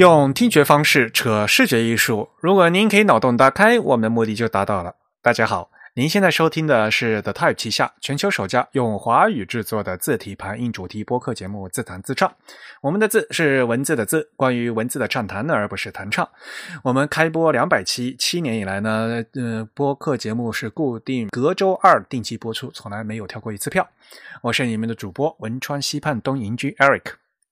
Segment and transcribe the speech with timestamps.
[0.00, 4.94] 用听觉方式扯视觉艺术，如果您可以脑洞大开，我们的目的就达到了。
[5.20, 12.26] 大家好，您现在收听的是 The Type 旗下全球首家用华语制作的字体排印主题播客节目《自弹自唱》。
[12.80, 16.26] 我们的字是文字的字，关于文字的畅谈，而不是弹唱。
[16.82, 23.86] 我们开播两百期，七年以来呢，呃，播客节目是固定隔周二定期播出，从来没有跳过一次票。
[24.40, 27.02] 我是你们的主播汶川西畔东营居 Eric，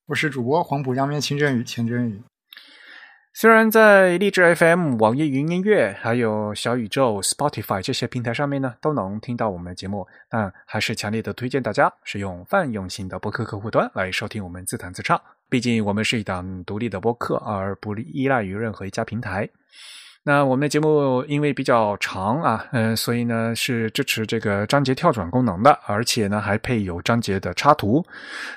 [0.07, 2.19] 我是主播黄浦江面清真宇钱真宇。
[3.39, 15.17] 虽然在荔枝 FM、网易云音乐、还有小宇宙、Spotify 这些平台上面呢，都能听到我们的节目，但还是强烈的推荐大家使用泛用型的播客客户端来收听我们自弹自唱。
[15.47, 19.47] 毕竟我们是一档独立的播客，而不依赖于任何一家平台。
[20.23, 28.05] 那我们的节目因为比较长啊，嗯，所以呢是支持这个章节跳转功能的，而且呢还配有章节的插图。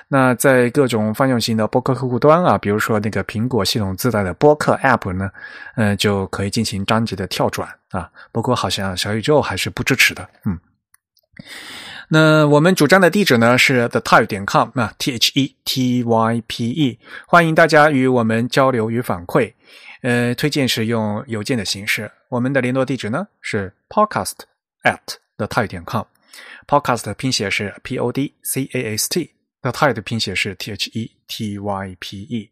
[0.09, 5.31] 那在各种泛用型的播客客户端啊，比如说那个苹果系统自带的播客 App 呢，
[5.75, 8.09] 嗯，就可以进行章节的跳转啊。
[8.31, 10.59] 不过好像小宇宙还是不支持的，嗯。
[12.09, 19.53] 那我们主站的地址呢是 the type 点 com 啊，t h e t y p e，欢迎大家与我们交流与反馈。
[20.03, 22.11] 呃，推荐是用邮件的形式。
[22.27, 24.33] 我们的联络地址呢是 podcast
[24.83, 26.03] at the type 点 com。
[26.67, 31.95] podcast 拼写是 p o d c a s t，the type 的拼写是 t h e t y
[32.01, 32.49] p e。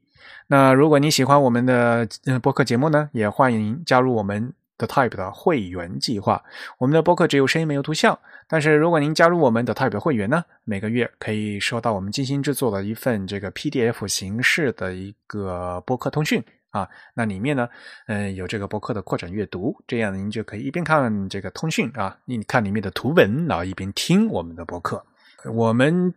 [0.48, 2.08] 那如果你喜欢我们的
[2.42, 6.42] 播客节目呢，也欢迎加入我们 the type 的会员计划。
[6.78, 16.42] 我们的播客只有声音没有图像，但是如果您加入我们的 type 的会员呢，每个月可以收到我们精心制作的一份这个 PDF 形式的一个播客通讯。
[16.72, 17.70] 啊，那里面呢，
[18.08, 25.06] 嗯，有这个博客的扩展阅读，这样您就可以一边看这个通讯啊，你看里面的图文，然后一边听我们的博客。
[25.54, 26.14] 我们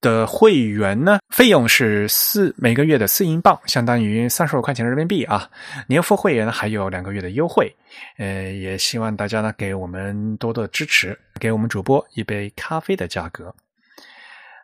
[0.00, 5.50] 的会员呢，费用是四每个月的四英镑，相当于三十五块钱人民币啊。
[5.88, 7.74] 年付会员还有两个月的优惠，
[8.18, 13.54] 呃，也希望大家呢给我们多多支持，给我们主播一杯咖啡的价格。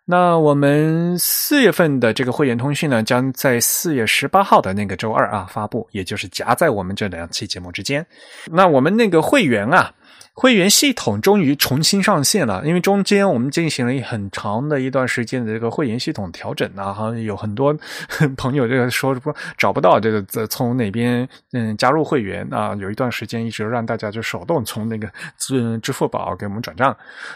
[0.07, 8.07] 那我们四月份的这个会员通讯呢，将在四月十八号的那个周二啊发布，也就是夹在我们这两期节目之间。
[8.53, 9.93] 那我们那个会员啊。
[10.37, 17.73] 会员系统终于重新上线了，因为中间我们进行了很长的一段时间的这个会员系统调整啊，好像有很多
[18.37, 25.09] 朋友这个说不找不到这个从哪边嗯加入会员啊，有一段时间一直让大家就手动从那个
[25.39, 26.95] 支支付宝给我们转账。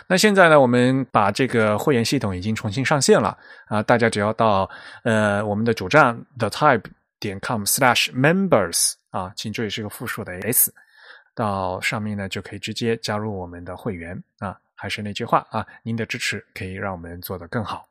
[0.09, 3.39] 那现在呢，我们把这个会员系统已经重新上线了
[3.69, 4.69] 啊，大家只要到
[5.05, 6.83] 呃我们的主站 the type
[7.21, 10.75] 点 com slash members 啊，请注意是个复数的 s。
[11.39, 14.59] 到上面呢，就可以直接加入我们的会员啊。
[14.75, 17.87] 还是那句话啊，您的支持可以让我们做得更好。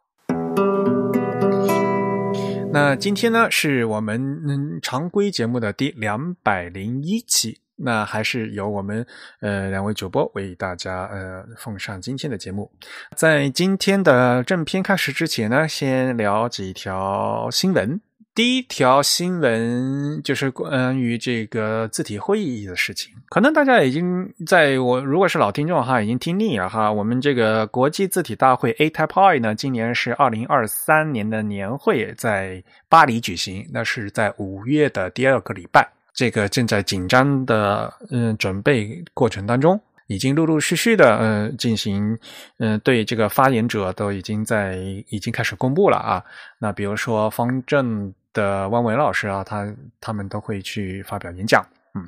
[2.73, 7.61] 那今天呢，是我们嗯常规节目的第两百零一期。
[7.79, 9.05] 那还是由我们
[9.39, 12.71] 呃两位主播为大家呃奉上今天的节目。
[13.15, 18.01] 在今天的正片开始之前呢，先聊几条新闻。
[18.37, 26.91] 第一条新闻就是关于这个字体会议的事情，可能大家已经在我如果是老听众哈，已经听腻了哈。
[26.91, 39.81] 我们这个国际字体大会 A Type I 呢，今年是二零二三年的年会，在巴黎举行，那是在五月的第二个礼拜，这个正在紧张的嗯准备过程当中。
[40.05, 42.17] 已经陆陆续续的，嗯，进行，
[42.59, 44.77] 嗯，对这个发言者都已经在
[45.09, 46.23] 已经开始公布了啊。
[46.59, 49.65] 那比如说方正的汪文老师啊，他
[49.99, 51.65] 他们都会去发表演讲，
[51.95, 52.07] 嗯，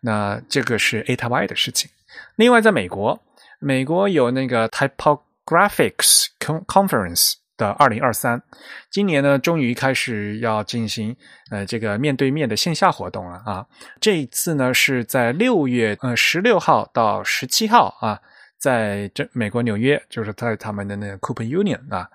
[0.00, 1.90] 那这个是 A Y 的事情。
[2.36, 3.18] 另外，在美国，
[3.58, 7.34] 美国有那个 Typographics Conference。
[7.56, 8.42] 的二零二三，
[8.90, 11.14] 今年呢，终于开始要进行
[11.52, 13.64] 呃这个面对面的线下活动了啊！
[14.00, 18.20] 这一次呢是在六月呃十六号到十七号啊，
[18.64, 22.08] 在这美国纽约，就是在他们的那个 Cooper Union 啊。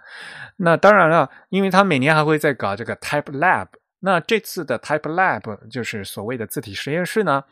[0.55, 3.67] 那当然了，因为他每年还会在搞这个 Type Lab，
[3.99, 7.43] 那这次的 Type Lab 就是所谓的字体实验室呢，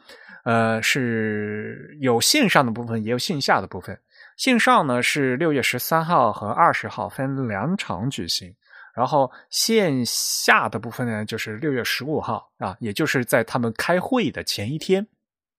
[0.46, 3.96] 呃是有线上的部分，也有线下的部分。
[4.36, 8.56] 线上呢是六月十三号和二十号分两场举行，
[8.96, 15.06] 然后线下的部分呢就是六月十五号啊，也就是在他们开会的前一天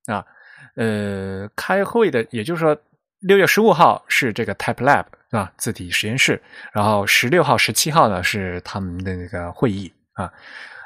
[0.06, 0.26] 啊，
[0.75, 2.76] 呃，开会的，也就是说
[3.20, 6.40] 六月十五号是这个 Type Lab 啊字体实验室，
[6.72, 10.32] 然后十六号、十七号呢是他们的那个会议啊。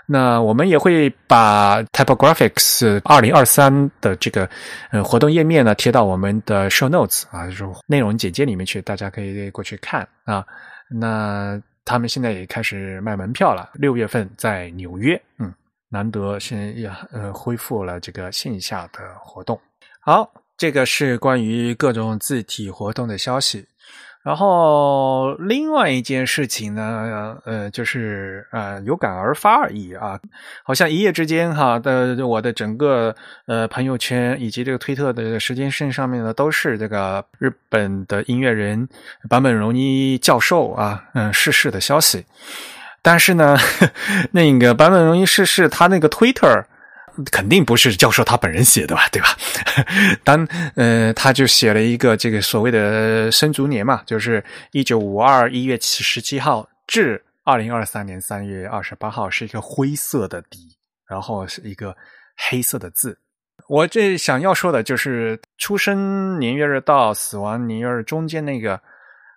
[0.04, 4.48] 那我们也会把 Typographics 二零二三的这个
[4.90, 10.44] 呃活动页面呢贴到我们的 Show Notes 啊，就是内容简介里面去，大家可以过去看啊。
[10.90, 15.54] 那他们现在也开始卖门票了，六月份在纽约，嗯，
[15.88, 19.58] 难得现也呃恢复了这个线下的活动。
[20.00, 23.66] 好，这个是关于各种字体活动的消息。
[24.22, 30.16] 然后另外一件事情呢，呃，就是呃有感而发而已啊，
[30.62, 33.12] 好像一夜之间哈的我的整个
[33.46, 38.88] 呃朋友圈以及这个推特的时间线上面呢，都是这个日本的音乐人
[39.28, 42.24] 坂本龙一教授啊，嗯逝世的消息。
[43.02, 43.56] 但是呢，
[44.30, 46.66] 那个坂本龙一逝世，他那个 Twitter。
[47.30, 49.28] 肯定不是教授他本人写的吧，对吧？
[50.24, 54.42] 当呃，他就写了一个这个所谓的生卒年嘛，就是
[54.72, 60.76] 一九五二一月七十七号至二零二三年三月二十八号，是一个灰色的底，
[61.06, 61.96] 然后是一个
[62.36, 63.18] 黑色的字。
[63.68, 68.80] 我这想要说的就是出生年月日到死亡年月日中间那个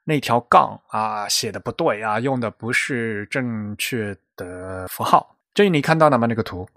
[0.03, 5.35] 那条杠啊，写的不对啊，用的不是正确的符号。
[5.53, 6.27] 这你看到了吗？
[6.27, 6.67] 那个图？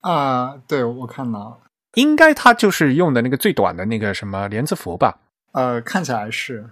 [0.00, 1.58] 啊，对，我看到了，
[1.94, 5.18] 应该他就是用的那个最短的那个什么连字符吧？
[5.52, 6.70] 呃，看起来是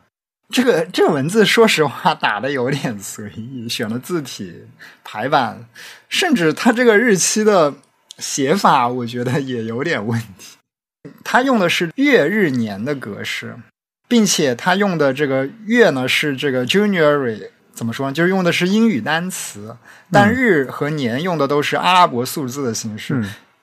[0.49, 4.67] 这个这个文字，说实话打的有点随意，选了字体
[5.03, 5.67] 排版，
[6.09, 7.75] 甚至他这个日期的
[8.19, 10.57] 写法，我觉得也有点问题。
[11.25, 13.57] 他用的是月日年的格式，
[14.07, 17.51] 并且他用的这个月呢是这个 January。
[17.77, 18.13] 怎么说呢？
[18.13, 19.77] 就是用的是英语单词，
[20.11, 23.23] 但日和年用的都是阿拉伯数字的形式。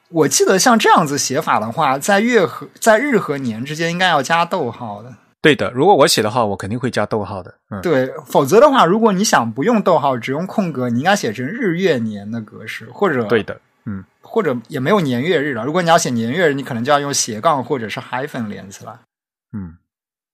[0.10, 5.12] 我记得像这样子写法的话，在月和在日和年之间应该要加逗号的。
[5.42, 7.56] 对的，如果我写的话，我肯定会加逗号的。
[7.72, 15.66] 嗯，对，否则的话，如果你想不用逗号，只用空格，你应该写成日月年的格式，或者对的，嗯，或者也没有年月日了。
[15.66, 18.94] 如果你要写年月日，你可能就要用斜杠或者是 hyphen 连起来。
[19.52, 19.76] 嗯。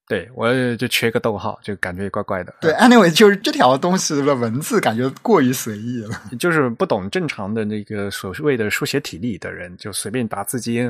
[0.10, 2.52] 对，我就缺个逗号，就感觉怪怪的。
[2.60, 10.82] 对，anyway，就是这条东西的文字感觉过于随意了， 就是不懂正常的那个所谓的书写体力的人，就随便打字机，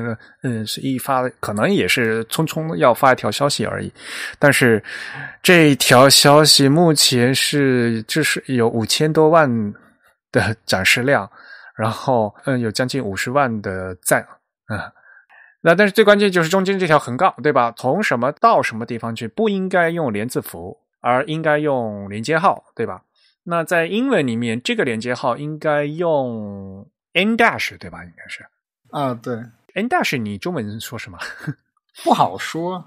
[0.42, 3.92] 嗯，是一发，可能也是匆匆要发一条消息而已。
[4.38, 4.82] 但是
[5.42, 9.46] 这条消息目前是就是有五千多万
[10.32, 11.30] 的展示量，
[11.76, 14.26] 然后嗯，有将近五十万的赞，
[14.72, 14.80] 嗯。
[15.62, 17.72] 那但是最关键就是中间这条横杠，对吧？
[17.76, 23.02] 从什么到什么地方去，不应该用连字符，而应该用连接号，对吧？
[23.44, 28.04] 那在英文里面，这个连接号应该用 n dash，对吧？
[28.04, 28.46] 应该是
[28.90, 29.34] 啊，对
[29.74, 31.18] n dash，你中文说什么？
[32.04, 32.84] 不好说，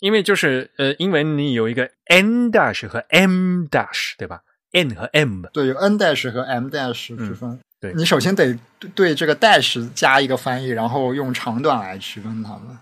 [0.00, 4.42] 因为就是呃，英文你有一个 n dash 和 m dash，对吧
[4.72, 7.60] ？n 和 m，对，有 n dash 和 m dash 之分。
[7.86, 8.56] 对你首先得
[8.94, 12.76] 对这个 dash 加一个翻译，然后用长短来区分它们，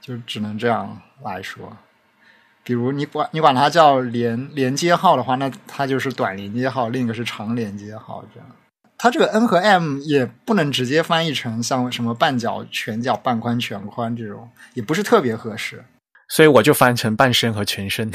[0.00, 1.76] 就只能这样来说。
[2.64, 8.22] 比如你管你管它叫连连接号的话，那它就是短连接号，另一个是长连接号。
[8.34, 8.48] 这样，
[8.98, 15.82] 它这个 n 和 m 也不能直接翻译成像什么半角、全角、半宽、全宽这种，也不是特别合适。
[16.28, 18.12] 所以我就翻成半身和全身。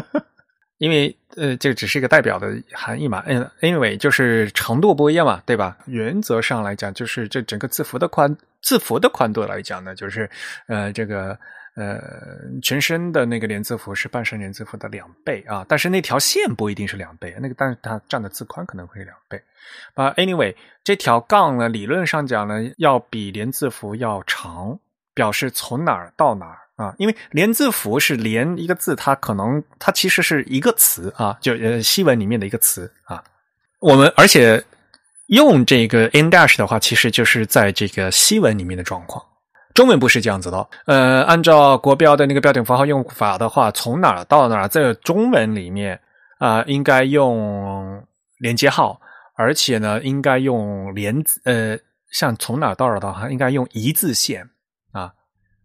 [0.76, 3.22] 因为呃，这个只是一个代表的含义嘛。
[3.26, 5.76] 嗯，anyway，就是程度不一样嘛，对吧？
[5.86, 10.28] 原则上来讲，就是这整个字符的宽，字符的宽度来讲呢，就是
[10.66, 11.38] 呃，这个
[11.76, 12.00] 呃，
[12.62, 15.64] 全身的那个连字符是半身连字符的两倍啊。
[15.68, 19.40] 但是那条线不一定是两倍，那个但是它占的字宽可能会两倍。
[19.94, 24.78] 啊，anyway，这条杠呢，理论上讲呢，要比连字符要长，
[25.14, 26.58] 表示从哪儿到哪儿。
[26.78, 33.22] 啊，因为连字符是连一个字，它可能它其实是一个词啊，就呃西文里面的一个词啊。
[33.80, 34.62] 我们而且
[35.26, 39.20] 用这个 in dash 的话，其实就是在这个西文里面的状况。
[39.74, 40.68] 中文不是这样子的。
[40.86, 46.00] 呃，按照国标的那个标点符号用法的话，从哪儿到哪儿，在中文里面
[46.38, 48.00] 啊，应该用
[48.38, 49.00] 连接号，
[49.36, 51.76] 而且呢，应该用连呃，
[52.12, 54.48] 像从哪儿到哪儿的话，应该用一字线。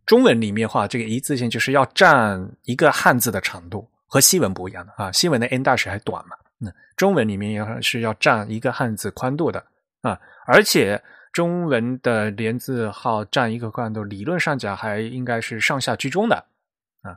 [0.06, 5.12] 中文里面话，这个一字线就是要占一个汉字的长度，和西文不一样的啊。
[5.12, 9.66] 西文的 n dash 还短嘛，那中文里面要是要占一个汉字宽度的
[10.02, 16.36] 啊，而且中文的连字号占一个宽度，理论上讲还应该是上下居中的
[17.02, 17.16] 啊，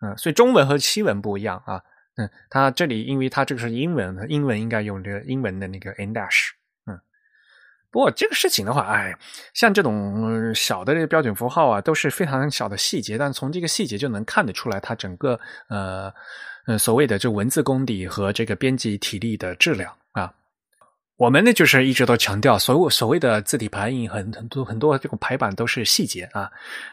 [0.00, 1.82] 嗯，所以中文和西文不一样啊，
[2.16, 6.53] 嗯，它这里因为它这个是英文，英文应该用这个英文的那个 n dash。
[7.94, 9.16] 不过这个事情的话，哎，
[9.52, 16.12] 像这种小的这个标准符号啊，都是非常小的细节，但从这个细节就能看得出来，它整个呃
[16.66, 20.32] 呃所谓的这文字功底和这个编辑体力的质量啊。
[21.16, 26.50] 我们呢就是一直都强调，所有所谓的字体排印很很多很多这种排版都是细节啊。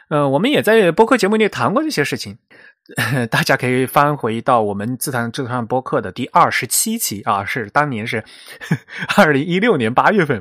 [0.08, 2.38] 呃，我们也在播客节目里谈过这些事情，
[3.28, 8.22] 大家可以翻回到我们自谈自谈播客的第二十七期啊，是当年是
[9.18, 10.40] 二零一六年八月份。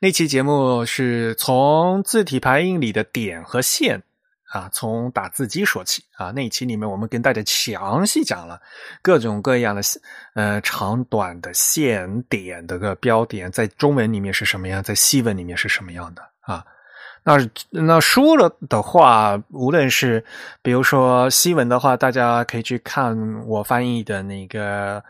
[0.00, 4.02] 那期节目是从字体排印里的点和线
[4.52, 6.32] 啊，从打字机说起啊。
[6.32, 8.60] 那一期里面，我们跟大家详细讲了
[9.00, 9.82] 各种各样的
[10.34, 16.64] 呃长短的线点的个标点，在中文里面是什么样，在西文里面是什么样的啊。
[17.22, 17.36] 那
[17.70, 20.24] 那书了的话，无论是
[20.62, 25.02] 比如说西文的话，大家可以去看我翻译的那个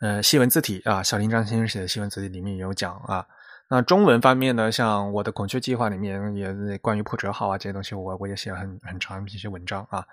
[0.00, 3.24] 呃西文字体啊，小林章先生写的西文字体里面有讲啊。
[3.70, 10.04] 那中文方面呢，像我的孔雀计划里面也关于破折号啊这些东西，我我也写了很很长一些文章啊。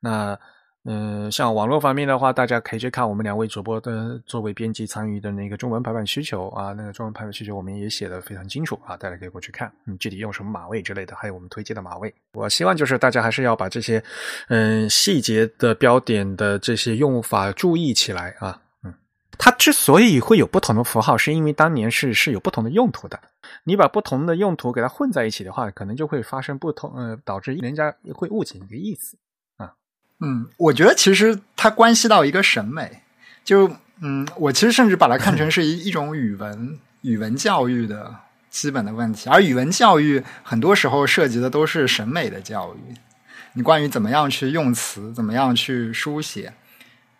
[0.00, 0.38] 那
[0.84, 12.12] 嗯，像网络方面的话，大家可以去看我们两位主播的作为编辑参与的那个中文排版需求啊，那个中文排版需求我们也写的非常清楚啊，大家可以过去看，嗯，具体用什么码位之类的，还有我们推荐的码位。
[12.32, 14.02] 我希望就是大家还是要把这些
[14.48, 18.60] 嗯细节的标点的这些用法注意起来啊，
[19.38, 23.18] 它之所以会有不同的符号，是因为当年是是有不同的用途的，
[23.64, 29.16] 你把不同的用途给它混在一起的话，可能就会发生不同，呃，导致人家会误解你的意思。
[29.56, 29.72] 啊。
[30.20, 33.02] 嗯，我觉得其实它关系到一个审美，
[33.44, 33.70] 就
[34.00, 38.14] 嗯，我其实甚至把它看成是一 一种语文语文教育的
[38.50, 42.94] 基本的问题，而语文教育很多时候涉及的都是审美的教育，
[43.54, 46.52] 你关于怎么样去用词，怎么样去书写，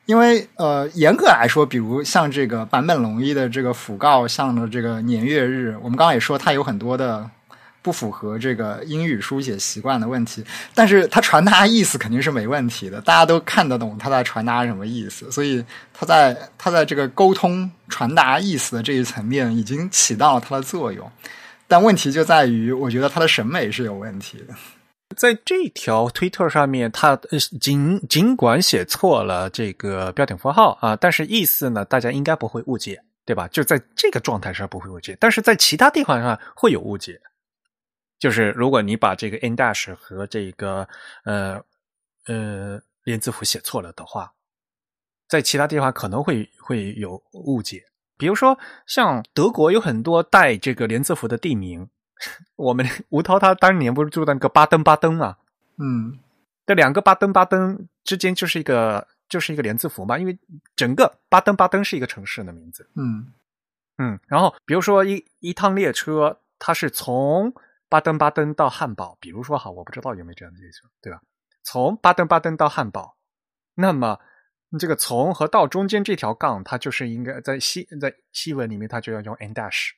[0.07, 7.29] 因为呃，严格来说，比如像这个坂本龙一的这个讣告像的这个年月日，我们刚刚也说它有很多的。
[7.85, 21.11] 不符合这个英语书写习惯的问题，但是它传达意思肯定是没问题的，大家都看得懂它在传达什么意思，所以它在它在这个沟通传达意思的这一层面已经起到了它的作用，
[21.67, 24.55] 但问题就在于，我觉得它的审美是有问题的。
[25.13, 33.49] 在这条推特上面，他呃尽尽管写错了这个标点符号啊，但是意思呢，大家应该不会误解，对吧？
[33.49, 37.21] 就在这个状态上不会误解，但是在其他地方上会有误解。
[38.19, 40.87] 就是如果你把这个 n dash 和这个
[41.25, 41.61] 呃
[42.27, 44.33] 呃连字符写错了的话，
[45.29, 47.83] 在其他地方可能会会有误解。
[48.19, 51.89] 比如说，像德国有很多带这个连字符的地名，
[52.57, 55.37] 我们吴涛他当年不是住在那个巴登巴登嘛？
[55.79, 56.19] 嗯，
[56.67, 60.39] 这两个巴登巴登之间就是一个就是一个连字符嘛，因为
[60.77, 62.89] 整个巴登巴登是一个城市的名字。
[62.95, 63.33] 嗯
[63.99, 67.53] 嗯，然后比如说一一趟列车，它是从
[67.89, 71.21] 巴登巴登到汉堡，比如说哈，我不知道有没有这样的列车，对吧？
[71.63, 73.17] 从巴登巴登到汉堡，
[73.75, 74.19] 那么
[74.79, 79.91] 这个从和到中间这条杠，它就是应该在西在西文里面，它就要用 n dash，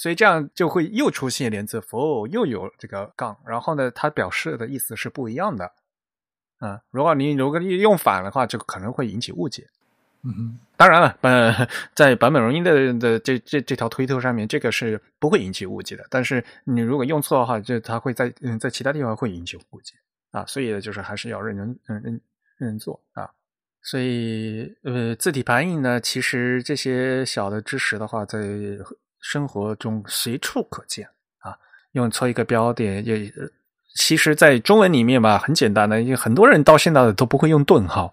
[0.00, 5.70] 所以这样就会又出现连字符，又有这个杠，然后呢，它表示的意思是不一样的。
[6.60, 9.66] 嗯，如果你如果你用反的话，就可能会引起误解。
[10.22, 16.06] 嗯，当然了，呃，在版本容音的的这这这条推特上面，这个是不会引起误解的。
[16.08, 19.94] 但是你如果用错的话，就它会在嗯在其他地方会引起误解
[20.30, 20.46] 啊。
[20.46, 22.20] 所以就是还是要认真嗯认
[22.56, 23.28] 认真做啊。
[23.82, 28.38] 所以呃字体排印呢，其实这些小的知识的话，在
[29.20, 31.06] 生活中随处可见
[31.38, 31.56] 啊。
[31.92, 33.32] 用错一个标点，也
[33.96, 38.12] 其实，在中文里面吧，很简单的，因为很多人到现在都不会用顿号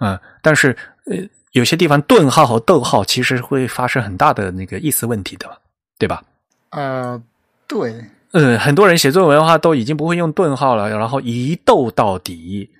[0.00, 1.16] 嗯，但是呃。
[1.52, 5.58] 有些地方顿号和逗号其实会发生很大的那个意思问题的，
[5.96, 6.22] 对吧？
[6.68, 7.22] 呃，
[7.66, 12.70] 对，嗯，很多人写作文的话都已经不会用顿号了，然后一逗到底。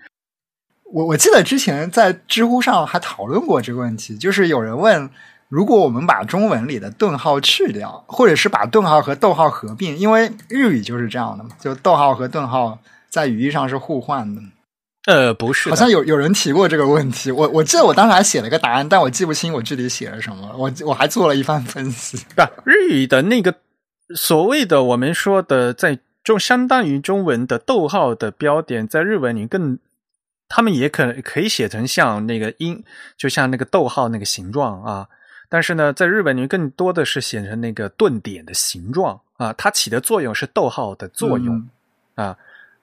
[0.92, 5.09] 我我记得之前在知乎上还讨论过这个问题，就是有人问，
[5.48, 14.42] 如果我们把中文里的顿号去掉，或者是把顿号和逗号合并，因为日语就是这样的嘛，就逗号和顿号在语义上是互换的。
[15.06, 17.30] 呃，不是，好像有有人提过这个问题。
[17.30, 20.52] 我我记得我当时还写了个答案，但我记不清我具体写了什么。
[20.58, 22.18] 我我还做了一番分析。
[22.34, 23.54] 不，日语的那个
[24.16, 29.78] 所谓的我们说的，在中相当于中文的逗号的标点，在日文里更，
[30.48, 32.82] 他们也可可以写成像那个音，
[33.16, 35.06] 就像那个逗号那个形状啊。
[35.48, 41.68] 但是呢，在日本你更多的是写成那个顿点的形状啊，它起的作用是逗号的作用
[42.14, 42.36] 啊。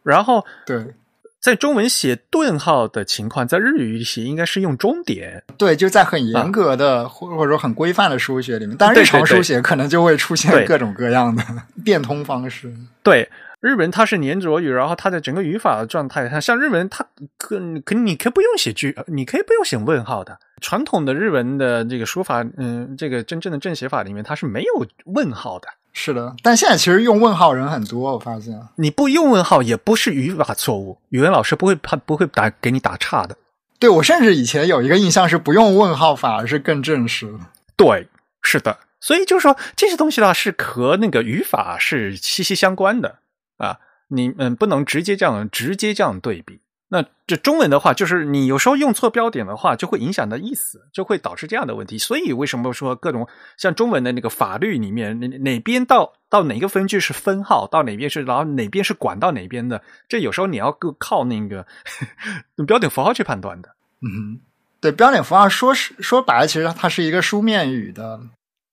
[0.03, 0.93] 然后对。
[1.39, 5.43] 在中文写顿号的情况，在日语写应该是用中点。
[5.57, 11.43] 对，就在很严格的或或者说很规范的书写里面，但日常书写可能就会出现各种各样的
[11.83, 12.73] 变通方式。
[13.03, 13.29] 对，
[13.63, 17.05] 日文它是黏着语，然后它的整个语法的状态，它像日文，它
[17.37, 20.37] 可可你可以不用写句，你可以不用写问号的。
[20.59, 25.69] 传统的日文的这个书法，嗯，这个真正的正写法里面，它是没有问号的。
[25.93, 33.37] 是的，但现在其实用问号人很多，我发现你不用问号也不是语法错误，语文老师不会判不会打给你打岔的。
[33.79, 37.33] 对我甚至以前有一个印象是不用问号反而是更正式。
[37.77, 38.09] 对，
[38.41, 43.19] 是的，所以就是说这些东西的话是和那个语法是息息相关的
[43.63, 43.79] 啊，
[44.09, 46.59] 你嗯不能直接这样直接这样对比。
[46.89, 51.97] 那这中文的话，就是你有时候用错标点的话，就会影响的意思，就会导致这样的问题。
[51.97, 53.27] 所以为什么说各种
[53.57, 61.65] 像中文的那个法律里面，哪哪边到到哪个分句是分号，到哪边是，然后哪边是管到哪边的，这有时候你要靠那个
[62.67, 63.69] 标点符号去判断的。
[64.01, 64.39] 嗯，
[64.79, 68.21] 对，标点符号说是说白了，其实它是一个书面语的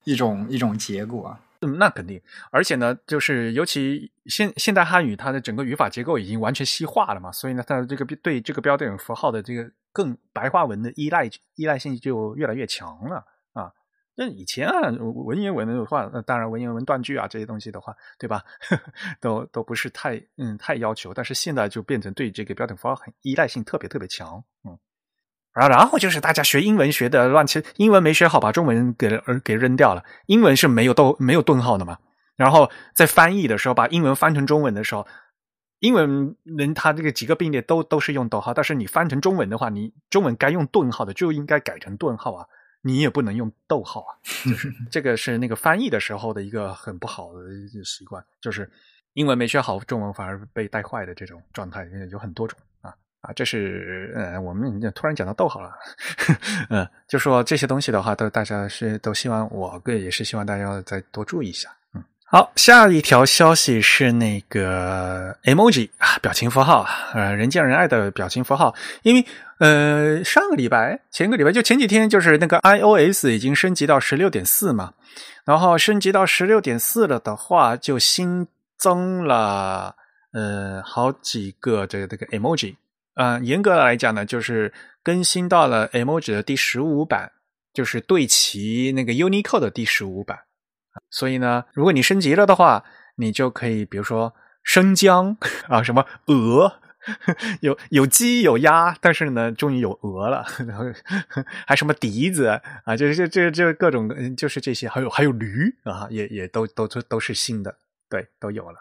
[0.04, 1.38] 一种一种结果。
[1.62, 13.70] 嗯，那肯定，而且呢，就是尤其现现代汉语，它的整个语法结构已经完全西化了嘛，所以呢，它这个对这个标点符号的这个更白话文的依赖依赖性就越来越强了啊。
[14.14, 18.42] 那以前啊，文言文的话，那当然文言文断句啊这些东西的话，对吧？
[19.20, 24.78] 都都不是太嗯太要求，但是现在就变成对这个标点符号很依赖性特别特别强，嗯。
[25.52, 30.04] 然后，然后就是大家学英文学的乱七，英文没学好，把中文给给扔掉了。
[30.26, 31.98] 英文是没有逗没有顿号的嘛？
[32.36, 35.06] 然后在翻译的时候，把英文翻成中文的时候，
[35.80, 42.46] 英文人他这个几个并列都都是用逗号，但是你翻成中文的话，你中文该用顿号的就应该改成顿号啊，
[42.82, 44.10] 你也不能用逗号啊。
[44.48, 47.40] 就是这个是那个翻译的时候的一个很不好的
[47.84, 48.70] 习惯，就是
[49.14, 52.58] 英文没学好，中文反而被带坏的这种状态，有很多种。
[53.20, 55.70] 啊，这是呃，我们突然讲到逗号了，
[56.70, 69.26] 嗯， 就说这些东西的话，都大家是都希望我个也是希望大家再多注意一下，嗯，好，下一条消息是那个 emoji 啊，表情符号，呃，人见人爱的表情符号，因为
[69.58, 74.94] 呃，上个礼拜前个礼拜就前几天，就是那个 iOS 已经升级到十六点四嘛，
[75.44, 78.48] 然后升级到十六点四了的话，就新
[78.78, 79.94] 增了
[80.32, 82.76] 呃好几个这个这个 emoji。
[83.20, 87.30] 嗯，严格来讲呢，就是更新到了 emoji 的第十五版，
[87.74, 90.38] 就是对齐那个 Unicode 的第十五版。
[91.10, 92.82] 所以呢，如果你升级了的话，
[93.16, 95.36] 你就可以，比如说生姜
[95.68, 96.80] 啊，什么鹅，
[97.60, 100.86] 有有鸡有鸭，但是呢，终于有鹅了， 然后
[101.66, 102.46] 还什么笛子
[102.84, 107.76] 啊，就是这这这各种，就是这些，还有还有驴啊，也也都都都都是新的，
[108.08, 108.80] 对，都有了。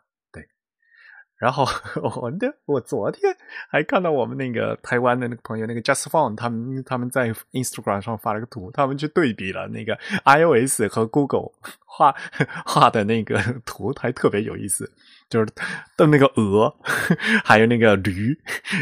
[1.40, 1.66] 然后
[2.22, 3.34] 我的我昨天
[3.72, 11.52] 还看到我们那个台湾的那个朋友那个 Just Phone 他们他们在 Instagram 上发了个图，他们去对比了那个 iOS 和 Google
[11.86, 12.14] 画
[12.66, 14.92] 画的那个图，还特别有意思，
[15.30, 15.48] 就是
[15.96, 16.76] 的那个鹅，
[17.46, 18.38] 还有那个驴，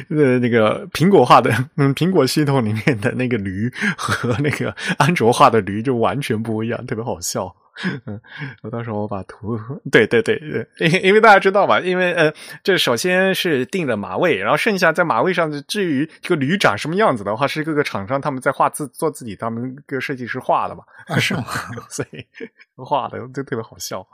[0.10, 7.56] 呃，那个苹果画的，嗯，苹果系统里面的那个驴和那个安卓画的驴就完全不一样，特别好笑。
[8.06, 8.20] 嗯，
[8.64, 9.58] 我到时候我把图，
[9.92, 20.84] 对对对对，因因为大家知道吧，因为呃，这首先是定了马位，然后剩下在马位上，至于这个驴长什么样子的话，是各个厂商他们在画自做自己，他们各设计师画的嘛，
[21.20, 21.46] 是吗？
[21.90, 22.26] 所以
[22.76, 24.06] 画的就特别好笑，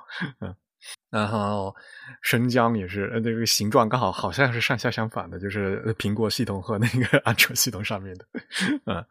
[0.42, 0.54] 嗯，
[1.10, 1.74] 然后
[2.22, 8.26] 生姜也是，那个形状刚好好像是上下相反的，就是苹果系统和那个安卓系统上面的，
[8.86, 9.06] 嗯。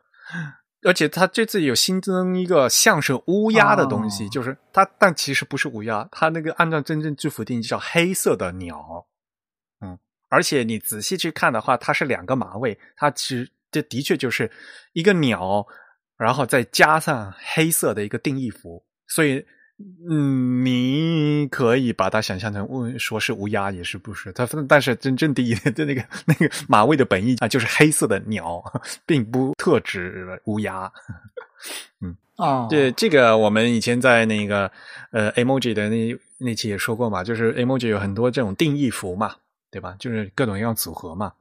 [0.84, 9.06] 而且它这次有新增一个像是乌鸦的东西，就是它，但其实不是乌鸦，它那个按照真正字符定义叫黑色的鸟，
[9.80, 14.50] 嗯，而且你仔细去看的话，它是两个马位，它其实这的确就是
[14.92, 15.66] 一个鸟，
[16.16, 19.44] 然后再加上黑色的一个定义符，所以。
[20.08, 24.32] 嗯，你可以把它想象成乌，说是乌鸦也是不是？
[24.32, 28.62] 它但是真正的的那个那个马位的本意啊，就是黑色的鸟，
[29.06, 30.90] 并不特指乌鸦。
[32.00, 34.70] 嗯啊，对这个我们以前在那个
[35.10, 39.36] 呃 emoji 的那那期也说过嘛，就是 emoji 有很多这种定义符嘛，
[39.70, 39.94] 对吧？
[39.98, 41.32] 就是各种各样组合嘛。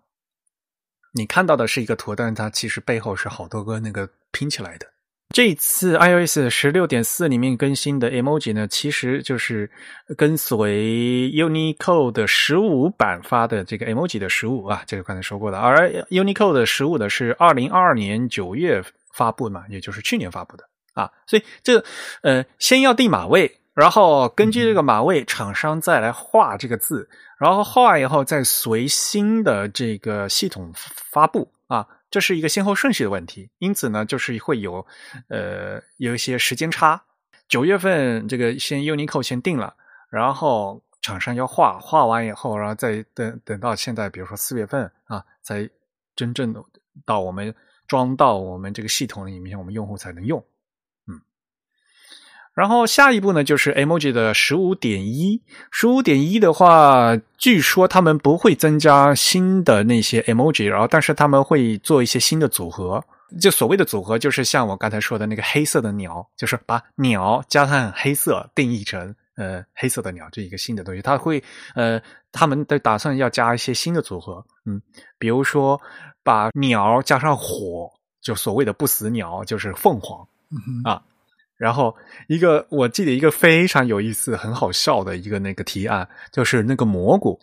[1.13, 4.87] 你看到的是一个图，但是它其实背后是好多个那个拼起来的。
[5.33, 9.69] 这次 iOS 十六点四里面更新的 emoji 呢，其实就是
[10.17, 15.57] 跟随 Unicode 十五版发的这个 emoji 的十五啊，这个刚才说过的。
[15.57, 21.09] 而 Unicode 十五的是二零二二年九月发布嘛，也就是去年发布的啊。
[21.25, 21.83] 所以这
[22.23, 27.07] 呃，先要定码位，然后根据这个码位，厂商再来画这个字，
[27.39, 31.87] 然后画完以后再随新的这个系统发布啊。
[32.11, 34.85] 这是一个先后顺序的问题，因此呢，就是会有，
[35.29, 37.01] 呃，有一些时间差。
[37.47, 39.73] 九月份这个先 UNICO 先定了，
[40.09, 45.67] 然后厂商要画画完以后，然后再等等到现在，比如说四月份啊，才
[46.15, 46.61] 真正的
[47.05, 47.55] 到我们
[47.87, 50.45] 装到我们这个系统里面，我们用户才能用。
[52.53, 55.41] 然后下一步呢，就是 emoji 的十五点一。
[55.71, 63.03] 十五点一的话，据说他们不会增加新的那些 emoji，然后但是他们会做一些新的组合。
[63.39, 71.01] 就所谓的组合，就是像我刚才说的那个黑色的鸟，就是把鸟加上黑色定义成呃黑色的鸟这一个新的东西。
[71.01, 71.41] 它会
[71.73, 72.01] 呃，
[72.33, 74.81] 他们的打算要加一些新的组合，嗯，
[75.17, 75.79] 比如说
[76.21, 77.89] 把鸟加上火，
[78.21, 80.27] 就所谓的不死鸟，就是凤凰
[80.83, 81.01] 啊。
[81.61, 81.95] 然后
[82.27, 87.39] 一个我记得一个非常有意思、很好笑的一个那个提案，就是那个蘑菇，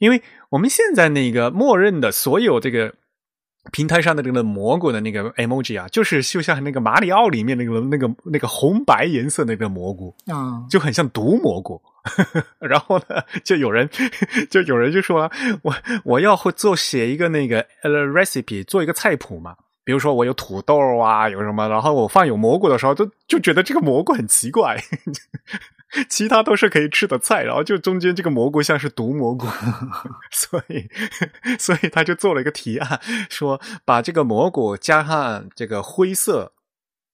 [0.00, 2.92] 因为我们现在那个默认的所有这个
[3.70, 11.80] 平台上的这个蘑菇的那个 emoji 啊，就是就像那个马里奥里面那个那个那个红白颜色那个蘑菇啊，就很像毒蘑菇。
[12.58, 13.88] 然后呢，就有人
[14.50, 15.30] 就有人就说
[15.62, 15.72] 我
[16.02, 19.54] 我要会做写一个那个呃 recipe，做一个菜谱嘛。
[19.84, 24.82] 比如说我有土豆啊，有什么，然后我放有蘑菇的时候，就就觉得这个蘑菇很奇怪，
[26.08, 29.46] 其他都是可以吃的菜，然后就中间这个蘑菇像是毒蘑菇，
[30.30, 30.88] 所以
[31.58, 36.52] 所以他就做了一个提案，说把这个蘑菇加上这个灰色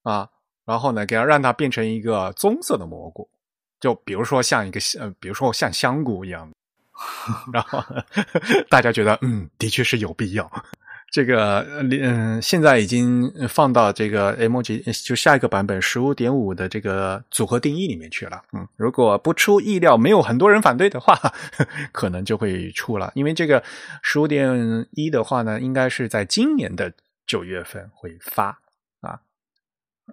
[0.03, 0.29] 啊，
[0.67, 3.29] 然后呢，给它让它变成一个棕色的蘑菇，
[3.81, 6.53] 就比如说像一个呃，比如说像香菇一样，
[7.53, 7.83] 然后
[8.69, 10.51] 大家觉得嗯，的确是有必要。
[11.11, 11.67] 这个
[12.03, 18.43] 嗯，现在已经放到这个 M J 就下一个版本十五点五的这个组合定义里面去了。
[18.53, 21.19] 嗯，如果不出意料，没有很多人反对的话，
[21.93, 23.11] 可能就会出了。
[23.15, 23.63] 因为这个
[24.03, 26.93] 十五点一的话呢，应该是在今年的
[27.27, 28.59] 九月份会发
[29.01, 29.21] 啊。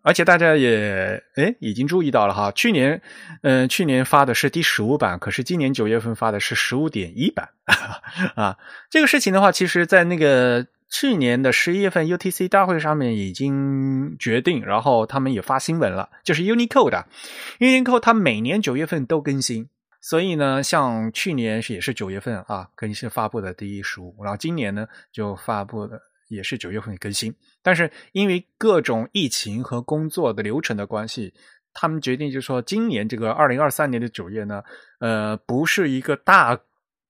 [0.01, 3.01] 而且大家也哎已经注意到了哈，去年
[3.41, 7.49] 嗯去年发的是第十五版，可是今年九月份发的是十五点一版
[8.36, 8.58] 啊。
[8.89, 10.65] 这个事情的话，其实在那个。
[10.97, 19.67] 去年的十一月份 UTC 大会上面已经决定，然后他们也发新闻了，就是 Unicode，Unicode 它每年九月份都更新，
[19.99, 31.34] 所以呢，像去年是也是九月份啊更新发布的第一十五，然后今年呢就发布的也是九月份更新，但是因为各种疫情和工作的流程的关系，
[31.73, 34.63] 他们决定就是说今年这个二零二三年的九月呢，
[35.01, 36.58] 呃，不是一个大。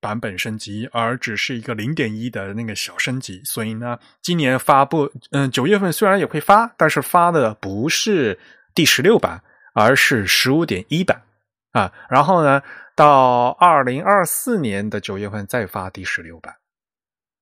[0.06, 8.38] 版本升级，而只是一个零点一的那个小升级，所以呢，今年发布，嗯，九月份虽然也会发，但是发的不是
[8.76, 9.42] 第十六版，
[9.74, 11.20] 而是十五点一版
[11.72, 11.92] 啊。
[12.08, 12.62] 然后呢，
[12.96, 16.54] 到二零二四年的九月份再发第十六版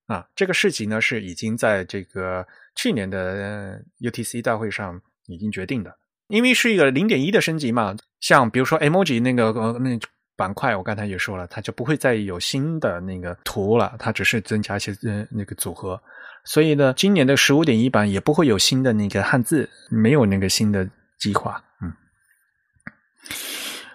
[0.07, 0.25] 啊。
[0.33, 5.93] 这个事情呢是已经在这个去年的 UTC 大会上已经决定的，
[6.29, 7.93] 因为是一个零点一的升级嘛。
[8.21, 9.99] 像比如说 emoji 那个那。
[10.35, 16.01] 板块我刚才也说了，它就不会再有新的那个图了，它只是增加一些呃那个组合。
[16.43, 21.63] 所以呢，今年的十五点一版也不会有新的那个汉字，没有那个新的计划。
[21.81, 21.93] 嗯。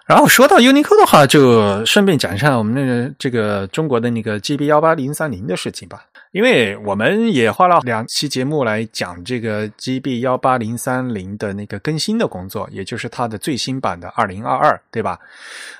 [0.07, 6.05] 然后说到 Unicode 的话，就顺便讲一下我们那个这个中国的那个 GB 幺八零三零的事情吧。
[6.31, 15.19] 因为我们也花了两期节目来讲这个 GB 幺八零三零的那个更新的工作，也就是它的最新版的二零二二，对吧？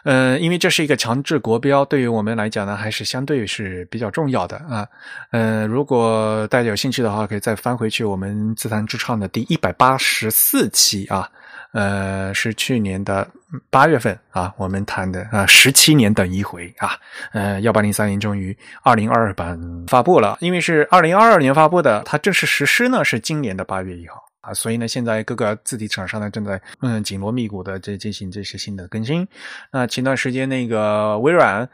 [0.06, 4.88] 嗯，因为这是一个强制国标，对于我们来讲呢，还是相对是比较重要的啊。
[5.32, 11.30] 嗯，如果大家有兴趣的话，可以再翻回去我们自弹自唱的第一百八十四期啊。
[11.72, 13.28] 呃，是去年的
[13.70, 16.98] 八月份啊，我们谈的啊，十七年等一回啊，
[17.32, 29.28] 呃，幺八零三零终于二零二二版发布了，因为是二零二二年发布的，它正式实施呢是今年的八月一号啊，所以呢，现在各个字体厂商呢正在嗯紧锣密鼓的在进行这些新的更新。
[29.72, 31.70] 那前段时间那个微软。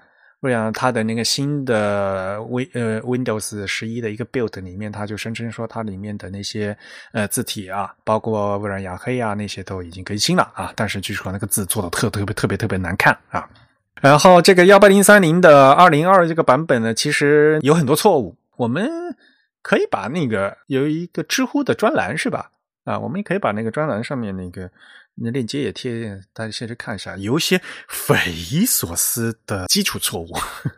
[0.46, 6.78] 微软它的那个新的 Win 呃 Windows 十一的一个 build 里面，它就声称说它里面的那些
[7.12, 13.50] 呃字体啊，包括微软雅黑啊那些都已经更新了啊，但是据说那个字做的特特别特别特别难看啊。
[14.02, 18.88] 然后这个幺八零三零的二零二这个版本呢，其实有很多错误，我们
[19.62, 22.52] 可以把那个有一个知乎的专栏是吧？
[22.84, 24.70] 啊，我们也可以把那个专栏上面那个。
[25.16, 30.28] 那链接也贴，大家先去看一下，有一些匪夷所思的基础错误。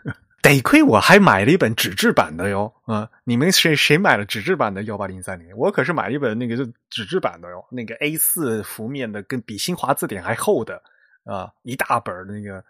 [0.44, 5.54] 得亏我还买了一本纸质版的哟，啊，你们谁谁买了纸质版的幺八零三零？
[5.58, 6.56] 我可是买了一本那个
[6.90, 10.82] 纸质版的哟，那个 A 四幅面的，跟比新华字典还厚的
[11.26, 12.64] 啊，一大本那个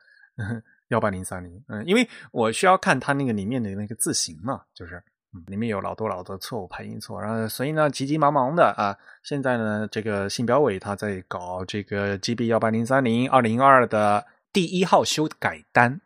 [0.88, 1.62] 幺八零三零。
[1.68, 5.04] 嗯，因为我需要看它那个里面的那个字形嘛，就是。
[5.46, 16.02] 里面有老多老多错误排音错，然后所以呢急急忙忙的啊，现在呢这个信标委他在搞这个 GB 幺八零三零二零二的第一号修改单，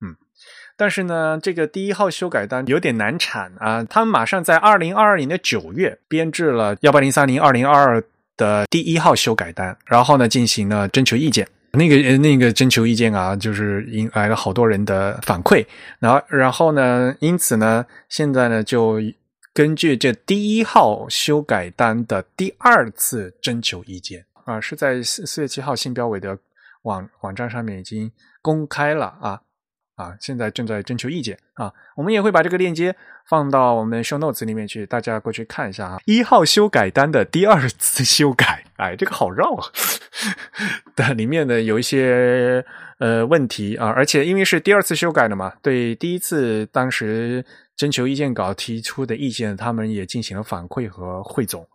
[0.00, 0.16] 嗯，
[0.76, 8.04] 但是呢这个第一号修改单有点难产啊，他们马上在二零二二年的九月编制了幺八零三零二零二二
[8.36, 11.48] 的第一号修改单，然后呢进行了征求意见。
[11.76, 15.66] 那个那个征求意见啊，就是引来了好多人的反馈，
[15.98, 18.98] 然后然后呢，因此呢，现在呢就
[19.52, 24.24] 根据这第一号修改单的第二次征求意见。
[24.44, 26.38] 啊，是在四四月七号信标委的
[26.82, 29.40] 网网站上面已经公开了啊
[29.96, 31.38] 啊，现在正在征求意见。
[31.54, 32.94] 啊，我们也会把这个链接
[33.28, 35.98] 放到我们 show notes 里面去，大家过去看一下啊。
[36.04, 39.66] 一号修改单的第二次修改，哎，这个好绕啊，
[40.94, 42.64] 但里面呢有一些
[42.98, 47.44] 呃问题啊，而且因为是第二次修改的嘛，对第一次当时。
[47.76, 51.66] 征求意见稿提出的意见，他们也进行了反馈和汇总，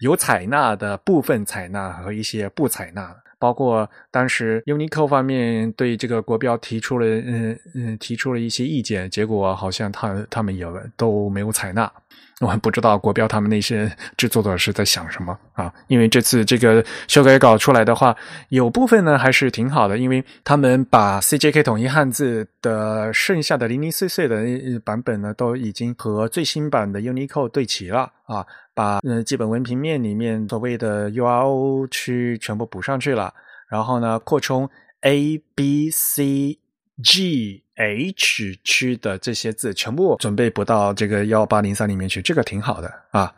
[0.00, 11.90] 有采纳的部分采纳和一些不采纳，包括当时 Unicode 方面对这个国标提出了嗯嗯提出了一些意见，结果好像他他们也都没有采纳。
[12.40, 15.74] 我还不知道国标他们那些制作者是在想什么啊？
[15.88, 18.16] 因为这次这个修改稿出来的话，
[18.50, 24.44] 有部分呢还是挺好的，因为他们把 CJK 统一汉字的剩下的零零碎碎的
[24.84, 28.46] 版本呢，都已经和最新版的 Unicode 对齐了啊，
[28.78, 33.34] 把嗯基本文平面里面所谓的 URO 区全部补上去了，
[33.68, 36.60] 然后呢扩充 A B C。
[37.00, 43.32] G H 区的这些字全部准备补到这个幺八零三里面去，这个挺好的啊。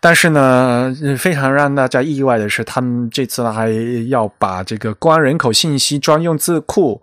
[0.00, 3.68] 但是呢，非常让大家意外的是，他们这次呢还
[4.08, 6.98] 要把这个关人口信息专用字库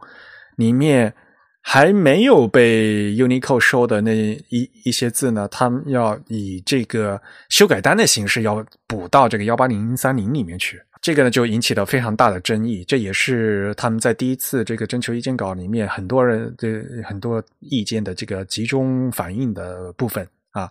[0.56, 1.14] 里面
[1.62, 4.16] 还没有被 Unicode 收的那
[4.50, 10.82] 一一些字呢，他们要以这个修改单的形式要补到这个幺八零三零里面去。
[11.02, 12.84] 这个呢，就引起了非常大的争议。
[12.86, 16.68] 这也是他们在第一次这个征求意见稿里面很多人的
[17.04, 20.70] 很多意见的这个集中反映的部分啊。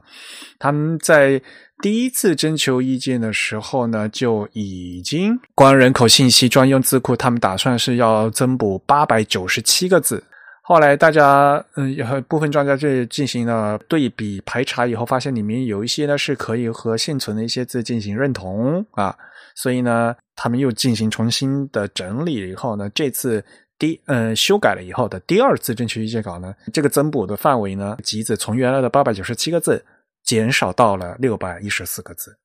[0.58, 1.40] 他们在
[1.82, 10.22] 第一次征求意见的时候呢，就已经关人口信息专用字库，他们打算是要增补八百九十七个字。
[10.70, 19.12] 后来大家嗯，部分专家就进行了对比排查以后，发现里面有一些呢是可以和现存的一些字进行认同啊。
[19.56, 23.44] 所以呢，他们又进行重新的整理以后呢，这次
[23.80, 29.84] 第嗯修改了以后的第二次征求意见稿呢，这个增补的范围呢，集子从原来的八百九十七个字
[30.22, 32.38] 减少到了六百一十四个字，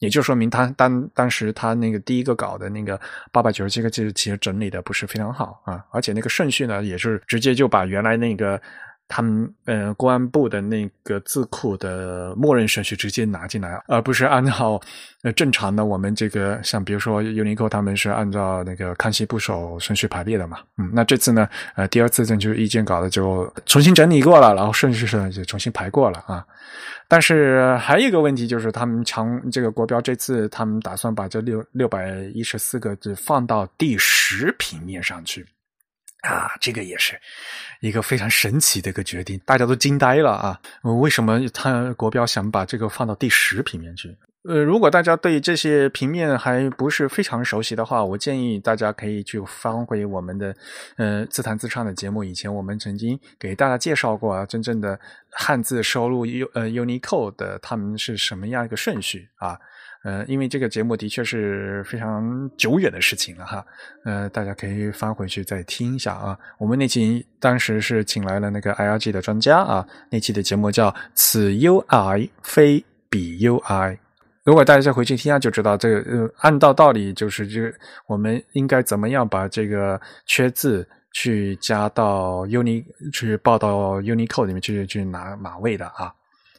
[0.00, 8.60] 也就说明他当当时他那个第一个稿的那个八百九十七个字其实整理的不是非常好啊，而且那个顺序呢，也是直接就把原来那个。
[9.10, 14.80] 他们呃，公安部的那个字库的默认顺序直接拿进来，而不是按照
[15.22, 20.58] 呃正常的我们这个像比如说 Unico 他们是按照那个康熙部首顺序排列的嘛。
[20.78, 26.46] 嗯，那这次呢，呃，第二次征求意见稿的就重新整理过了，然后顺序上就重新排过了啊。
[27.08, 35.44] 但是还有一个问题就是，他们强这个国标这次他们打算把这六六百一十四个字放到第十平面上去。
[36.22, 37.18] 啊，这个也是
[37.80, 40.60] 一个非常神奇的一个决定，大家都惊呆了啊！
[41.00, 44.16] 为什么他国标想把这个放到第十平面去？
[44.42, 50.56] 呃，如果大家对这些平面还不是非常熟悉的话，我建议大家可以去翻回我们的
[50.96, 52.24] 呃自弹自唱的节目。
[52.24, 54.98] 以前我们曾经给大家介绍过啊，真正的
[55.30, 59.58] 汉字收录 U 呃 Unicode 的他们是什么样一个顺序啊？
[60.02, 63.64] 呃，因为这个节目的确是非常久远的事情了哈，
[64.04, 66.38] 呃，大家可以翻回去再听一下啊。
[66.58, 73.98] 我们那期当时是请来了那个 IRG 的专家啊，那期的节目叫“此 UI 非彼 UI”。
[74.42, 77.60] 如果大家再回去听下，就知道这个呃，按照道理就是就
[78.06, 82.82] 我们应该怎么样把这个缺字去加到 Uni
[83.12, 86.10] 去报到 Unicode 里面去去拿码位的啊。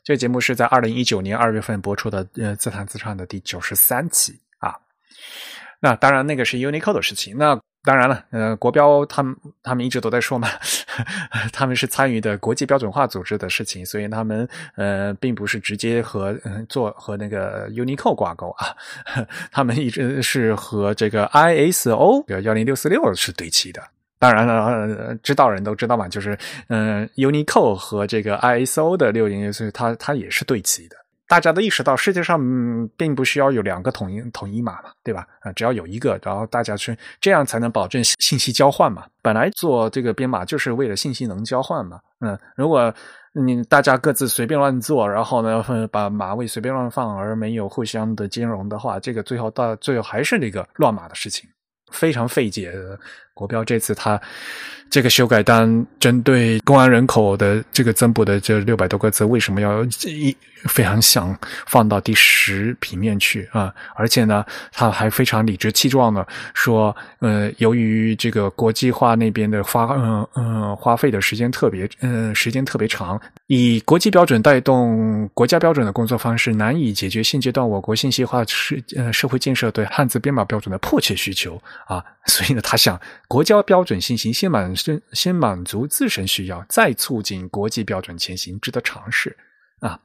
[0.03, 4.75] 这个节目是在二零一九年二月份播出的，呃，自弹自唱的第九十三期啊。
[5.79, 7.37] 那当然，那个是 Unicode 的事情。
[7.37, 10.47] 那当然了，呃，国标他们他们一直都在说嘛，
[11.53, 16.35] 他们是参与的国际标准化组织的事情，所以他们呃，并不是直接和
[16.67, 18.75] 做和那个 Unicode 挂钩啊，
[19.51, 23.81] 他们一直是和这个 ISO 幺零六四六是对齐的。
[24.21, 30.95] 当然了，知道人都知道嘛，就是嗯，Unicode 和这个 ISO 的六零六四，它它也是对齐的。
[31.27, 32.39] 大家都意识到，世界上
[32.95, 35.25] 并不需要有两个统一统一码嘛，对吧？
[35.39, 39.05] 啊，只要有一个，然后大家去这样才能保证信息交换嘛。
[39.23, 41.99] 本来做这个编码就是为了信息能交换嘛。
[42.19, 42.93] 嗯，如果
[43.33, 51.49] 你大家各自随便乱做，然后呢 把码位随便乱放，而没有互相的兼容的话，这个最后到最后还是那个乱码的事情。
[51.91, 52.71] 非常费解
[53.33, 54.19] 国标，这次他
[54.89, 63.73] 这个修改单针对公安人口的这个增补的这六百多个字，为什么要一非常想放到第十平面去啊？
[63.95, 82.03] 而且呢，他还非常理直气壮的说，呃，由于这个国际化那边的花，嗯嗯，花费的时间特别，嗯，时间特别长，以国际标准带动国家标准的工作方式，难以解决现阶段我国信息化社呃社会建设对汉字编码标准的迫切需求啊。
[82.27, 82.99] 所以呢，他想
[83.31, 89.37] 国家标准先行，先满先先满足自身需要，再促进国际标准前行，值得尝试
[89.79, 89.97] 啊。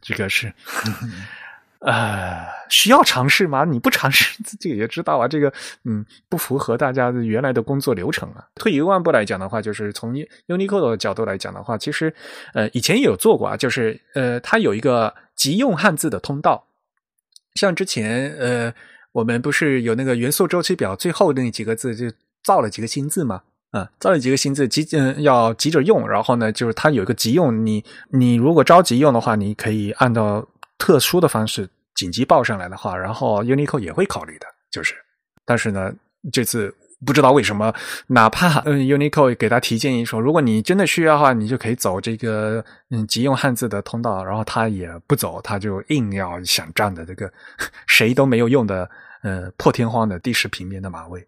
[0.00, 0.52] 这个是。
[1.78, 3.64] 呃，需要尝试吗？
[3.64, 5.52] 你不尝试自己也知道啊，这个
[5.84, 8.44] 嗯不符合大家的原来的工作流程啊。
[8.56, 10.12] 退一万步来讲的话，就是从
[10.48, 12.12] Unicode 的角度来讲的话，其实
[12.52, 16.66] 呃以前也有做过啊，就是呃它有一个急用汉字的通道，
[17.54, 18.74] 像之前呃
[19.12, 22.06] 我们不是有那个元素周期表最后那几个字就
[22.44, 30.46] 造了几个新字嘛，啊造了几个新字急嗯要急着用，然后呢就是它有一个急用，你你如果着急用的话，你可以按照。
[30.78, 34.94] 特殊的方式紧急报上来的话，然后 Unicode 也会考虑的，就是，
[35.44, 35.94] 但是呢，
[36.32, 36.74] 这次
[37.06, 37.72] 不知道为什么，
[38.08, 47.32] 哪怕嗯 Unicode 给他提建议说，如果你真的需要的话，你就可以走这个嗯急用汉字的通道，然后他也不走，他就硬要想占的这个
[47.86, 48.90] 谁都没有用的
[49.22, 51.24] 呃破天荒的第十平面的马位，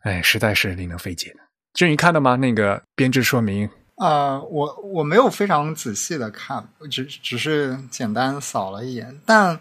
[0.00, 1.34] 哎，实在是令人费解。
[1.74, 2.36] 至于看了吗？
[2.36, 3.68] 那个编制说明。
[3.96, 9.60] 呃，我我没有非常仔细的看，只只是简单扫了一眼，但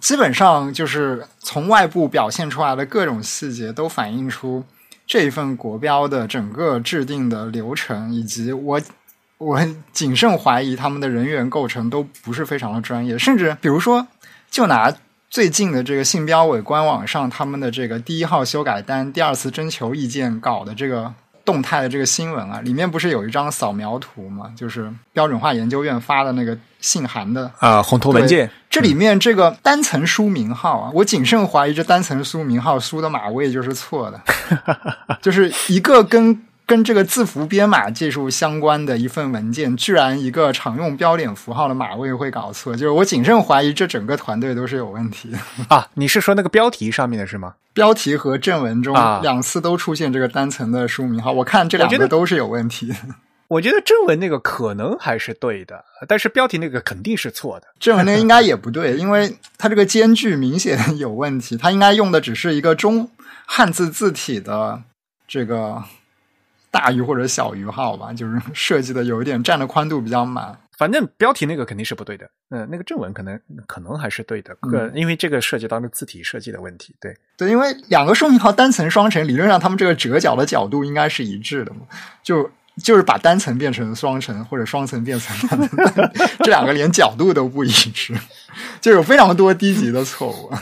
[0.00, 4.64] 基本上就是从外部表现出来的各种细节，都反映出
[5.06, 8.80] 这一份国标的整个制定的流程，以及我
[9.38, 9.60] 我
[9.92, 14.06] 谨慎怀疑他们的人员构成都不是非常的专业，甚至比如说，
[14.50, 14.92] 就拿
[15.30, 21.12] 最近的这个信标委官网上他们的这个第一号修改单、第二次征求意见稿的这个。
[21.44, 24.52] 动态的这个新闻啊，里面不是有一张扫描图吗？
[24.54, 28.50] 就是标准化研究院发的那个信函的啊红头文件。
[28.68, 34.20] 这里面这个单层书名号啊，我谨慎怀疑这单层书名号书的码位就是错的，
[35.22, 36.38] 就是一个跟。
[36.68, 45.34] 跟这个字符编码技术相关的一份文件，居然一个常用标点符号的码位会搞错，就是我谨慎怀疑这整个团队都是有问题
[45.70, 45.88] 啊！
[45.94, 47.54] 你是说那个标题上面的是吗？
[47.72, 52.94] 标题和正文中两次都出现这个单层的书名号，我看这两个都是有问题。
[53.48, 57.68] 我觉得正文那个可能还是对的，但是标题那个肯定是错的。
[57.80, 63.10] 正文那个 应该也不对，因为它这个间距明显有问题，它应该用的只是一个中
[63.46, 64.82] 汉字字体的
[65.26, 65.82] 这个。
[66.70, 70.58] 大于或者小于号吧， 就是设计的有一点占的宽度比较满。
[70.76, 76.94] 反正标题那个肯定是不对的，嗯，那个正文可能可能还是对的，呃，因为这个涉及到那字体设计的问题。
[77.00, 81.80] 对对，因为两个说明号单层双层，理论上他们这个折角的角度应该是一致的嘛，
[82.22, 82.48] 就
[82.80, 86.10] 就是把单层变成双层或者双层变成单层
[86.44, 88.14] 这两个连角度都不一致，
[88.80, 90.52] 就有非常多低级的错误。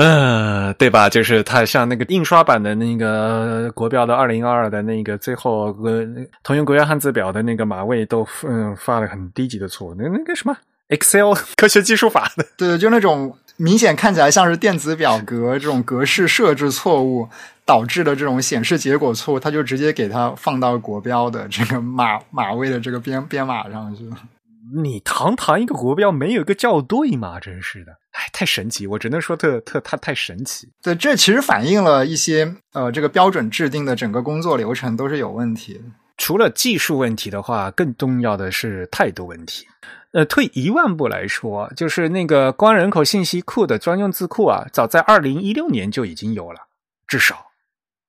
[0.00, 1.08] 嗯，对吧？
[1.08, 6.06] 就是它像那个印刷版的那个国标的二零二二的那个最后呃，
[6.44, 9.94] 通用国家汉字表的那个码位都嗯发了很低级的错误。
[9.98, 10.56] 那那个什么
[10.88, 17.28] Excel 科学技术法的，对，就那种明显看起来像是电子表格这种格式设置错误
[17.66, 24.16] 导致的这种显示结果错误，他就直接给它放到国标的这个码码位的这个编编码上去了。
[24.76, 27.40] 你堂堂一个国标没有个校对吗？
[27.40, 28.84] 真是的，哎，太神奇！
[28.84, 30.68] 我只能说特特它太神奇。
[30.82, 35.80] 对，这其实反映了一些呃，这个标准制定的整个工作流程都是有问题的。
[36.16, 39.68] 除了技术问题的话，更重要的是态度问题。
[40.12, 46.58] 呃，退一万步来说，就是那个光人口信息库的专用字库啊，早在二零一六年就已经有了，
[47.06, 47.46] 至少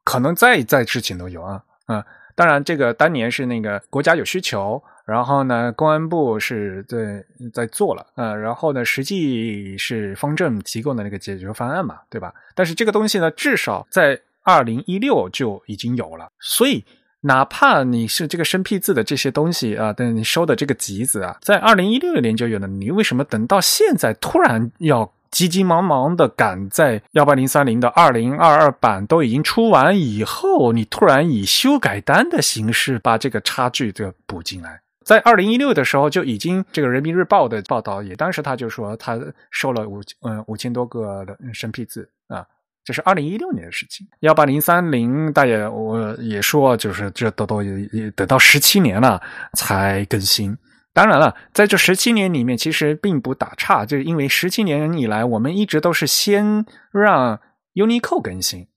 [0.03, 1.61] 可能再再之前都有啊。
[1.87, 2.03] 嗯，
[2.35, 4.81] 当然这个当年是那个国家有需求。
[5.09, 12.33] 然后呢，公安部是在在做了，呃，然后呢，实际是方正提供的那个解决方案嘛，对吧？
[12.53, 16.85] 但是这个东西呢，至少在二零一六就已经有了，所以
[17.21, 25.11] 哪怕你是这个生僻字的这些东西啊，但你收的这个集子啊，在二零一六年就有了，你为什么等到现在突然要？
[25.31, 34.81] 急急忙忙的赶在幺八零三零的二零二二版都已经出完以后，你突然以修改单的形式把这个差距就补进来。
[35.09, 42.45] 在二零一六的时候就已经，这个人民日报的报道也，当时他就说他收了五嗯五千多个的生僻字啊，
[42.83, 44.05] 这是二零一六年的事情。
[44.19, 49.19] 幺八零三零大爷我也说，就是这都都也等到十七年了
[49.53, 50.55] 才更新。
[50.93, 57.41] 当然了，在这十七年里面，其实并不打岔，就是因为十七年以来，我们一直都是先让
[57.73, 58.67] Unicode 更新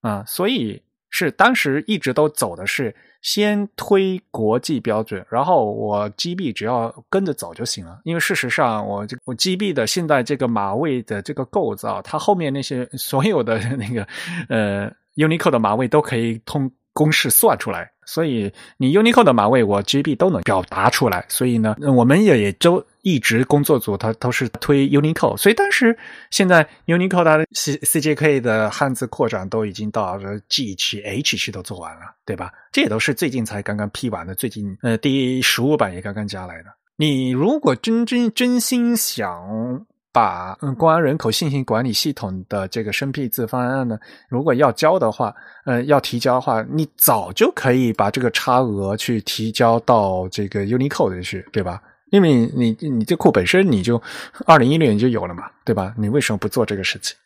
[0.00, 8.00] 啊，所以是当时一直都走的是先推国际标准，然后我 GB 只要跟着走就行了。
[8.04, 14.06] 因为事实上，我这我 GB 的现在这个码位的这个构造，它后面那些所有的那个
[14.48, 17.90] 呃 Unicode 的码位都可以通公式算出来。
[18.06, 21.24] 所以你 Unicode 的码位我 GB 都能表达出来。
[21.28, 25.36] 所以呢，我们也也就一直工作组它都是推 Unicode。
[25.36, 25.96] 所以当时
[26.30, 32.52] 现在 Unicode 它的 C CJK 的汉字扩展都已经到了 G 区、H 区都做完了，对吧？
[32.72, 36.70] 这也都是最近才刚刚批完的，最近呃第十五版也刚刚加来的。
[36.96, 43.98] 你如果真真真心想把嗯公安人口信息管理系统的这个生僻字方案呢，
[44.28, 45.34] 如果要交的话，
[45.64, 51.80] 呃，要提交的话，你早就可以把这个差额去提交到这个 Unicode 去，对吧？
[52.10, 54.00] 因为你你这库本身你就
[54.46, 55.94] 二零一六年就有了嘛，对吧？
[55.96, 57.16] 你为什么不做这个事情？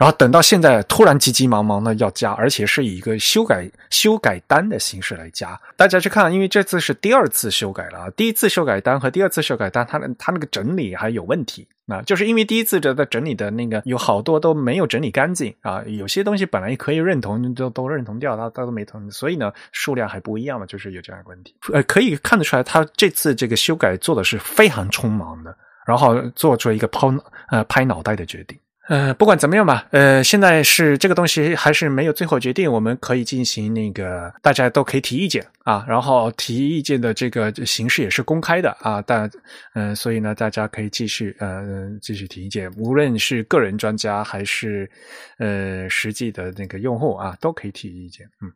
[0.00, 5.60] 然后等到现在突然急急忙忙的要加，而且是以一个修改修改单的形式来加。
[5.76, 21.54] 大家去看，因为这次是第二次修改了，第一次修改单和第二次修改单，它的它那个整理还有问题啊，就是因为第一次的整理的那个有好多都没有整理干净啊，有些东西本来可以认同都都认同掉，它它都没同，所以呢数量还不一样嘛，就是有这样一个问题。
[21.74, 27.12] 呃，可以看得出来，他这次这个修改做的是非常匆忙的，然后做出了一个抛
[27.50, 28.58] 呃拍脑袋的决定。
[28.90, 39.30] 呃，不管怎么样吧，呃，现在是这个东西还是没有最后决定，我们可以进行那个，大家都可以提意见啊，然后提意见的这个形式也是公开的啊，但
[39.74, 44.90] 嗯，所以呢，大家可以继续呃继续提意见，无论是个人专家还是
[45.38, 48.50] 呃实际的那个用户啊，都可以提意见，嗯，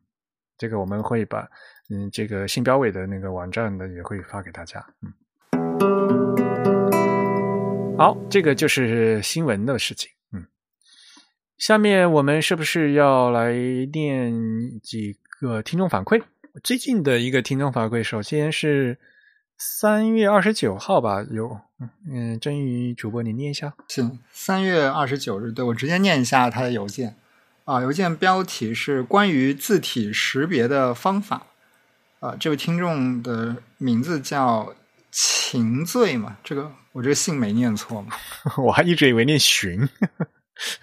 [0.59, 1.49] 这个我们会把
[1.91, 5.13] 嗯这个信标委的那个网站呢也会发给大家，嗯，
[7.97, 10.11] 好，这个就是新闻的事情。
[11.67, 13.55] 下面我们是不是要来
[13.91, 16.23] 念几个听众反馈？
[16.63, 18.99] 最近的一个听众反馈，首先是
[19.57, 21.59] 三月二十九号吧，有
[22.07, 23.73] 嗯，真鱼主播你念一下。
[23.89, 27.17] 行，三月二十九日，对我直接念一下他的邮件
[27.65, 31.47] 啊，邮件标题是关于字体识别的方法
[32.21, 34.75] 啊，这位听众的名字叫
[35.11, 38.15] 秦醉嘛，这个我这个姓没念错嘛？
[38.63, 39.89] 我还一直以为念寻。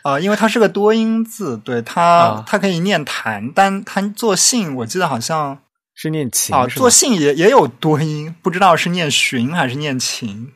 [0.02, 5.60] 啊，因为它是个多音字，对它，它可以念弹，但它做信，我记得好像
[5.96, 10.52] 是念琴啊，做信也也有多音，不知道是念寻还是念琴，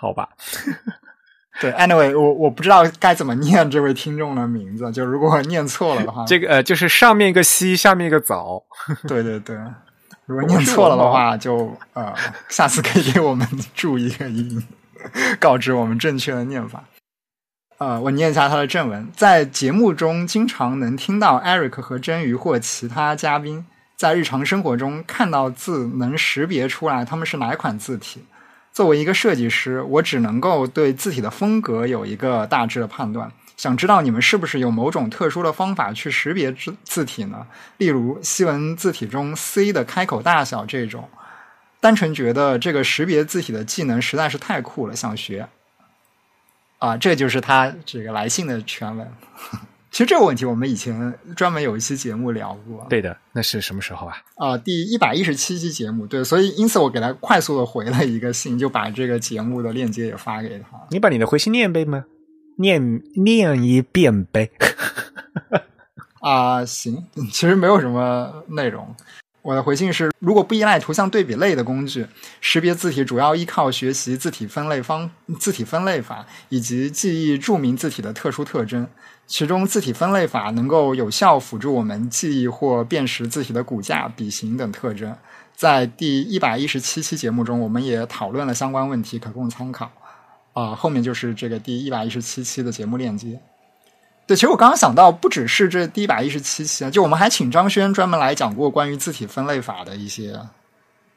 [0.00, 0.28] 好吧？
[1.60, 8.62] 对，anyway，我我不知道该怎么念这位听众的名字，就如果念错了的话， 这个呃，就是上面一个西，下面一个早，
[9.06, 9.56] 对对对，
[10.24, 12.14] 如果念错了的话，就呃，
[12.48, 14.66] 下次可以给我们注一个音，
[15.38, 16.82] 告知我们正确的念法。
[17.80, 19.08] 呃，我念一下他的正文。
[19.16, 23.64] 在节目中，经常能听到 Eric 和真鱼或其他嘉宾
[23.96, 28.22] 在日常生活中看到字，能识别出来他们是哪款字体。
[28.70, 33.32] 作为一个设计师，我只能够对字体的风格有一个大致的判断。
[33.56, 37.46] 想知道你们是不是有某种特殊的方法去识别字字体呢？
[37.78, 41.08] 例如西文字体中 C 的开口大小这种。
[41.80, 45.48] 单纯觉得这个识别字体的技能实在是太酷了，想学。
[46.80, 49.06] 啊，这就是他这个来信的全文。
[49.92, 52.86] 其实这个问题我们以前专门有一期节目聊过。
[52.88, 54.16] 对的，那是什么时候啊？
[54.36, 56.06] 啊，第一百一十七期节目。
[56.06, 60.68] 对，所以因此我给他快速的回了一个信，就把这个节目的链接也发给他。
[60.90, 62.04] 你把你的回信念一遍吗？
[62.58, 64.50] 念念一遍呗。
[66.22, 68.94] 啊，行，其实没有什么内容。
[69.42, 72.06] 我的回信是：如果不依赖图像对比类的工具，
[72.42, 78.86] 识别字体主要依靠学习字体分类方、字体分类法以及记忆著名字体的特殊特征。
[79.26, 85.16] 其中，字体分类法能够有效辅助我们记忆或辨识字体的骨架、笔形等特征。
[85.54, 89.90] 在第一百一十七期节目中，我们也讨论了相关问题，可供参考。
[90.52, 93.40] 啊，后面就是这个第一百一十七期的节目链接。
[94.30, 100.38] 对，其实我刚刚想到，不只是这第一百一十七期啊，就我们还请张轩专门来讲过关于字体分类法的一些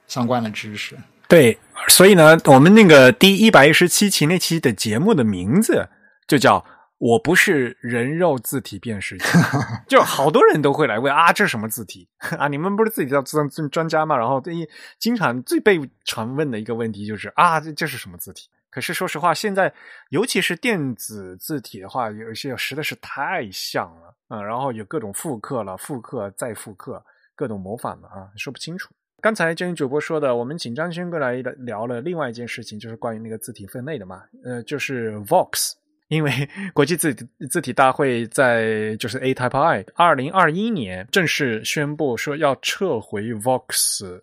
[0.07, 0.97] 相关的知识。
[1.27, 1.55] 对，
[1.89, 5.87] 所以呢，我们那个第一百一十七期那期的节目的名字
[6.27, 6.65] 就叫
[6.97, 9.25] “我不是人肉字体辨识器”，
[9.87, 12.07] 就好多人都会来问啊，这是什么字体
[12.39, 12.47] 啊？
[12.47, 14.17] 你们不是自己叫专专家吗？
[14.17, 18.49] 然后最经常最被常问的一个问题就是啊，这这是什么字体？
[18.73, 19.71] 可是说实话，现在
[20.09, 27.05] 尤其是电子字体的话，有一些实在是太像了啊，然后有各种复刻了，复刻再复刻，
[27.35, 28.91] 各种模仿的啊，说不清楚。
[29.21, 35.73] 刚才真主播说的，我们请张轩过来聊了另外一件事情，就是关于那个字体分类的嘛，呃，就是 Vox，
[36.09, 36.31] 因为
[36.73, 37.13] 国际字
[37.49, 44.19] 字体大会在就是 A Type I 二零二一年正式宣布说要撤回 Vox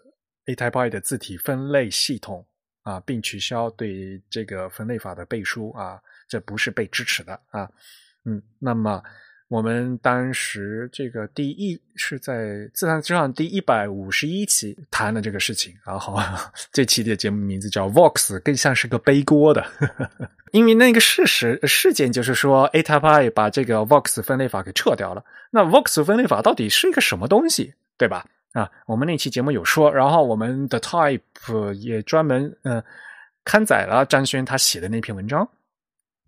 [0.46, 2.44] A Type I 的字体分类系统。
[2.91, 7.70] 啊，并取消对这个分类法的背书啊，这不是被支持的啊。
[8.24, 9.01] 嗯，那么
[9.47, 16.18] 我们当时这个第一是在自然之上第一百五十一期谈的这个事情，然后
[16.72, 19.64] 这期的节目名字叫 Vox，更像是个背锅的，
[20.51, 25.24] 因为那个事实事件就是说 A Type I 把这个 Vox 分类法给撤掉了。
[25.53, 28.26] 那 Vox 分类法到底是一个什么东西，对吧？
[28.53, 32.82] 啊，我们那期节目有说，然后我们的 Type 也专门嗯
[33.44, 35.48] 刊载了张轩他写的那篇文章。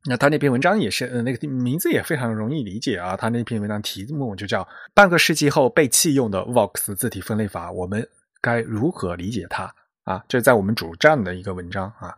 [0.04, 3.16] 那他那篇文章也是，呃，那个名字也非常容易理解啊。
[3.16, 4.64] 他那篇文章题目就叫
[4.94, 8.04] 《半个世纪后被弃用的 Vox 字体分类法》，我们
[8.40, 9.72] 该如何理解它？
[10.02, 12.12] 啊，这在我们主站的一个文章啊。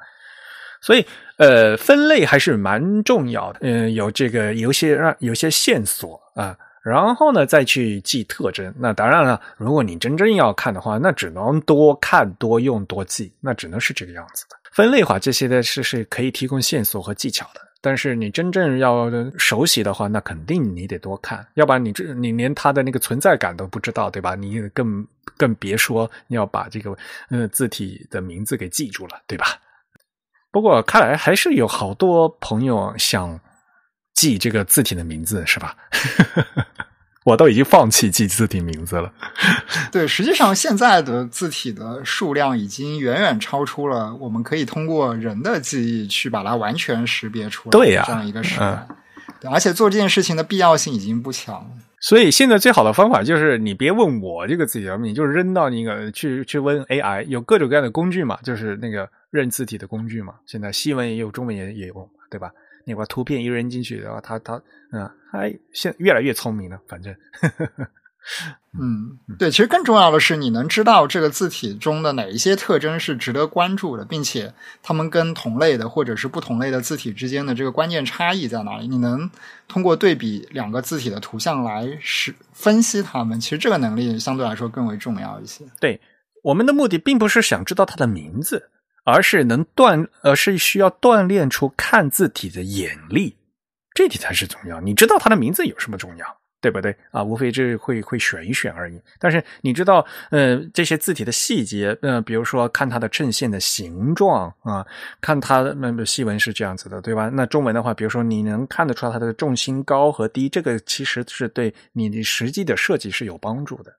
[0.80, 3.58] 所以，呃，分类还是蛮重要的。
[3.62, 8.72] 嗯，有这个有些让有些线索啊，然后呢再去记特征。
[8.78, 14.56] 那当然了，如果你真正要看的话，那只能多看多用多记，那只能是这个样子的。
[14.70, 17.60] 分类化这些的是是可以提供线索和技巧的。
[17.80, 24.34] 但是你真正要熟悉的话，那肯定你得多看，要不然你这你连它的那个存在感都不知道，对吧？
[24.34, 25.06] 你更
[25.36, 26.96] 更别说要把这个
[27.28, 29.46] 呃字体的名字给记住了，对吧？
[30.50, 33.38] 不过看来还是有好多朋友想
[34.14, 35.76] 记这个字体的名字，是吧？
[37.24, 39.10] 我都已经放弃记字体名字了。
[39.90, 47.70] 对，实际上现在的字体的数量已经远远超出了我们可以通过人的记忆去把它完全识别出来。
[47.70, 48.86] 对呀，这样一个时代。
[49.40, 51.66] 对，而且做这件事情的必要性已经不强。
[51.98, 60.34] 所以现在最好的方法就是你别问我这个字体，你就扔到那个去去问 AI，有各种各样的工具嘛，就是那个认字体的工具嘛。
[60.44, 62.50] 现在西文也有，中文也也有，对吧？
[62.84, 64.60] 你把图片一扔进去，然后它它
[64.92, 66.78] 嗯，还现越来越聪明了。
[66.86, 67.14] 反正，
[68.80, 78.88] 嗯，对，其实更重要的是，你能知道这个字体中的哪一些特征是值得关注的，并且它们跟同类的或者是不同类的字体之间的这个关键差异在哪里？
[78.88, 79.30] 你能
[79.68, 83.38] 通过对比两个字体的图像来是分析它们。
[83.40, 85.64] 其实这个能力相对来说更为重要一些。
[85.80, 86.00] 对，
[86.42, 88.70] 我们的目的并不是想知道它的名字。
[89.04, 93.36] 而是能锻，而是需要锻炼出看字体的眼力，
[93.94, 94.80] 这点才是重要。
[94.80, 96.26] 你知道它的名字有什么重要，
[96.60, 97.22] 对不对啊？
[97.22, 98.98] 无非这会会选一选而已。
[99.18, 104.84] 但是你知道，呃，这些字体的细节，呃，比如说看它的衬线的形状啊，
[105.20, 107.28] 看它那细纹是这样子的，对吧？
[107.32, 113.94] 那中文的话，比如说你能看得出来它的重心高和低，这个其实是对你的实际的设计是有帮助的。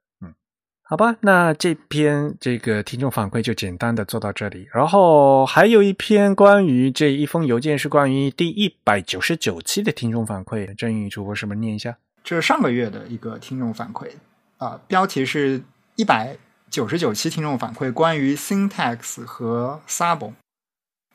[0.88, 4.68] 好吧，那这篇这个听众反馈就简单的做到这里。
[4.72, 11.98] 然后还有一篇关于这一封邮件是关于第一百九十九期的听众反馈，郑宇主播是不是念一下？
[12.24, 14.12] 这是上个月的一个听众反馈
[14.60, 15.64] 啊，标题是
[15.96, 16.38] 一百
[16.70, 20.34] 九十九期听众反馈，关于 syntax 和 sabon，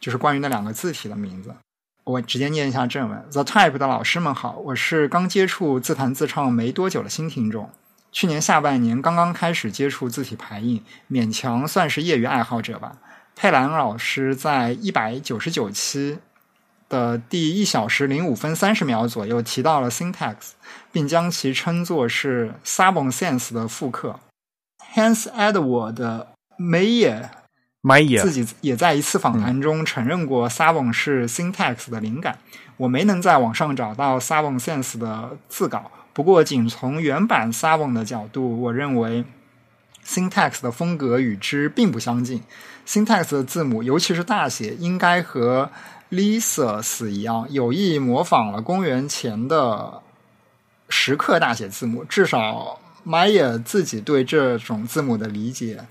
[0.01, 1.55] 就是关于那两个字体的名字。
[2.03, 7.71] 我直接念一下正文：The Type 的老师们好，我是刚接触自弹自唱没多久的新听众。
[8.12, 12.96] 去年下半年刚刚开始接触字体排印，勉强算是业余爱好者吧。
[13.36, 16.18] 佩兰老师在一百九十九期
[16.88, 20.34] 的第一小时零五分三十秒左右提到了 syntax，
[20.92, 24.18] 并将其称作是 Sabon Sense 的复刻。
[24.94, 26.26] Hans Edward
[26.58, 27.30] Meyer
[28.20, 32.38] 自己也在一次访谈中承认过 Sabon 是 syntax 的灵感。
[32.76, 35.90] 我没能在网上找到 Sabon Sense 的字稿。
[36.12, 39.24] 不过，仅从原版 s a v o n 的角度，我认为
[40.04, 42.42] Syntax 的风格与之并不相近。
[42.86, 45.70] Syntax 的字母，尤其是大写，应该和
[46.11, 50.02] Lisas 一样，有意模仿了公元前的
[50.88, 52.04] 石刻大写字母。
[52.04, 55.86] 至少 Maya 自己对这种字母的理解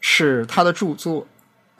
[0.00, 1.26] 是他的著作。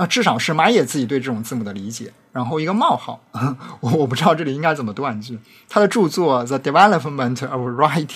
[0.01, 2.11] 啊，至少是马野自己对这种字母的理解。
[2.33, 3.21] 然后一个冒号，
[3.81, 5.39] 我我不知道这里应该怎么断句。
[5.69, 8.09] 他的著作《The Development of Writing》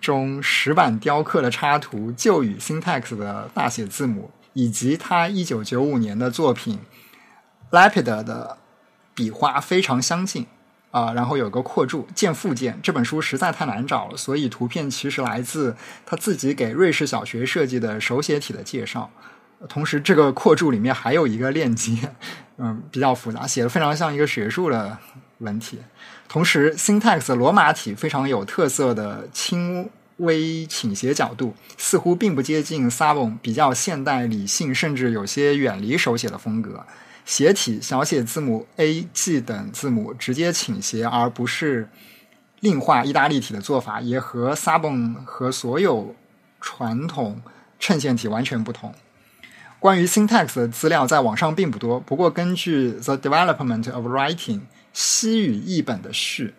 [0.00, 6.78] 中石板雕刻的插图就与 Syntax 的大写字母，以及他一九九五年的作品
[7.76, 8.58] 《Lapid》的
[9.16, 10.46] 笔画非常相近
[10.92, 11.12] 啊。
[11.14, 12.78] 然后有个扩注，见附件。
[12.80, 15.74] 这本书实在太难找了，所以图片其实来自
[16.06, 19.10] 他自己给瑞士小学设计的手写体的介绍。
[19.68, 21.96] 同时，这个扩注里面还有一个链接，
[22.58, 24.96] 嗯，比较复杂，写的非常像一个学术的
[25.38, 25.78] 文体。
[26.28, 29.88] 同时，syntax 罗马体非常有特色的轻
[30.18, 36.84] 微倾斜角度，似乎并不接近 Sabon 比较现代、理性，甚至有些远离手写的风格。
[37.24, 41.88] 斜体小写字母 a、g 等字母直接倾斜，而不是
[42.60, 46.14] 另画意大利体的做法，也和 Sabon 和所有
[46.60, 47.40] 传统
[47.78, 48.94] 衬线体完全不同。
[49.80, 54.36] 关于 syntax 的资料在网上并不多，不过根据《The Development of Writing》
[54.92, 56.54] 西语译本的序，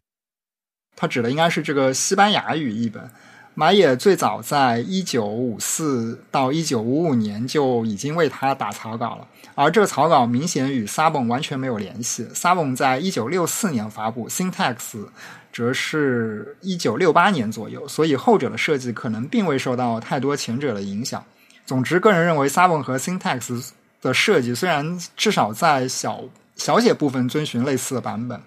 [0.96, 3.10] 它指的应该是这个西班牙语译本。
[3.56, 12.24] 马野最早在一九五四到一九五五年就已经为他打草稿了，而这个草稿明显与 Sabon 完全没有联系。
[12.28, 15.06] Sabon 在一九六四年发布，Syntax
[15.52, 21.22] 则是一九六八年左右，所以后者的设计可能并未受到太多前者的影响。
[21.70, 23.70] 总之，个人认为 Sabon 和 Syntax
[24.02, 26.22] 的设计虽然至少在小
[26.56, 28.42] 小写部分遵循类似的版本。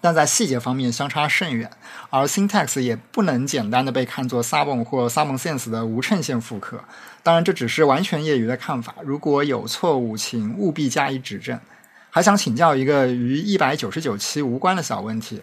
[0.00, 1.70] 但在细节方面相差甚远，
[2.08, 6.82] 而 Syntax 也不能简单的被看作 Sabon 或 Sabon Sense 的无衬线复刻。
[7.22, 11.60] 当然，这只是完全业余的看法，如果有错误，请务必加以指正。
[12.08, 15.42] 还想请教一个与一百九十九期无关的小问题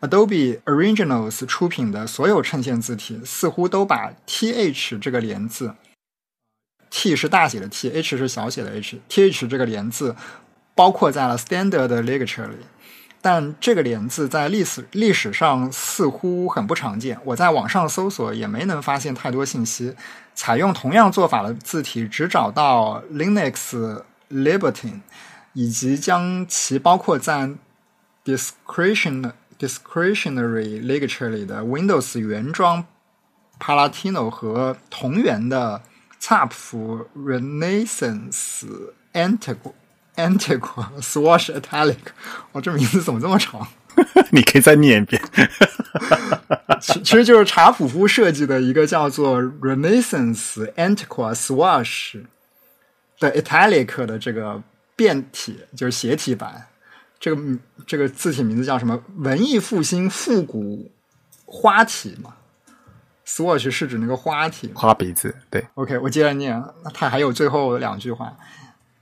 [0.00, 5.74] ：Adobe Originals 出品的所有衬线字体似乎都把 th 这个连字
[6.94, 10.14] ，t 是大写的 t，h 是小写的 h，th 这个连字
[10.76, 12.58] 包括在了 Standard Ligature 里。
[13.20, 19.96] 但这个连字在历史历史上似乎很不常见，我在网上搜索也没能发现太多信息。
[20.34, 25.00] 采用同样做法的字体只找到 Linux Libertine，
[25.54, 27.50] 以及将其包括在
[28.24, 32.84] Discretion Discretionary Ligature 里的 Windows 原装
[33.58, 35.80] Palatino 和同源的
[36.20, 36.74] Zapf
[37.16, 38.64] Renaissance
[39.12, 39.72] Antiqu。
[40.16, 41.96] Antiqua Swash Italic，
[42.52, 43.66] 哇，这名字怎么这么长？
[44.30, 45.20] 你可以再念一遍。
[46.80, 52.22] 其其实就是查普夫设计的一个叫做 Renaissance Antiqua Swash
[53.18, 54.62] 的 Italic 的这个
[54.94, 56.68] 变体，就是斜体版。
[57.18, 59.02] 这个这个字体名字叫什么？
[59.16, 60.92] 文艺复兴复古
[61.44, 62.34] 花体嘛
[63.26, 65.34] ？Swash 是指那个花体，花鼻子。
[65.50, 66.62] 对，OK，我接着念。
[66.82, 68.36] 那它还有最后两句话。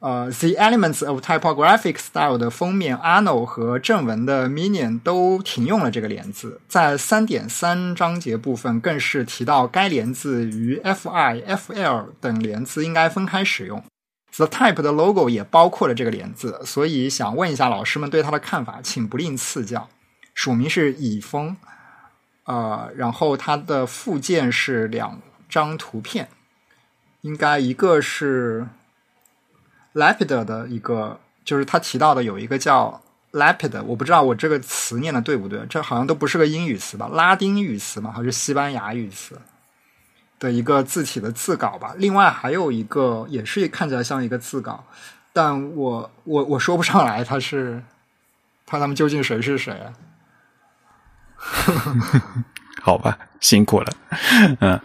[0.00, 13.80] 呃，The Elements of Typographic Style 的封面，Arno 和正文的 Minion 都停用了这个连字，在三点三章节部分更是提到该连字与 Fi、Fl 等连字应该分开使用。
[14.34, 19.88] The Type 的 logo 也包括了这个连字，所以想问一下老师们对它的看法，请不吝赐教。
[20.34, 21.56] 署名是乙峰，
[22.44, 26.28] 呃，然后它的附件是两张图片，
[27.22, 28.66] 应该一个是。
[29.94, 37.08] Lapid 的一个，就是他提到的有一个叫 Lapid，我不知道我这个词念的对不对，这好像都不是个英语词吧？
[37.12, 39.38] 拉丁语词嘛，还是西班牙语词
[40.38, 41.94] 的一个字体的字稿吧？
[41.98, 44.82] 另外还有一个也是看起来像一个字稿，
[45.34, 47.82] 但我我我说不上来，他是
[48.64, 49.92] 他他们究竟谁是谁啊？
[52.82, 53.92] 好吧，辛苦了，
[54.60, 54.80] 嗯。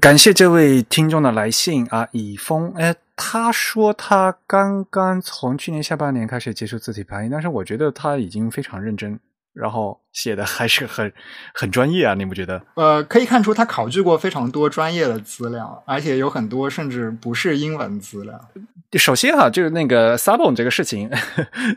[0.00, 9.18] 感谢这位听众的来信啊，以峰哎，他说他刚刚从去年下半年开始接触字体排印，但是我觉得他已经非常认真。
[9.60, 11.12] 然后写的还是很
[11.52, 12.60] 很专业啊，你不觉得？
[12.74, 18.40] 呃，可以看出他考据过非常多专业的资料，而且有很多甚至不是英文资料。
[18.94, 21.08] 首先哈，就是那个 Sabon 这个事情，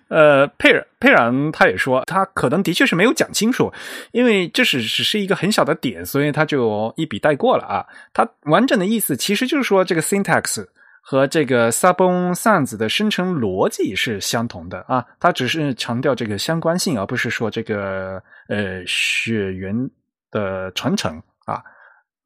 [0.07, 3.71] 呃，佩尔佩然他也说，他可能的确是没有讲清楚，
[4.13, 7.86] 因为这是只是一个很小的点，所以他就一笔带过了啊。
[8.13, 10.65] 他完整的意思其实就是说这个 syntax。
[11.06, 19.76] 和这个 Sabon Sans 的生成逻辑是相同的啊，它只是强调这个相关性，而不是说这个呃血缘
[20.32, 21.62] 的传承啊，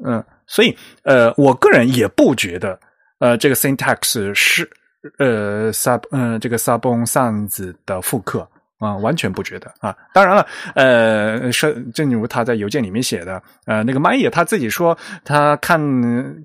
[0.05, 2.79] 嗯，所以呃，我个人也不觉得
[3.17, 4.69] 呃这个 syntax 是
[5.17, 8.47] 呃 Sab 嗯这个 Sabon Sans 的复刻。
[8.79, 9.95] 啊，完全不觉得啊！
[10.13, 15.79] 当然了，呃，是正如他在邮件里面写的，呃，那个麦野他自己说，他看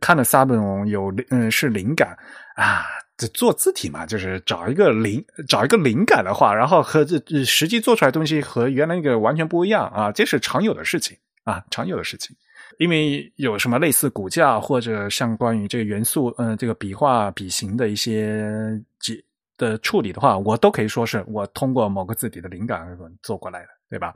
[0.01, 0.59] 看了萨本
[0.89, 2.17] 有嗯是灵感
[2.57, 2.85] 啊，
[3.19, 11.15] 这做字体嘛，就是找一个灵找一个灵感的话，然后和这实际做出来东西和原来那个完全不一样啊，这是常有的事情
[11.45, 12.35] 啊，常有的事情，
[12.79, 18.51] 因为有什么类似骨架或者像关于这个元素，嗯，这个笔画笔形的一些
[18.99, 19.23] 解。
[19.63, 24.13] 的处理的话，我都可以说是我通过某个字体的灵感做过来的，对吧？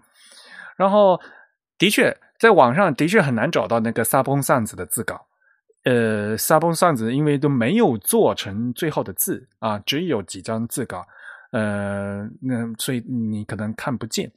[0.76, 1.20] 然后
[1.78, 5.24] 的确，在网上的确很难找到那个萨崩扇子的字稿。
[5.84, 11.06] 呃，萨崩扇子因为都没有做成最后的字啊，只有几张字稿。
[11.52, 14.30] 呃，那所以你可能看不见。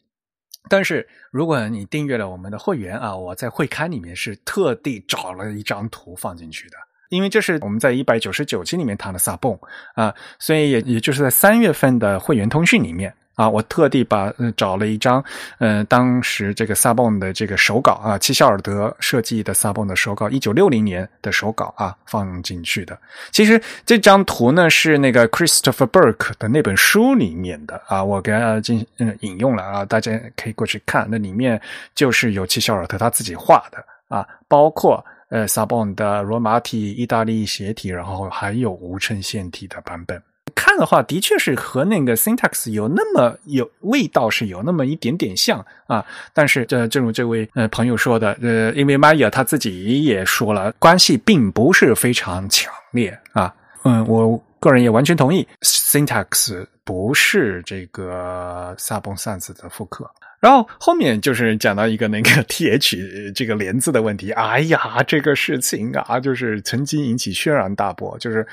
[0.69, 6.77] 但是如果你订阅了我们的会员啊，我在会刊里面是特地找了一张图放进去的。
[7.09, 9.57] 因为这是我们在一百九十九期里面谈的萨泵
[9.93, 15.23] 啊，所以也也就是在三月份的会员通讯里面啊，我特地把、呃、找了一张，
[15.59, 22.99] 呃，当时这个萨泵的这个手稿啊，齐肖尔德设计的萨泵的手稿，一九六零年的手稿啊，放进去的。
[23.31, 31.59] 其实这张图呢是那个 Christopher Burke 的那本书里面的啊，我给大家进嗯引用了啊，大家可以过去看，那里面
[31.95, 40.21] 就是有齐肖尔德他自己画的啊，包括呃，Sabon 的罗马体、意大利斜体，然后还有无衬线体的版本。
[40.55, 46.03] 看的话，的确是和那个 syntax 有那么有味道，是有那么一点点像啊。
[46.33, 53.53] 但是，这正如这位呃朋友说的，呃，因为 Maya 他自己也说了，关系并不是非常强烈啊。
[53.83, 60.09] 嗯，我个人也完全同意，syntax 不是这个 Sabon sans 的复刻。
[60.39, 68.47] 然后后面就是讲到一个那个 th 这个连字的问题，哎呀，这个事情啊，就是曾经引起轩然大波，就是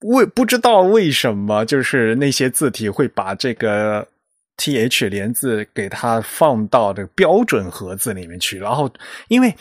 [0.00, 4.08] 为不知道为什么，就是那些字体会把这个
[4.56, 8.90] th 连字给它放到这个标准盒子里面去，然后
[9.28, 9.54] 因为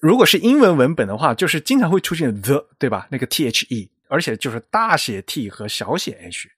[0.00, 3.06] 如果是英文文本的话，就是经常会出现 the 对吧？
[3.10, 3.50] 那个 the，
[4.08, 6.48] 而且就是大写 t 和小写 h。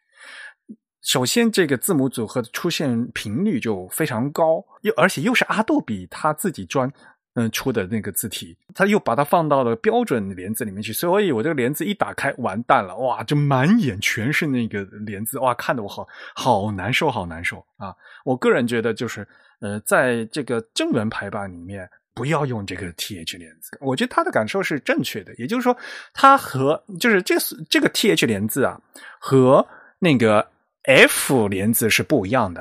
[1.07, 6.92] 首先，这个字母组合的出现频率就非常高，又而且又是阿杜比他自己专
[7.34, 16.04] 嗯出的那个字体，他又把它放到了标准连字里面去，所以我这个连字一打开，完蛋了，哇，就满眼全是那个连字，哇，看得我好
[16.34, 17.94] 好难受，好难受啊！
[18.24, 19.24] 我个人觉得，就是
[19.61, 25.76] 呃，在这个正文排版里面，不要用这个 th 连字，我觉得他的感受是正确的，也就是说，
[26.12, 27.40] 它和就是这个
[27.70, 28.80] 这个 th 连字啊，
[29.20, 29.64] 和
[30.00, 30.44] 那个。
[30.87, 32.61] F 连字是不一样的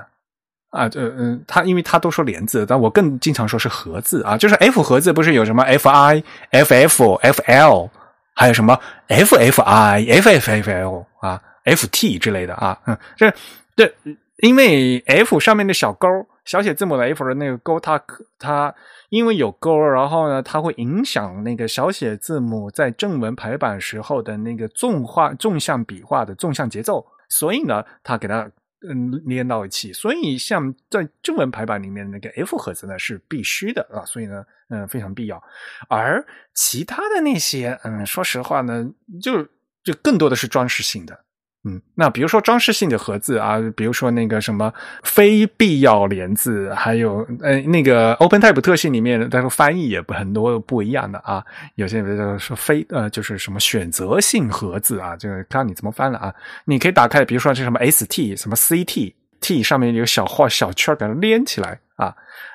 [0.72, 6.22] 啊，呃嗯，他因为他都说连字，但我更经常说是合字啊，就是 F 合字不是有什么 Fi、
[6.52, 7.90] FF、FL，
[8.36, 13.34] 还有什么 FFI、FFFL 啊、FT 之类的啊，嗯，这
[13.76, 13.94] 这
[14.40, 16.08] 因为 F 上面的小勾，
[16.44, 18.02] 小写字母的 F 的那个勾，它
[18.38, 18.76] 它
[19.10, 27.06] 因为有勾，然后呢，它会影响那个小写字母在正文排版时候的那个纵画、纵向笔画的纵向节奏。
[27.30, 28.50] 所以呢，它给它
[28.88, 29.92] 嗯连到一起。
[29.94, 35.42] 所以像在中文排版里面那个 F 盒子呢是必须的啊，所以呢，嗯，非常必要。
[35.90, 38.90] 而其他的那些，嗯，说实话呢，
[39.22, 39.44] 就
[39.84, 41.26] 就更多的是装饰性的。
[41.68, 44.72] 嗯，那比如说装饰性的盒子啊，比如说那个什么
[45.04, 51.44] 非必要连字，还有呃那个 OpenType 特性里面，它说翻译也不很多不一样的啊。
[51.74, 56.32] 有些人说非呃就是什么选择性盒子啊，这个看你怎么翻了啊。
[56.66, 62.14] 你可以打开，比如说是什么 ST 什么 CT，T 上面有小画小圈给它连起来啊。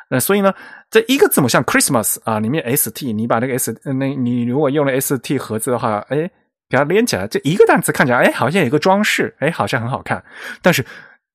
[0.08, 0.54] 那所以呢，
[0.88, 6.30] 这一个字母像 Christmas 啊，里面 ST，你把那个 S 那你如果用了 ST 盒子的话，哎。
[6.70, 10.24] 给它连起来，这一个单词看起来，哎，好像有个装饰，哎，好像很好看。
[10.62, 10.82] 但是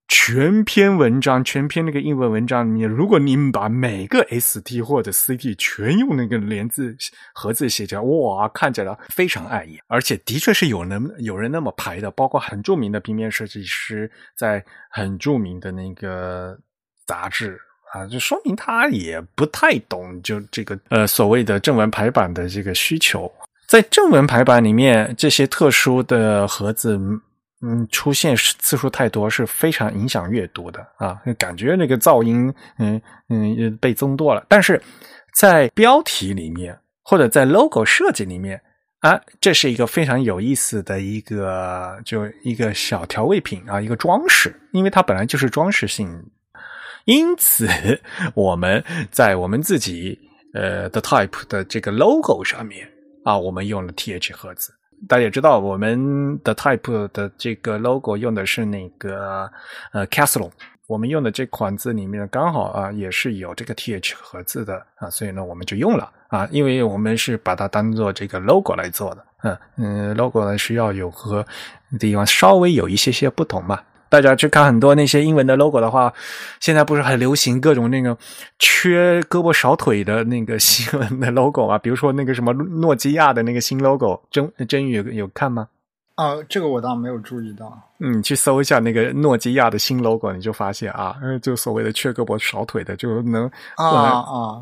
[0.07, 6.95] 全篇文章，全篇那个英文文章里面，如果你们把每个 S T 或者 C T 全用那个连字
[7.33, 9.81] 合字写起来，哇，看起来非常碍眼。
[9.87, 16.55] 而且的确是有人有人那么排的，包括很著名的平面设计师，在很著名的那个
[17.07, 17.59] 杂志
[17.91, 23.29] 啊，就说明他也不太懂就这个呃所谓的正文排版的这个需求。
[23.75, 26.97] 在正文排版里面，这些特殊的盒子，
[27.61, 34.45] 嗯，出现次数太多，是非常影响阅读的啊，感觉那个噪音，嗯嗯，被增多了。
[34.47, 34.81] 但是
[35.37, 38.61] 在标题里面或者在 logo 设计里面
[39.01, 46.09] 啊，这是一个非常有意思的一个，就一个小调味品啊，一个装饰，因为它本来就是装饰性，
[47.03, 47.67] 因此
[48.35, 50.17] 我们在我们自己
[50.53, 52.89] 呃的 type 的这个 logo 上面。
[53.25, 54.71] 啊，我们用了 th 盒子，
[55.09, 59.51] 大家也知道，我们的 type 的这个 logo 用的是那个
[59.91, 60.51] 呃 castle，
[60.85, 66.09] 我们用的这款字里面刚好啊也是有这个 th 盒子的啊，所以呢我们就用了。
[66.27, 71.45] 啊，因为我们是把它当做这个 logo 来做的，嗯嗯，logo 呢需要有和
[71.99, 73.81] 地方稍微有一些些不同嘛。
[74.15, 76.13] 大家去看很多那些英文的 logo 的话，
[76.61, 78.17] 现在不是很流行各种那个
[78.59, 81.77] 缺胳膊少腿的那个 新闻的 logo 啊？
[81.77, 85.67] 比如说那个什么诺基亚的那个新 logo，真真宇有有看吗？
[86.15, 87.77] 啊，这个我倒没有注意到。
[87.99, 94.61] 嗯，去搜一下那个诺基亚的新 logo，你就发现啊，就所谓的缺胳膊少腿的，就能啊啊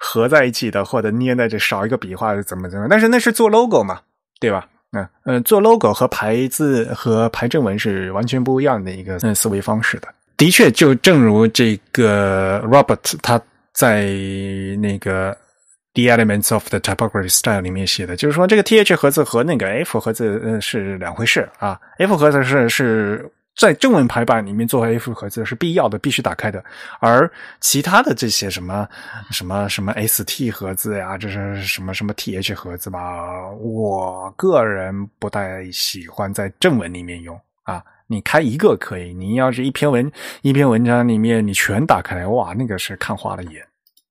[0.00, 2.88] 合在一起的，或者捏在这少一个笔画怎么怎么？
[2.90, 4.00] 但是那是做 logo 嘛，
[4.40, 4.66] 对吧？
[4.92, 10.08] 嗯呃，做 logo 和排字和排正文是完全不一样的一个思维方式的。
[10.36, 13.40] 的确，就正如这个 Robert 他
[13.72, 14.06] 在
[14.80, 15.36] 那个
[15.94, 21.78] The Elements of the Typography Style 里面写的，就是说这个 th 盒子和那个 f 盒子是两回事啊。
[21.98, 23.30] f 盒子是是
[23.60, 26.64] 在正文排版里面做 AF 盒子是必要的，必须打开的。
[26.98, 27.30] 而
[27.60, 28.88] 其他的这些什么
[29.30, 33.50] 什么什么 ST 盒子呀，这是什么什么 TH 盒子吧？
[33.60, 37.84] 我个人不太喜欢在正文里面用啊。
[38.06, 43.62] 你开一个可以，你要是一篇文一篇文章里面你全打开，哇，那个是看花了眼。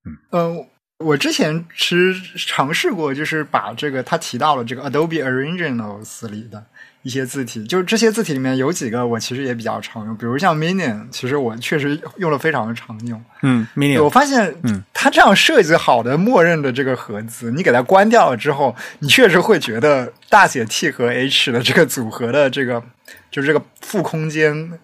[0.06, 0.68] 嗯呃，
[1.00, 6.64] 我之前是尝试过，就是把这个他提到了这个 Adobe Originals 里的。
[7.02, 13.24] 一些字体，就是这些字体里面有几个我其实也比较常用，比如像 Minion，其实我确实用的非常的常用。
[13.42, 22.84] 嗯，Minion，我发现，嗯，它这样设计好的默认的这个盒子，你给它关掉了之后，你确实会觉得大写 T 和 H 的这个组合的这个，
[23.32, 24.78] 就是这个负空间就。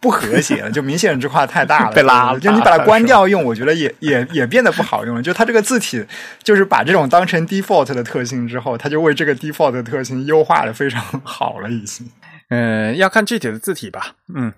[0.00, 2.38] 不和谐了， 就明显这块太大了，被拉了。
[2.38, 5.22] 就你把它关掉用，我觉得也也也变得不好用了。
[5.22, 6.04] 就它这个字体，
[6.42, 12.10] 就是把这种当成 default 的特性之后，它就为这个 default 的特性优化的非常好了，已经。
[12.48, 14.14] 嗯，要看具体的字体吧。
[14.32, 14.52] 嗯，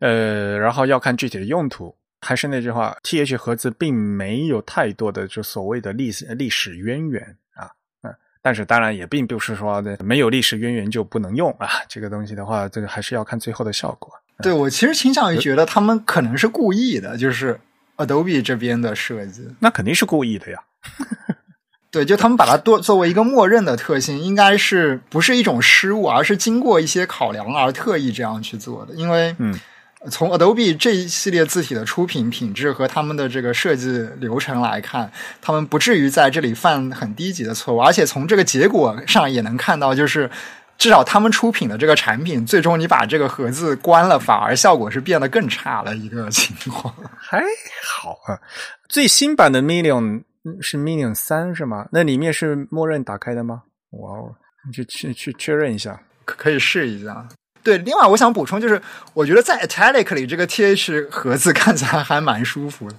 [0.00, 1.96] 呃，然后要看具体的用途。
[2.20, 7.22] 还是那句话，th 盒子并没有太多的就所谓的历史历史渊源
[7.54, 7.70] 啊。
[8.02, 8.12] 嗯，
[8.42, 11.68] 但是当然也并不是说没有历史渊源就不能用啊。
[11.88, 14.12] 这个东西的话，这个还是要看最后的效果。
[14.42, 17.58] 对，我其实倾向于觉得他们可能是故意的，就是
[17.96, 20.58] Adobe 这边的设计，那肯定是故意的呀。
[21.90, 28.92] 对，就他们把它多作为一个默认的特性，应该是不是一种失误，而是经过一些考量而特意这样去做的。
[28.94, 29.58] 因为，嗯，
[30.10, 35.10] 从 Adobe 这一系列字体的出品品质和他们的这个设计流程来看，
[35.40, 40.30] 他们不至于在这里犯很低级的错误，而且从这个结果上也能看到，就是。
[40.78, 46.94] 至少他们出品的这个产品，最终你把这个盒子关了，反而效果是变得更差的一个情况。
[47.18, 47.42] 还
[47.82, 48.38] 好啊，
[48.88, 50.22] 最新版的 Million
[50.60, 51.86] 是 Million 三是吗？
[51.90, 53.62] 那里面是默认打开的吗？
[53.90, 54.34] 哇哦，
[54.66, 57.26] 你去去去确认一下，可可以试一下。
[57.62, 58.80] 对，另外我想补充就是，
[59.14, 62.96] 我觉得在 Italic 里这个 TH 盒子看起来还蛮舒服的，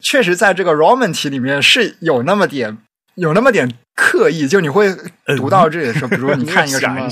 [0.00, 2.78] 确实在这个 Roman 体里面是有那么点。
[3.16, 4.94] 有那么点刻意，就你会
[5.36, 7.08] 读到这里的时候，比如 你看一个什么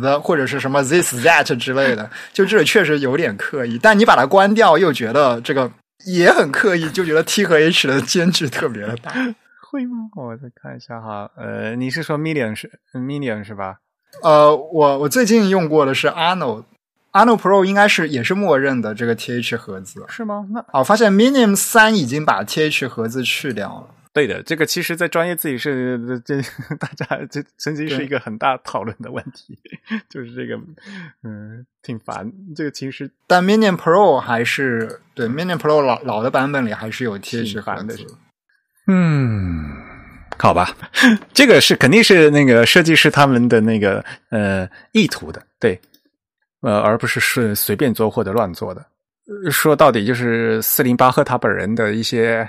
[0.00, 3.78] the 或者是什么 this that 之类的，就这里确实有点刻意。
[3.80, 5.70] 但你把它关掉，又觉得这个
[6.06, 9.12] 也很刻意，就觉得 T 和 H 的间距特别的大，
[9.70, 10.08] 会吗？
[10.16, 13.76] 我再看一下哈，呃，你是说 Million 是 Million 是吧？
[14.22, 20.46] 呃，我我最近用过的是 Arnold，Arnold Pro 应该是也是默认的这个 TH 盒子，是吗？
[20.52, 23.93] 那哦，发现 Minium 三已经把 TH 盒子去掉了。
[24.14, 26.40] 对的，这个其实，在专业自己是这
[26.78, 29.58] 大家这曾经是一个很大讨论的问题，
[30.08, 30.54] 就是这个，
[31.24, 32.32] 嗯，挺烦。
[32.54, 37.96] 这个其实，但 Mini Pro 还是对 Mini Pro 老老的版本里还是有贴纸盒的。
[38.86, 39.68] 嗯，
[40.38, 40.76] 好吧，
[41.34, 45.80] 这个是肯定是那个设计师他们的那个呃意图的，对，
[46.60, 48.86] 呃，而不是是随便做或者乱做的。
[49.50, 52.48] 说到底，就是四零八和他本人的一些。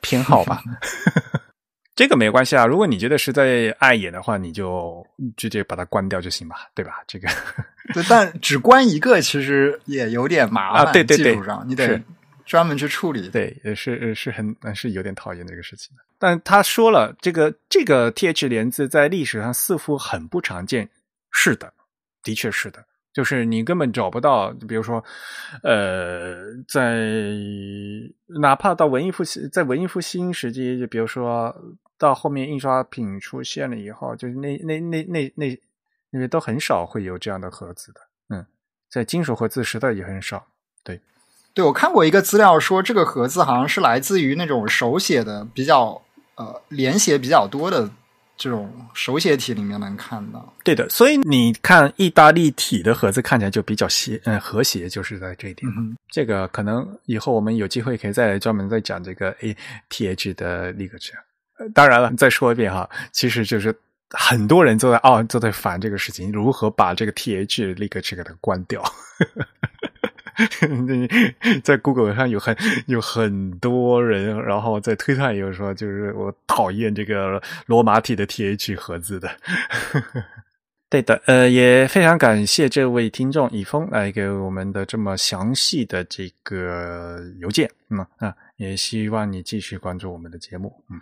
[0.00, 0.62] 偏好吧，
[1.94, 2.64] 这个没关系啊。
[2.64, 5.06] 如果你觉得实在碍眼的话，你就
[5.36, 7.02] 直接把它关掉就行吧，对吧？
[7.06, 7.28] 这个，
[7.92, 10.92] 对，但只关一个其实也有点麻烦。
[10.92, 12.00] 对对对，技术上你得
[12.44, 13.28] 专门去处理。
[13.28, 16.02] 对，也是是很是有点讨厌这个事情的。
[16.18, 20.88] 但他说了，这个这个 T H 连字在历史上似乎很不常见。
[21.30, 21.72] 是的，
[22.22, 22.84] 的确是的。
[23.12, 25.04] 就是你根本找不到，比如说，
[25.62, 26.34] 呃，
[26.66, 27.10] 在
[28.40, 31.54] 哪怕到文艺复兴，在文艺复兴时期，就比如说
[31.98, 35.60] 到后面印刷品出现了以后，就是那那那那那
[36.10, 38.00] 那边都很少会有这样的盒子的。
[38.30, 38.46] 嗯，
[38.88, 40.46] 在金属盒子时代也很少。
[40.82, 41.00] 对，
[41.52, 46.00] 对我看过一个资料说，这个盒子好像是来自于那种手写的比较
[46.36, 47.90] 呃连写比较多的。
[48.42, 55.70] 这种手写体里面能看到，对的，所以你看意大利体的盒子看起来就比较协，嗯，和谐，就是在这一点。
[56.10, 59.56] 这个可能以后我们有机会可以再专门再讲这个 A
[59.88, 61.18] T H 的 l i g a t u r
[61.64, 63.72] e 当然了，再说一遍哈，其实就是
[64.10, 68.82] 很多人都在哦都在烦这个事情，如何把这个 T H l i g a t u r e 给它关掉。
[71.62, 72.56] 在 Google 上有很
[72.86, 79.30] 有很多人，然后在推特也有说，就是我讨厌这个罗马体的 TH 盒子的。
[80.90, 87.70] 对的，呃，也非常感谢这位听众以峰来给我们的这么详细的这个邮件。
[87.88, 90.70] 嗯啊，也希望你继续关注我们的节目。
[90.90, 91.00] 嗯，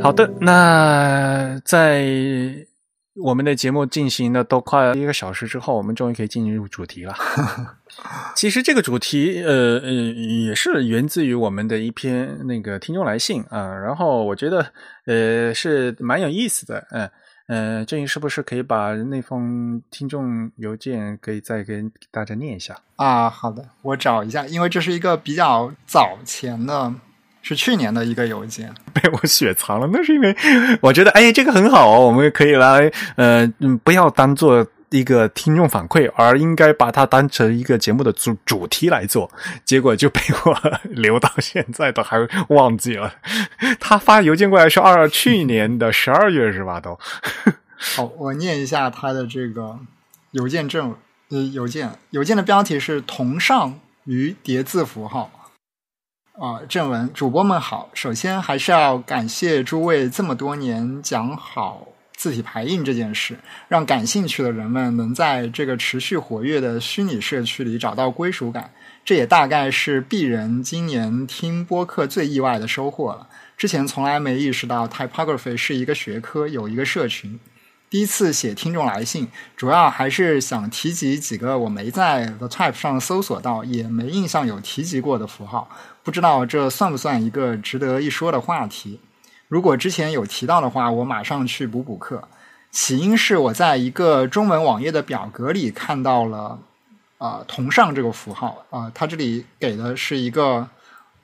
[0.00, 2.66] 好的，那在。
[3.16, 7.14] 我们的节目进行的都快一个小时之后，我们终于可以进入主题了。
[8.36, 13.74] 其实这个主题，呃呃，也是源自于我们的一篇那个听众来信啊。
[13.74, 14.72] 然后我觉得，
[15.06, 16.86] 呃，是蛮有意思的。
[16.90, 17.10] 嗯
[17.48, 22.76] 呃，郑怡是不是可以把那封听众邮件可以再跟大家念一下？
[22.96, 26.92] 啊，好的，我找一下，因为这是一个比较早前的，
[27.48, 28.74] 是去年的一个邮件。
[28.92, 30.34] 被我雪藏了，那是因为
[30.80, 39.30] 我觉得，哎，这个很好哦，我们可以来，呃，嗯，不要当做一个听众反馈，而应该把它当成一个节目的主主题来做。
[39.64, 40.58] 结果就被我
[40.90, 42.18] 留到现在都还
[42.48, 43.14] 忘记了。
[43.78, 46.80] 他发邮件过来是二去年的十二月是吧？
[46.80, 46.98] 都。
[47.78, 49.78] 好，我念一下他的这个
[50.32, 50.96] 邮件正
[51.28, 55.30] 呃邮件，邮件的标题是“同上于叠字符号”。
[56.38, 68.70] 啊，正文主播们好，首先还是要感谢诸位这么多年讲好字体排印这件事，让感兴趣的人们能在这个持续活跃的虚拟社区里找到归属感。
[69.02, 73.26] 这也大概是鄙人今年听播客最意外的收获了。
[73.56, 77.40] 之前从来没意识到 typography 是一个学科，有一个社群。
[77.88, 85.70] 第一次写听众来信，主要还是想提及几个我没在 The Type 上搜索到，也没印象有提及过的符号。
[86.02, 89.00] 不知道这算不算一个值得一说的话题？
[89.46, 92.28] 如果之前有提到的话，我马上去补补课。
[92.72, 96.58] 起因是我在一个中文网页的表格里看到了
[97.18, 100.68] 啊“同上”这个符号啊，它这里给的是一个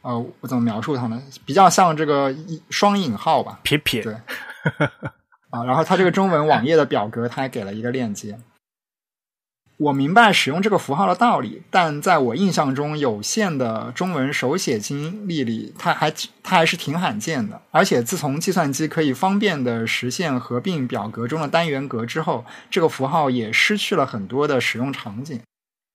[0.03, 1.21] 呃，我怎么描述它呢？
[1.45, 2.35] 比较像这个
[2.71, 4.17] 双引号吧，撇撇对。
[5.53, 8.39] 啊，然后它这个中文网页的表格，它还给了一个链接。
[9.77, 16.11] 我明白使用这个符号的道理，但在我印象中有限的中文手写经历里，它还
[16.43, 17.61] 它还是挺罕见的。
[17.71, 25.39] 而且自从计算机可以方便的实现合并表格中的单元格之后，这个符号也失去了很多的使用场景。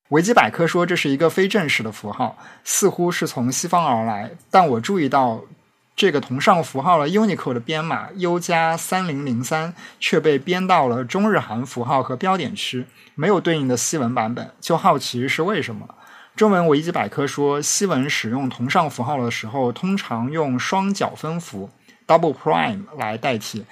[0.10, 5.42] 维基百科说这是一个非正式的符号，似乎是从西方而来，但我注意到。
[5.98, 12.86] 这个同上符号的 Unicode 的编码 U 加三零零三却被编到了中日韩符号和标点区，
[13.16, 15.90] 没有对应的西文版本，就好奇是为什么？
[16.36, 21.72] 中文维基百科说，西文使用同上符号的时候，通常用双角分符
[22.06, 23.66] （double prime） 来代替。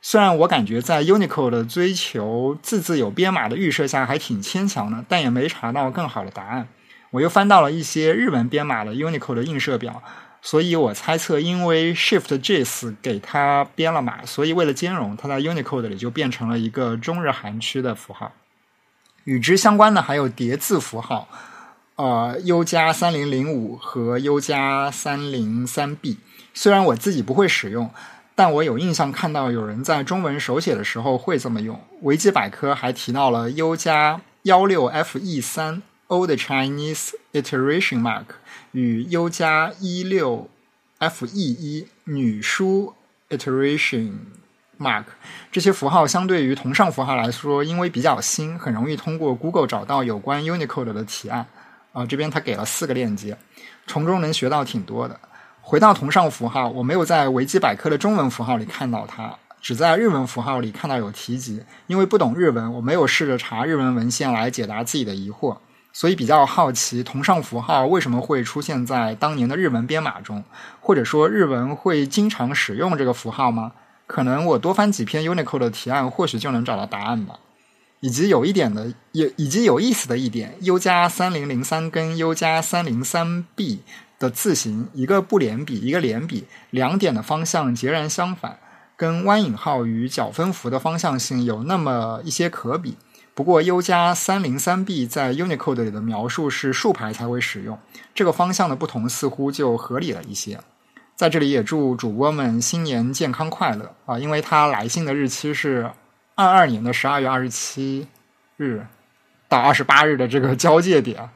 [0.00, 6.68] 虽然我感觉在 Unicode 的追求字字有编码的预设下还挺牵强的，但也没查到更好的答案。
[7.10, 10.00] 我又翻到了一些日文编码的 Unicode 的映射表。
[10.44, 18.32] 所以我猜测，因为 Shift JS 给它编了码，所以为了兼容，它在 Unicode 里就变成了一个中日韩区的符号。
[19.22, 21.28] 与之相关的还有叠字符号，
[21.94, 26.18] 呃，U 加三零零五和 U 加三零三 B。
[26.52, 27.88] 虽然我自己不会使用，
[28.34, 31.80] 但我有印象看到有人在中文手写的时候会这么用。
[32.00, 38.24] 维基百科还提到了 U 加幺六 FE 三 Old Chinese Iteration Mark。
[38.72, 40.50] 与 U 加一六
[40.98, 42.94] F E 一女书
[43.30, 44.12] iteration
[44.78, 45.04] mark
[45.50, 51.46] 这些符号相对于同上符号来说，因为比较新，很容易通过 Google 找到有关 Unicode 的提案。
[51.92, 53.36] 啊，这边他给了四个链接，
[53.86, 55.20] 从中能学到挺多的。
[55.60, 61.62] 回到同上符号，我没有在维基百科的中文符号里看到它，只在日文符号里看到有提及。
[61.86, 65.58] 因为不懂日文，我没有试着查日文文献来解答自己的疑惑。
[65.92, 70.42] 所以比较好奇，同上符号为什么会出现在当年的日文编码中，
[70.80, 73.72] 或者说日文会经常使用这个符号吗？
[74.06, 77.36] 可能我多翻几篇 Unicode 的提案，或许就能找到答案吧。
[78.00, 83.82] 以及有一点的，也以及有意思的一点，U 加三零零三跟 U 加三零三 B
[84.18, 88.58] 的字形，一个不连笔，一个连笔，两点的方向截然相反，
[88.96, 92.96] 跟弯引号与角分符的方向性有那么一些可比。
[93.34, 97.78] 不过，U 加三零三 B 在 Unicode 里的描述是竖排才会使用，
[98.14, 100.60] 这个方向的不同似乎就合理了一些。
[101.14, 104.18] 在这里也祝主播们新年健康快乐啊！
[104.18, 105.90] 因为他来信的日期是
[106.34, 108.06] 二二年的十二月二十七
[108.56, 108.84] 日。
[109.52, 111.28] 到二十八日的这个交界点，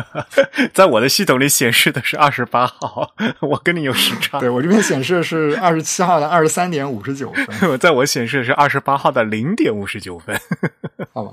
[0.74, 4.38] 在我的系统里显示的是二十八号， 我跟你有时差。
[4.38, 10.38] 对我这边显示的是二十七号的二十三点五十九分， 在我显示的是二十八号的零点五十九分。
[11.14, 11.32] 好吧，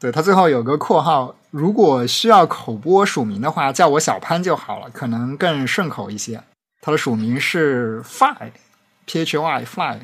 [0.00, 6.42] 对他最后有个括号，如果需要口播署名的话，叫我小潘就好了，可能更顺口一些。
[6.82, 10.00] 他的署名是 Fly，P H Y Fly。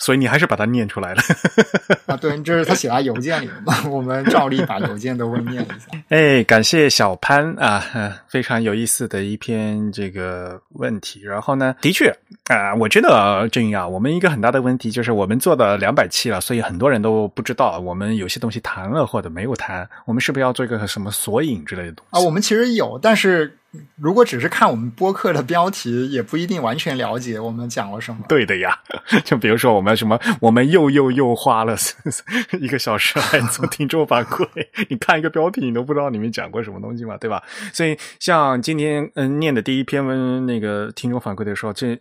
[0.00, 1.22] 所以你还是把它念出来了
[2.06, 2.16] 啊？
[2.16, 3.52] 对，这是他写在邮件里的，
[3.90, 5.86] 我们照例把邮件都会念一下。
[6.08, 7.84] 哎，感谢小潘啊，
[8.26, 11.20] 非常有意思的一篇这个问题。
[11.22, 12.12] 然后呢，的确
[12.48, 19.88] 啊，我觉得郑宇啊，我们一个很大的问题就是我们做的两百期了，所以很多人都不知道我们有些东西谈了或者没有谈。
[20.06, 22.20] 我们是不是要做一个什么索引之类的东西啊？
[22.24, 23.58] 我们其实有，但是
[23.96, 28.18] 如果只是看我们播客的标题，也不一定完全了解我们讲了什么。
[28.28, 28.76] 对的呀，
[29.24, 31.76] 就比如说我们什么，我们又又又花了
[32.60, 34.46] 一个小时来做听众反馈，
[34.90, 37.42] 你看一个标题，你都不知道里面讲过什么东西嘛，对吧？
[37.72, 41.94] 所以像今天嗯念的第一篇文那个听众反馈的时候，这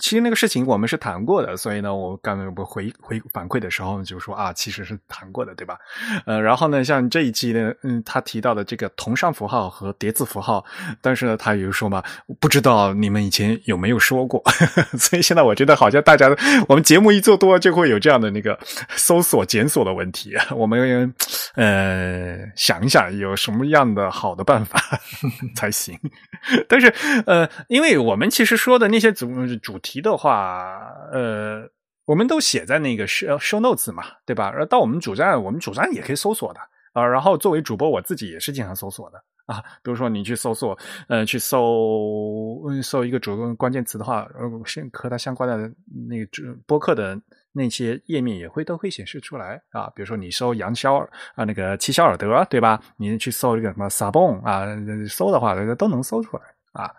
[0.00, 5.78] 其实那个事情我们是谈过的，所以呢，我刚不回回反馈的时候就说啊，其实是谈过的，对吧？
[6.26, 10.64] 呃，然后呢，像这一期呢，嗯，他提到的这个同上符号和叠字符号。
[11.04, 12.02] 但是呢，他也有说嘛，
[12.40, 14.42] 不知道你们以前有没有说过，
[14.98, 16.34] 所以现在我觉得好像大家
[16.66, 18.58] 我们节目一做多，就会有这样的那个
[18.96, 20.32] 搜索检索的问题。
[20.56, 21.14] 我们
[21.56, 24.80] 呃想一想，有什么样的好的办法
[25.54, 25.98] 才行？
[26.66, 26.88] 但是
[27.26, 29.28] 呃，因为我们其实说的那些主
[29.58, 30.80] 主题的话，
[31.12, 31.68] 呃，
[32.06, 34.52] 我们都写在那个 show show notes 嘛，对吧？
[34.70, 36.60] 到我们主站，我们主站也可以搜索的
[36.94, 37.06] 啊。
[37.06, 39.22] 然后作为主播，我自己也是经常搜索的。
[39.46, 40.78] 啊，比如说你去搜索，
[41.08, 44.50] 呃，去搜搜一个主动关键词的话，呃，
[44.92, 45.70] 和它相关的
[46.08, 46.26] 那个
[46.66, 47.20] 播客的
[47.52, 49.86] 那些页面也会都会显示出来啊。
[49.94, 50.96] 比如说你搜杨肖
[51.34, 52.80] 啊，那个齐肖尔德，对吧？
[52.96, 54.64] 你去搜这个什么萨蹦啊，
[55.08, 56.42] 搜的话都能搜出来
[56.72, 56.90] 啊。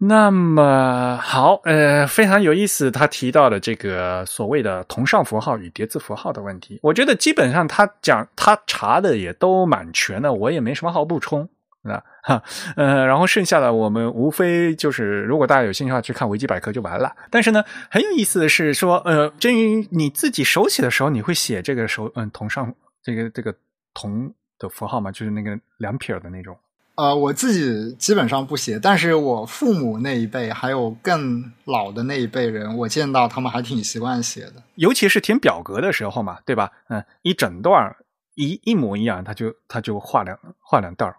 [0.00, 2.88] 那么好，呃，非常有意思。
[2.88, 11.48] 他提到的这个所谓的同上符号与叠字符号的问题，我觉得基本上他讲他查的也都蛮全的，我也没什么好补充
[11.82, 12.00] 那。
[12.22, 12.42] 哈，
[12.76, 17.16] 呃，然后剩下的我们无非就是，如果大家有兴趣的话，去看维基百科就完了。
[17.28, 22.72] 但是呢，很有意思的是说，呃，至于你自己手写的时候，你会写这个手嗯同上
[23.02, 23.52] 这个这个
[23.94, 25.10] 同的符号吗？
[25.10, 26.56] 就是那个两撇的那种。
[26.98, 36.72] 呃，我自己基本上不写，但是我父母那一辈还有更老的那一辈人，我见到他们还挺习惯写的，尤其是填表格的时候嘛，对吧？
[36.88, 37.94] 嗯，一整段
[38.34, 41.14] 一一模一样，他就他就画两画两段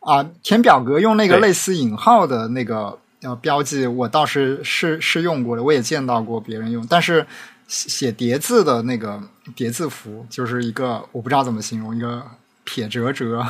[0.00, 7.24] 啊，填表格用那个类似引号的那个呃标记，我倒是是是用过的，我也见到过别人用，但是
[7.68, 9.22] 写叠字的那个
[9.54, 12.20] 叠字符，就是一个我不知道怎么形容，一个
[12.64, 13.46] 撇折折。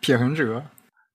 [0.00, 0.64] 撇横折，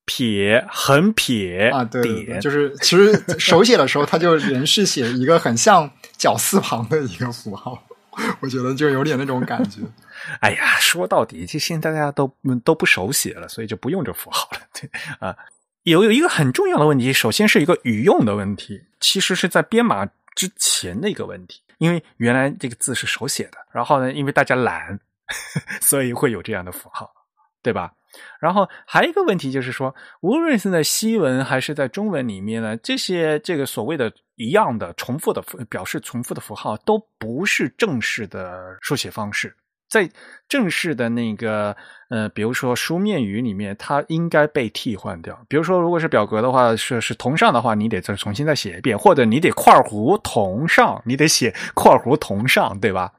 [0.06, 7.84] 撇横撇啊，对，就是其实手写的时候，他就连续写一个很像绞丝旁的一个符号，
[8.40, 9.82] 我觉得就有点那种感觉。
[10.42, 12.32] 哎呀，说到底，就现在大家都
[12.64, 14.60] 都不手写了，所以就不用这符号了。
[14.74, 15.36] 对啊，
[15.84, 20.06] 有有一个很重要的问题，首先是一个语用的问题，其实是在编码
[20.36, 25.00] 之前的一个问题，因为原来这个字是手写的，然后呢，因为大家懒，
[25.82, 27.12] 所以会有这样的符号，
[27.62, 27.92] 对吧？
[28.40, 39.56] 然后还有一个问题就是说，无论是在西文还是在中文里面呢，这些这个所谓的一样的重复的表示重复的符号，都不是正式的书写方式。
[39.88, 40.10] 在
[40.50, 41.74] 正式的那个
[42.10, 45.40] 呃，比如说书面语里面，它应该被替换掉。
[45.48, 53.14] 比如说，如果是表格的话，是是同上的话，你得再重新再写一遍，或者你得括弧同上，你得写括弧同上，对吧？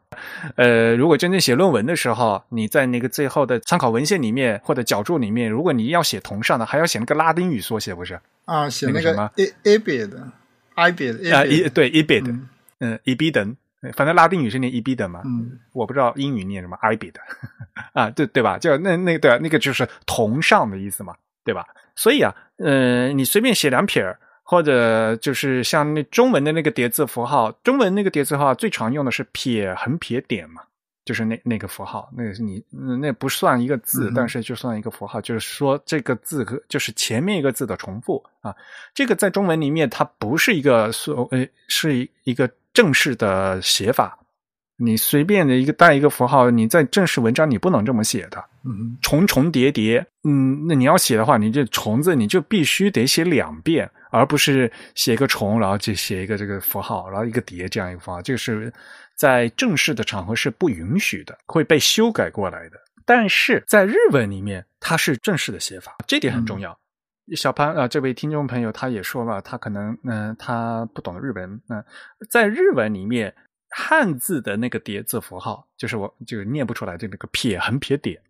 [0.56, 8.18] 呃，如果真正写论文的时候，你在那个最后的参考文献里面或者脚注里面，如果你要写同上的，还要写那个拉丁语缩写，不是？
[8.44, 12.34] 啊，写那个什么 a a bid，i bid 啊，一对 i b i d
[12.80, 13.56] 嗯，i b 等，
[13.94, 17.14] 反正拉丁语是念 e b 的嘛，嗯，我不知道英语念什么 i bid
[17.94, 18.58] 啊，对对吧？
[18.58, 21.14] 就那那对，那个就是同上的意思嘛，
[21.44, 21.66] 对吧？
[21.94, 24.18] 所以啊，呃，你随便写两撇儿。
[24.48, 30.62] 或者就是像那中文的那个叠字符号，中文那个叠字符号最常用的是撇横撇点嘛，
[31.04, 32.64] 就是那那个符号，那个是你
[33.00, 38.54] 那不算一个字，但是就算一个符号，就是说这个字和就是前面一个字的重复啊。
[38.94, 44.16] 这个在中文里面它不是一个所呃是一个正式的写法，
[44.76, 48.44] 你随便的一个带一个符号，你在正式文章你不能这么写的，
[49.02, 53.90] 重重叠叠，嗯，那你要写的话，你这虫子你就必须得写两遍。
[54.10, 58.72] 而不是写一个虫，然后就写一个这个符号，然后一个叠这样一个符号，这个是
[59.14, 62.78] 在正式的场合是不允许的，会被修改过来的。
[63.04, 66.74] 但是在日文里面，它是正式的写法，这点很重要。
[67.34, 71.60] 小潘啊，这位听众朋友他也说了，他可能嗯，他不懂日文。
[71.68, 71.84] 嗯，
[72.30, 73.34] 在日文里面，
[73.78, 78.20] 汉字的那个叠字符号，就是我就念不出来的那个撇横撇点。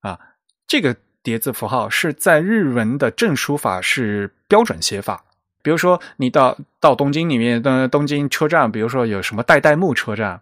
[0.00, 0.18] 啊，
[0.66, 0.96] 这个。
[1.22, 5.22] 叠字符号是在日文的正书法是标准写法，
[5.60, 10.40] 比如说你到到东京里面的东京车站，比如说有什么代代木车站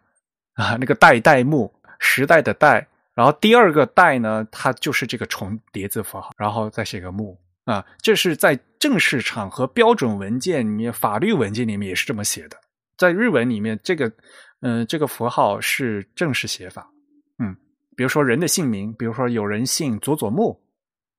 [0.54, 7.36] 啊，那个代代木时代的代，然后第二个代呢，它就是这个重叠字符号，然后再写个木。
[7.64, 12.56] 啊，这是在正式场合标准文件里面、法律文件里面也是这么写的，
[12.98, 14.12] 在日文里面这个
[14.60, 16.90] 嗯这个符号是正式写法，
[17.38, 17.56] 嗯，
[17.96, 20.60] 比如说人的姓名，比如说有人姓佐佐木。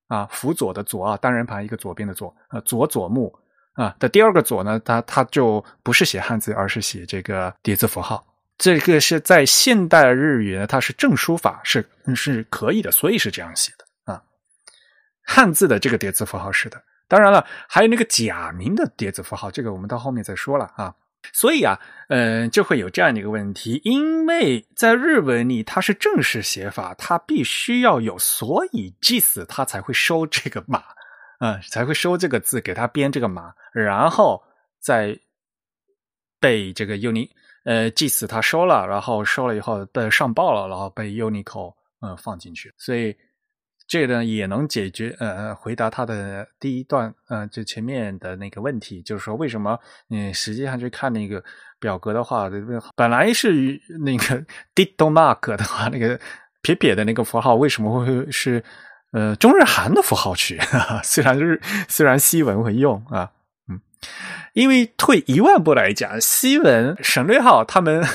[0.09, 3.31] 啊，辅佐的佐啊，单人旁一个左边的左，呃，佐佐木
[3.73, 8.25] 啊的第二个佐呢，它它就不是写汉字，而是写这个叠字符号。
[8.57, 14.19] 这个是在现代日语呢，它是正书法，是是可以的，所以是这样写的啊。
[15.21, 20.91] 汉字的这个叠字符号是的，当然了，还有那个假名的叠字符号，这个我们到后面再说了啊。
[21.33, 30.83] 所以啊，嗯，就会有这样的一个问题，因为在日文里它是正式写法，它必须要有，所以祭祀它才会收这个码，
[31.39, 34.41] 啊，才会收这个字，给它编这个码，然后
[34.79, 35.17] 再
[36.39, 37.29] 被这个 uni
[37.65, 43.15] 呃祭祀他收了，然后收了以后被上报了，然后被 Uniqlo 嗯放进去，所以。
[43.89, 49.79] 这个呢也能解决呃回答他的第一段呃就前面的那个问题，就是说为什么
[50.09, 51.43] 你实际上去看那个
[51.79, 52.47] 表格的话，
[52.95, 54.45] 本来是那个
[54.75, 56.19] dito mark 的话，那个
[56.61, 58.63] 撇撇的那个符号为什么会是
[59.11, 60.59] 呃中日韩的符号去？
[61.03, 63.31] 虽然日虽然西文会用啊，
[63.67, 63.81] 嗯，
[64.53, 68.05] 因为退一万步来讲，西文省略号他们。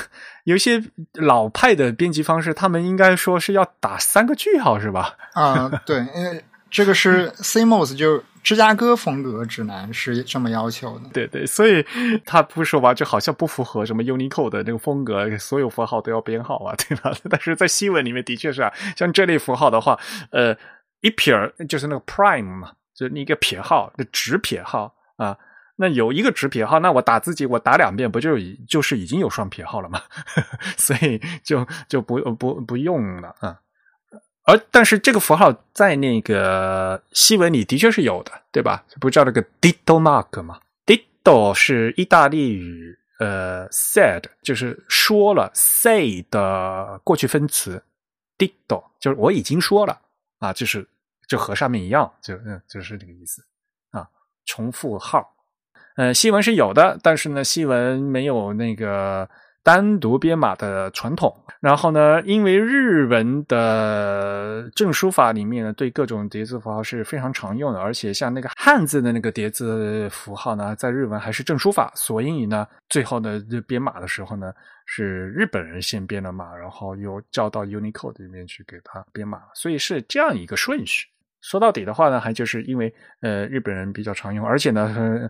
[0.45, 0.81] 有一些
[1.13, 5.15] 老派的编辑方式，他们应该说是要打三个句号，是吧？
[5.33, 11.09] 啊，对，因为这个是 CMOS 就芝加哥风格指南是这么要求的。
[11.11, 11.83] 对对，所以
[12.25, 17.11] 他不说吧，就好像不符合什么 Unicode 的那个风格，所有符号都要编号啊，对吧？
[17.29, 19.99] 但是在西文里面的确是啊，像这类符号的话，
[20.29, 20.55] 呃，
[21.01, 21.35] 一撇
[21.67, 25.35] 就是那个 Prime 嘛，就一个撇号，就直撇号啊。
[25.77, 30.01] 那有一个直撇号，那我打自己，我打两遍，不就已就是已经有双撇号了吗？
[30.77, 33.59] 所以就就不不不用了啊。
[34.43, 38.85] 而但是这个符号在那个西文里的确是有的，对吧？
[39.01, 47.83] 不叫那个 ditto mark 吗？ditto 是意大利语，呃，said 就是说了，say 的过去分词
[48.37, 49.99] ，ditto 就是我已经说了
[50.37, 50.87] 啊，就是
[51.27, 53.43] 就和上面一样，就嗯，就是这个意思
[53.89, 54.07] 啊，
[54.45, 55.34] 重复号。
[55.95, 59.29] 呃，西文是有的，但是呢，西文没有那个
[59.63, 61.33] 单独编码的传统。
[61.61, 74.53] 然后呢，因为日文的正书法里面呢，对各种叠字符号是非常常用的，而且像那个汉字的那个叠字符号呢，在日文还是正书法，所以呢，最后呢，编码的时候呢，
[74.85, 81.07] 是日本人先编的码，然后又交到 Unicode 里面去给他编码，所以是这样一个顺序。
[81.45, 82.91] 说到底的话呢，还就是因为
[83.21, 85.29] 呃日本人比较常用，而且呢，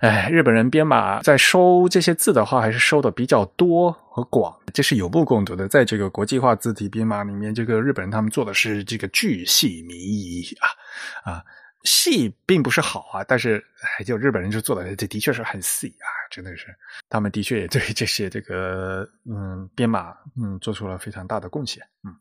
[0.00, 5.68] 哎，日本人编码在收这些字的话，还是收的比较多和广，这是有目共睹的。
[5.68, 11.44] 在这个国际化字体编码里面，这个日本人他们做的是这个巨细靡遗啊啊，
[11.84, 13.62] 细并不是好啊，但是
[13.98, 16.74] 哎，就日本人就做的这的确是很细啊，真的是，
[17.10, 22.16] 他们的确也对这些这个嗯编码嗯做出了非常大的贡献，嗯。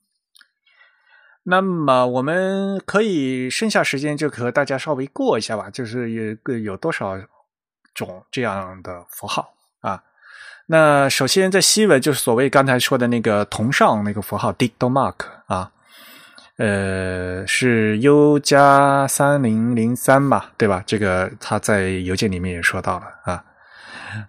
[1.49, 7.17] 那么我们可以剩下时间就和大家稍微过一下吧，就是有个有多少
[7.95, 9.51] 种这样的符号
[9.81, 10.03] 啊？
[10.67, 15.15] 那首先在西文就是所谓刚才说的那个同上那个符号 dito mark
[15.47, 15.71] 啊，
[16.57, 20.83] 呃是 U 加三零零三嘛，对吧？
[20.85, 23.43] 这个他在邮件里面也说到了啊。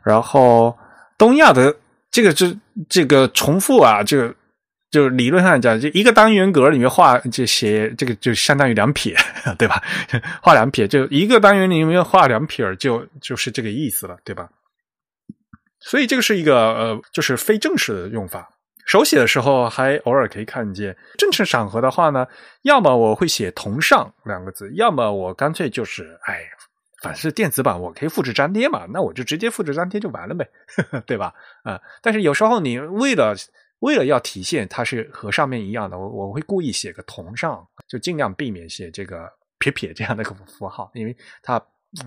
[0.03, 0.79] 然后
[1.19, 1.77] 东亚的
[2.11, 2.57] 这个这
[2.89, 4.35] 这个重复啊，这个。
[4.91, 9.15] 就理论上讲，就一个单元格里面画这写，这个就相当于两撇，
[9.57, 9.83] 对吧？
[10.43, 14.49] 画两撇，就一个单元里面画两撇，就就是这个意思了，对吧？
[15.79, 18.49] 所以这个是一个呃，就是非正式的用法。
[18.85, 20.97] 手写的时候还偶尔可以看见。
[21.17, 22.27] 正式场合的话呢，
[22.63, 26.41] 要么我会写“同上”两个字，要么我干脆就是哎，
[27.01, 30.49] 反正是电子版，我可以复制粘贴嘛，那我就直接复制粘贴就完了呗，
[31.07, 31.33] 对吧？
[31.63, 33.37] 啊，但是有时候你为了
[33.81, 41.61] 为了要体现它是和上面一样的，我我会故意写个同上，就尽量避免写这个撇撇这样的个符号，因为它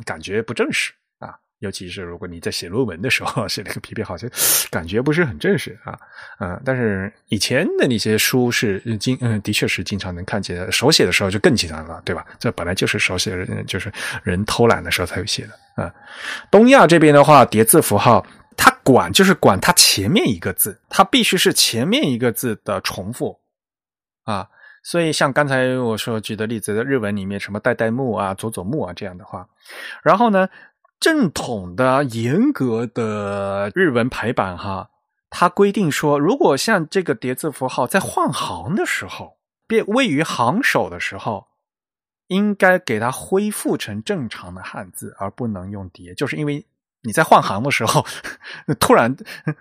[0.05, 1.35] 感觉不正式啊。
[1.59, 4.29] 尤其是如果你在写论文的时候 写那个撇撇，好像
[4.69, 5.97] 感觉不是很正式啊。
[6.39, 12.25] 嗯，但是以前的那些书是经嗯，的确是经常能看见，手写的时候就更经常了，对吧？
[12.37, 13.91] 这本来就是手写人，就是
[14.23, 15.91] 人偷懒的时候才会写的啊。
[16.51, 18.23] 东亚这边的话，叠字符号。
[18.83, 23.39] 管就是管它前面一个字，它必须是前面一个字的重复
[24.23, 24.49] 啊。
[24.83, 29.47] 所以像刚才我说举的例子，在日文里面什么代代木啊、佐佐木啊这样的话，
[30.03, 30.49] 然后呢，
[30.99, 34.89] 正统的严格的日文排版哈，
[35.29, 41.47] 它规定说，如果像这个叠字符号在换行的时候，变位于行首的时候，
[42.27, 46.65] 应该给它恢复成正常的汉字，而不能用叠，就是因为。
[47.03, 48.05] 你在换行的时候，
[48.79, 49.15] 突然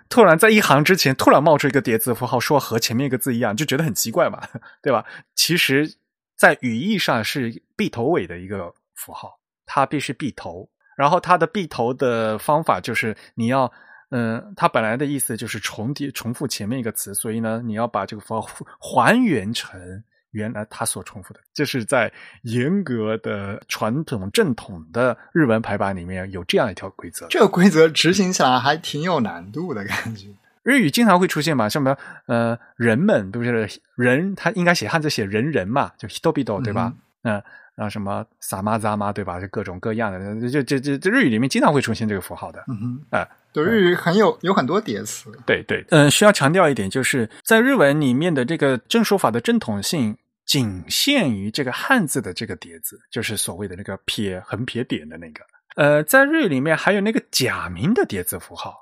[0.09, 4.41] 突然在一行之前突然冒出一个叠字符号，说和前面一个字一样，就觉得很奇怪嘛，
[4.81, 5.05] 对吧？
[5.35, 5.93] 其实
[6.37, 10.69] 在语义上是闭头尾的一个符号，它必须闭头。
[10.95, 13.71] 然后它的闭头的方法就是你要，
[14.11, 18.47] 嗯，它本来的意思就是重叠重复前面一个词，所以呢，你要把这个符号
[18.79, 20.03] 还原成
[20.33, 21.39] 原来他所重复的。
[21.53, 22.11] 这是在
[22.41, 27.25] 严格的传统正统的日文排版里面有这样一条规则。
[27.29, 30.27] 这个规则执行起来还挺有难度的感觉。
[30.63, 36.93] 日语经常会出现嘛，什么呃人们不是人，他应该写汉字写人人嘛，就 hitobido 对吧？
[37.23, 37.41] 嗯。
[37.75, 39.41] 然后，什么萨玛扎嘛，对吧？
[39.41, 42.63] 就各种各样的，就就就这日语里面经常会出现这个符号的。
[42.67, 45.31] 嗯哼，哎，对，日语很有有很多叠词。
[45.43, 50.15] 对对，嗯，需要强调一点，就是在日文里面的这个正说法的正统性，
[50.45, 55.43] 仅限于这个汉字的这个叠字，就是所谓的那个撇横撇点的那个。
[55.75, 58.81] 呃，在日语里面还有那个假名的叠字符号。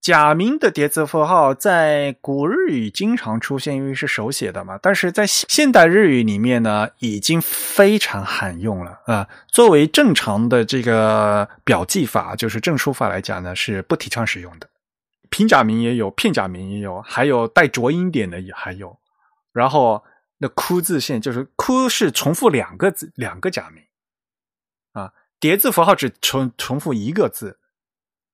[0.00, 4.78] 假名的叠字符号在古日语经常出现，因为是手写的嘛。
[4.80, 9.28] 但是在现代日语里面呢，已经非常罕用了啊。
[9.48, 14.66] 作为正常的这个表记法，就是正书法来讲呢，是不提倡使用的。
[15.28, 18.96] 平假名也有，片假名也有，还有带浊音点的也还有。
[19.52, 20.02] 然后
[20.40, 23.84] 那“哭”字线就是“哭”是重复两个字，两个假名
[24.92, 25.12] 啊。
[25.38, 27.58] 叠字符号只重重复一个字。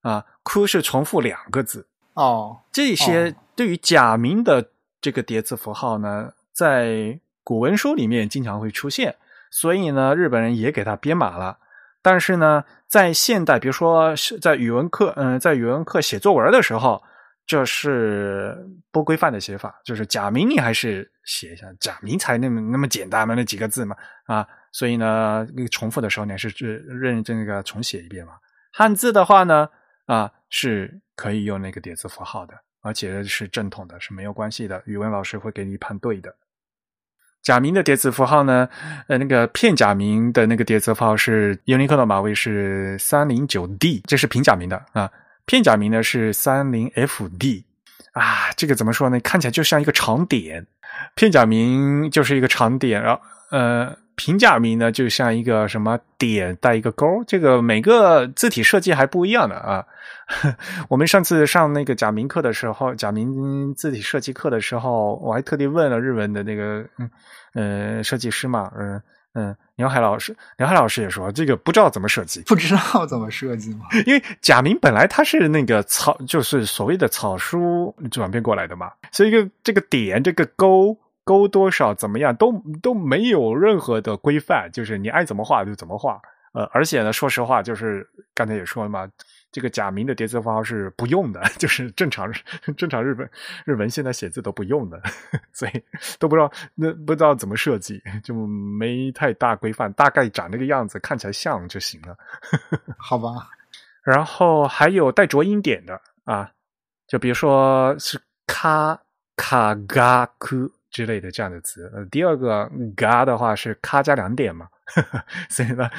[0.02, 2.60] 啊，哭是重复两个字哦。
[2.70, 4.70] 这些对于假名的
[5.00, 9.16] 这个叠字符号呢，在古文书里面经常会出现，
[9.50, 11.58] 所以呢，日本人也给它编码了。
[12.02, 17.02] 但是呢，在现代，比如说是在语文课，嗯，在语文课写作文的时候，
[17.46, 18.56] 这是
[18.90, 28.32] 不规范的写法，就是假名你还是写一下，假名才那么那么简单嘛，那几个字嘛，啊，所以呢，重复的时候呢是认认真那个重写一遍嘛。
[28.72, 29.68] 汉字的话呢。
[30.06, 34.80] 啊，是可以用那个叠字符号的，而且是正统的，是没有关系的。
[34.86, 36.32] 语文老师会给你判对的。
[37.42, 38.68] 假名的叠字符号呢？
[39.08, 45.10] 呃，那个片假名的那个叠字符号是 Unicode 码位是三零九 D，这是平假名的啊。
[45.46, 47.64] 片假名呢是三零 FD
[48.12, 48.50] 啊。
[48.56, 49.18] 这个怎么说呢？
[49.20, 50.66] 看起来就像一个长点，
[51.14, 53.96] 片假名就是一个长点，然后呃。
[54.18, 59.84] 平假名呢，就像一个什么点带一个勾，这个每个字体设计还不一样的啊。
[60.88, 67.10] 我们上次上那个假名课的时候，假名字体设计课的时候，我还特地问了日文的那个嗯
[67.52, 68.98] 呃设计师嘛，嗯
[69.36, 73.86] 嗯，刘海老师，刘海老师也说这个不知道怎么设计，不知道怎么设计吗？
[74.06, 80.96] 因为贾明本来他是那个草，就是所谓的草书转变过来的嘛，所以一个这个点这个勾。
[81.28, 86.20] 勾多少怎么样都都没有任何的规范，就是你爱怎么画就怎么画。
[86.52, 89.08] 呃，而且呢，说实话，就是刚才也说了嘛，
[89.56, 92.30] 这个假名的叠字符号是不用的， 就是正常
[92.76, 93.26] 正常日本
[93.64, 95.00] 日文现在写字都不用的，
[95.50, 95.82] 所以
[96.18, 102.14] 都不知道那不知道怎么设计，就没太大规范，大概长那个样子，看起来像就行了。
[102.98, 103.48] 好吧。
[104.02, 106.52] 然后还有带浊音点的啊，
[107.08, 109.00] 就比如说是卡
[109.36, 110.70] 卡嘎库。
[110.88, 114.66] 之类的这样的词，呃，第二个嘎的话是咔加两点嘛，
[115.50, 115.90] 所以呢，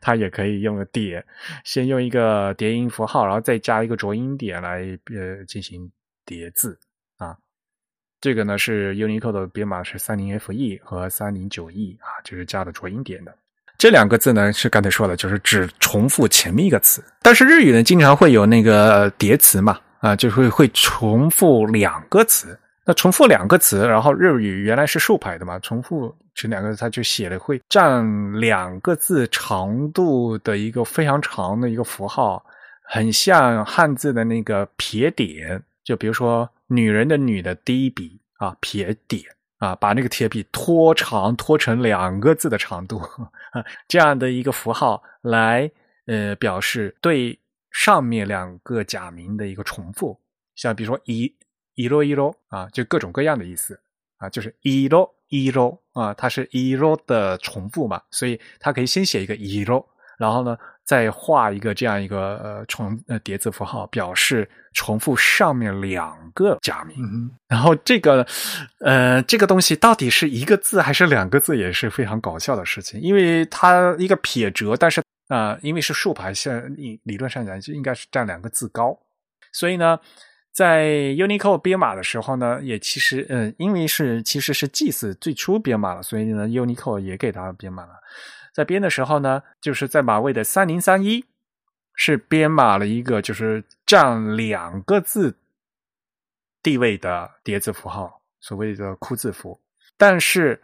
[0.00, 1.24] 它也可以用个点，
[1.64, 5.90] 先用一个叠音符号，然后再加一个浊音点来呃进行
[6.24, 6.78] 叠字
[7.18, 7.36] 啊。
[8.20, 13.36] 这个呢是 Unicode 的编码是三零 FE 和三零九 E 啊，就是加了浊音点的。
[13.78, 22.58] 这两个字呢是刚才说的，就是只重复前面一个词，但是日语呢经常会有那个叠词嘛，啊，就会会重复两个词。
[22.88, 32.46] 那重复两个词，然后日语原来是竖排的嘛，重复这两个字，它就写了会占两个字长度的一个非常长的一个符号，
[32.84, 35.60] 很像汉字的那个撇点。
[35.82, 39.20] 就比如说“女人”的“女”的第一笔啊，撇点
[39.58, 43.02] 啊，把那个铁笔拖长，拖成两个字的长度，
[43.88, 45.68] 这样的一个符号来
[46.06, 47.36] 呃表示对
[47.72, 50.20] 上面两个假名的一个重复，
[50.54, 51.34] 像比如说“一”。
[51.76, 53.78] 一罗一罗啊，就各种各样的意思
[54.16, 59.86] 啊，就是一罗一罗啊，它是一罗的重复嘛，所以它可以先写一个一罗，
[60.18, 66.96] 然后呢再画一个这样一个呃重呃叠字符号，表示重复上面两个假名。
[67.46, 68.26] 然后这个
[68.80, 78.98] 呃这个东西到底是一个字还是两个字，也是非常搞笑的事情，因为它一个撇折，但是啊，因为是竖排，现理理论上讲就应该是占两个字高，
[79.52, 80.00] 所以呢。
[80.56, 80.86] 在
[81.18, 87.92] Unicode 编码的时候呢，也其实，嗯，因为是其实是祭祀最初编码了，所以呢，Unicode 也给它编码了。
[88.54, 91.22] 在编的时候呢，就是在码位的三零三一
[91.94, 95.36] 是编码了一个就是占两个字
[96.62, 99.60] 地位的叠字符号，所谓的枯字符。
[99.98, 100.58] 但是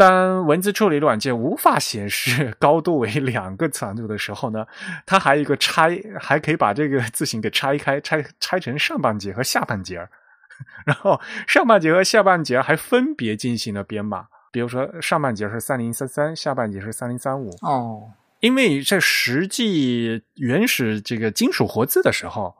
[0.00, 4.66] 当文字处理软件无法显示高度为两个长度的时候呢，
[5.04, 9.96] 它还有一个拆，还可以把这个字形给拆开， 拆拆成上半截和下半截
[10.86, 17.50] 然后上半截和下半截还分别进行了编码，比如说上半截是三零三三，下半截是三零三五。
[17.60, 18.08] 哦，
[18.40, 22.54] 因为在实际原始这个金属活字的时候，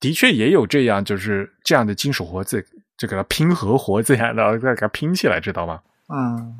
[0.00, 2.66] 的确也有这样，就是这样的金属活字，
[2.98, 5.80] 就给它拼合活字呀，然后，再给它拼起来，知道吗？
[6.12, 6.58] 嗯，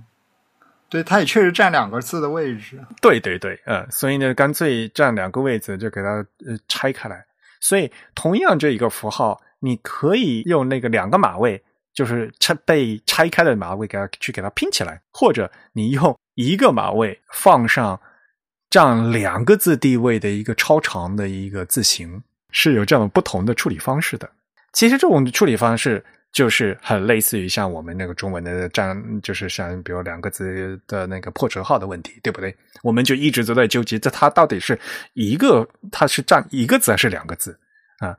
[0.89, 2.81] 对，它也确实占两个字的位置。
[3.01, 7.25] 对对对，嗯，所以呢，干脆占两个位置，就给它呃拆开来。
[7.61, 11.63] 所以，同样这一个符号，你可以用那个两个码位，
[11.93, 18.01] 就是拆被拆开的码位，给它去给它拼起来，或者你用一个码位放上
[18.71, 24.31] 占两个字地位的一个超长的一个字形，是有这样不同的处理方式的。
[24.73, 26.05] 其实这种处理方式。
[26.33, 32.57] 就是很类似于像我们那个中文的占，就是像比如两个字的那个破折号的问题，对不对？
[32.83, 34.79] 我们就一直都在纠结，这它到底是
[35.15, 37.59] 一个，它是占一个字还是两个字
[37.99, 38.17] 啊？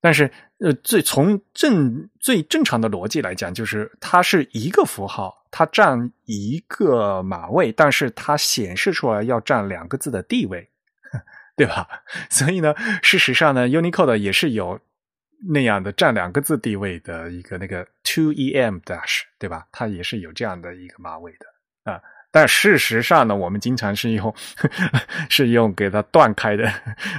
[0.00, 0.28] 但是
[0.58, 10.68] 呃，最从正最正常的逻辑来讲，就是它是一个符号，它占一个码位，但是它显示出来要占两个字的地位，
[11.56, 11.86] 对吧？
[12.28, 14.80] 所以呢，事实上呢，Unicode 也是有。
[15.48, 19.66] 那样的占两个字地位的一个那个 two em dash 对吧？
[19.72, 22.00] 它也是有这样的一个码位的啊。
[22.30, 24.34] 但事实上呢，我们经常是用
[25.30, 26.68] 是用给它断开的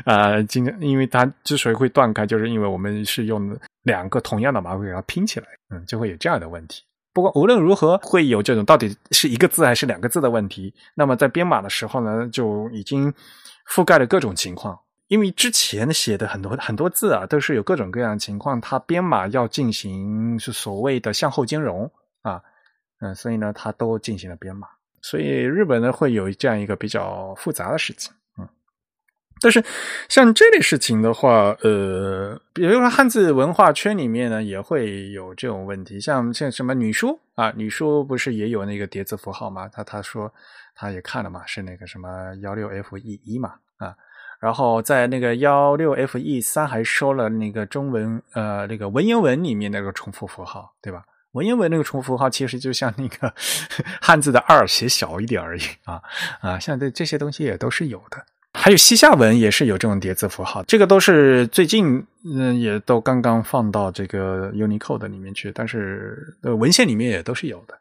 [0.04, 0.42] 啊。
[0.42, 6.84] 经常因为它之所以会断开，就是因为我们是用两个同样的码位给它拼起来，嗯，就会有这样的问题。
[7.14, 10.74] 不过无论如何，会有这种到底是一个字还是两个字的问题。
[10.96, 13.14] 那么在编码的时候呢，就已经
[13.70, 14.78] 覆盖了各种情况。
[15.08, 21.90] 因为之前写的很多很多字啊，都是有各种各样的情况，它编码要进行是所谓的向后兼容
[22.24, 22.42] 啊，
[23.02, 24.68] 嗯，所以呢，它都进行了编码。
[25.02, 28.50] 所以日本呢会有这样一个比较复杂的事情，嗯。
[29.40, 29.64] 但是
[30.10, 39.70] 像这类事情的话，呃，比如说汉字文化圈里面呢也会有这种问题，像像什么女书啊，女书不是也有那个叠字符号吗？
[39.72, 40.34] 他他说
[40.74, 43.96] 他也看了嘛，是那个什么幺六 F E 一嘛，啊。
[44.40, 51.04] 然后在那个幺六 F E 三还收了那个中文呃那个文言文里面那个重复符号，对吧？
[51.32, 53.34] 文言文那个重复符号其实就像那个
[54.02, 56.02] 汉字的二写小一点而已啊
[56.40, 58.24] 啊，像这这些东西也都是有的。
[58.54, 67.78] 还有西夏文也是有这种叠字符号，这个都是最近嗯也都刚刚放到这个 Unicode 里面去，但是呃文献里面也都是有的。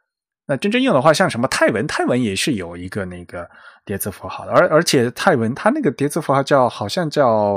[0.47, 3.49] 那真正用的话，像什么泰文，泰文也是有一个那个。
[3.87, 7.57] 叠字符号的，而而且泰文它那个叠字符号叫好像叫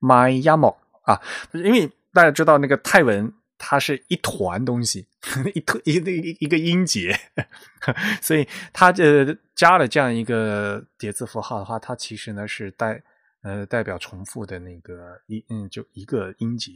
[0.00, 1.18] my yamo 啊，
[1.52, 5.06] 因为大家知道那个泰文它是一团东西，
[5.54, 7.18] 一特一一一个音节，
[8.20, 13.02] 所以它呃加了这样一个叠字符号的话，它其实呢是代
[13.42, 16.72] 呃代表重复的那个一嗯就一个音节，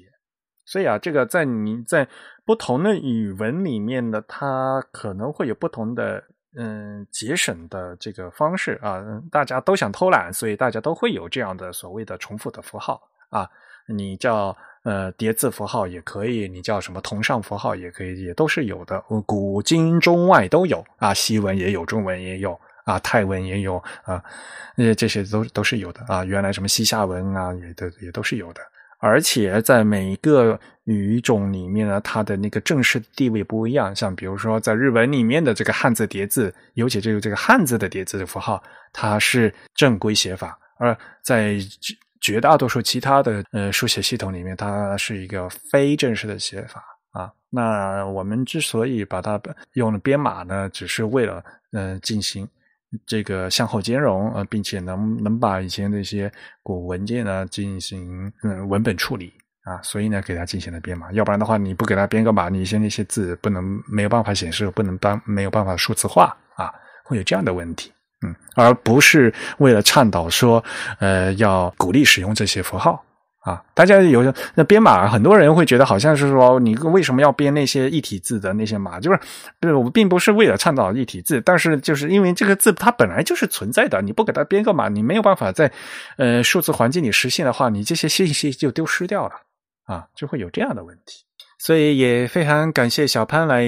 [0.70, 2.06] 所以啊这个在你在
[2.44, 6.22] 不同的语文里面呢，它可能会有不同的。
[6.56, 13.48] 嗯，节省的这个方式啊，大家都想偷懒，所以大家都会有这样的所谓的重复的符号啊。
[13.86, 19.00] 你叫呃叠字符号也可以，你叫什么同上符号也可以，也都是有的。
[19.24, 24.20] 古今中外都有啊，西文也有，中文也有啊，泰文也有啊，
[24.76, 26.24] 呃这些都都是有的啊。
[26.24, 28.60] 原来什么西夏文啊，也都也都是有的。
[29.00, 33.96] 而且在每一个语种里面呢，它的那个正式地位不一样。
[33.96, 38.62] 像比如说，在日文里面的这个汉字叠字，尤其这个这个汉字的叠字的符号，
[38.92, 41.56] 它是正规写法；而在
[42.20, 47.32] 绝大多数其他的呃书写系统里面，它是一个非正式的写法啊。
[47.48, 49.40] 那我们之所以把它
[49.72, 52.46] 用了编码呢，只是为了呃进行。
[53.06, 56.30] 这个向后兼容，呃，并且能能把以前那些
[56.62, 59.32] 古文件呢进行嗯文本处理
[59.64, 61.12] 啊，所以呢给它进行了编码。
[61.12, 66.72] 要不然的话，你不给它编个码，你一些那些字不能没有办法显示，不能当没有办法数字化啊，
[67.04, 67.92] 会有这样的问题。
[68.26, 70.62] 嗯，而不是为了倡导说，
[70.98, 73.04] 呃，要鼓励使用这些符号。
[73.40, 79.00] 啊，大家有那编码，很多人会觉得好像是说，你为什么要编那些异体字的那些码？
[79.00, 79.18] 就是，
[79.58, 85.72] 对，我并不是为了倡导异体字，但是就是因为这个字它本来就是存在的，你不给它编个码，你没有办法在
[86.18, 89.32] 呃数字环境里实现的话，你这些信息就丢失掉了
[89.86, 91.24] 啊，就会有这样的问题。
[91.60, 93.62] 所以也非常感谢小潘来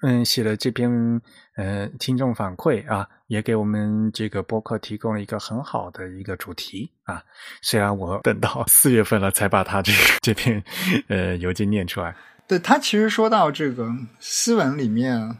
[0.00, 1.20] 嗯写了这篇
[1.56, 3.06] 嗯听众反馈啊。
[3.28, 7.22] 也给我们这个播客提供了一个很好的一个主题啊！
[7.62, 10.62] 虽然我等到四月份了才把他这个 这篇
[11.08, 12.14] 呃邮件念出来。
[12.46, 15.38] 对他其实说到这个西文里面，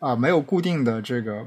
[0.00, 1.46] 啊、没有固定的这个，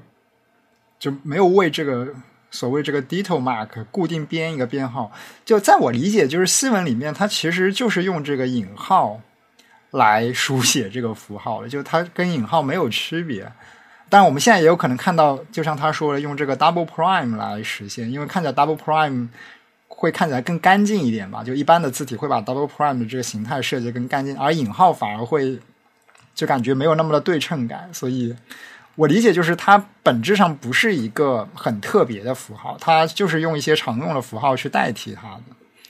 [0.98, 2.07] 就没有为这个
[2.52, 5.11] 所谓这个 detail mark 固定编一个编号。
[5.44, 9.19] 就在我理解，就是西文里面它其实就是用这个引号
[9.91, 13.52] 来书写这个符号的， 就它跟引号没有区别。
[14.07, 19.28] 但我们现在也有可能看到，就像他说的，用这个 double prime 来实现，因为看起来 double prime
[19.88, 21.44] 会看起来更干净一点吧。
[21.44, 25.60] 就一般的字体会把 double prime 的这个形态设计更干净，而引号反而会
[26.36, 27.90] 就感觉没有那么的对称感。
[27.91, 28.34] 所以
[28.94, 35.44] 我理解就是它本质上不是一个很特别的符号，它就是用一些常用的符号去代替它的，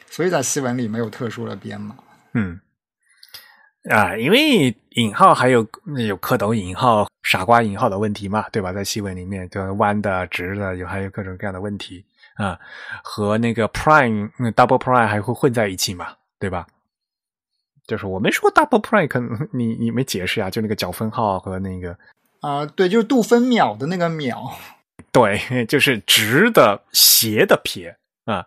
[0.09, 1.95] 所以在西文里没有特殊的编码。
[2.33, 2.59] 嗯，
[3.89, 5.59] 啊，因为引号还有
[5.97, 8.73] 有蝌蚪引号、傻瓜引号的问题嘛，对吧？
[8.73, 12.03] 在西文里面，就弯的、直的，有还有各种各样的问题
[12.35, 12.59] 啊，
[13.03, 16.65] 和那个 prime、嗯 double prime 还会混在一起嘛，对吧？
[17.85, 21.95] 就是我没说 double prime，可能你你没解释呀、就那个角分号和那个
[22.41, 24.51] 啊、对，就是度分秒的那个秒，
[25.11, 25.39] 对，
[25.69, 27.95] 就是直的、斜的撇
[28.25, 28.45] 啊。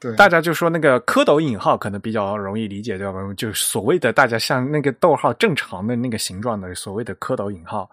[0.00, 3.20] 对，大家就说那个蝌蚪引号可能比较容易理解，对吧？
[3.36, 7.90] 就所谓的大家像那个逗号正常的那个形状的所谓的蝌蚪引号，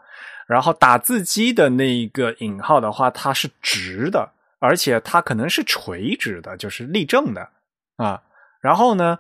[0.48, 4.30] 然后打字机的那个引号的话，它是直的，
[4.60, 7.50] 而且它可能是垂直的，就是立正的
[7.98, 8.22] 啊。
[8.62, 9.20] 然后呢，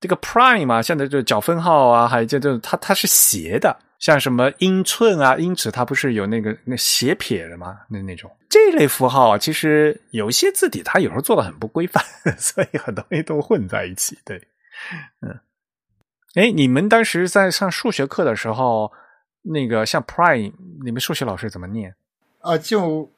[0.00, 7.78] 这个 prime 嘛，现在就角分号啊，还有就就它它是斜的，像什么英寸啊、英尺，它不是有那个那斜撇的吗？
[7.88, 12.02] 那那种这类符号啊，其实有一些字体它有时候做的很不规范，
[12.38, 14.18] 所以很多东西都混在一起。
[14.24, 14.42] 对，
[15.20, 15.38] 嗯，
[16.34, 18.90] 哎，你们当时在上数学课的时候，
[19.42, 20.52] 那个像 prime，
[20.82, 21.94] 你们数学老师怎么念？
[22.40, 23.12] 呃，就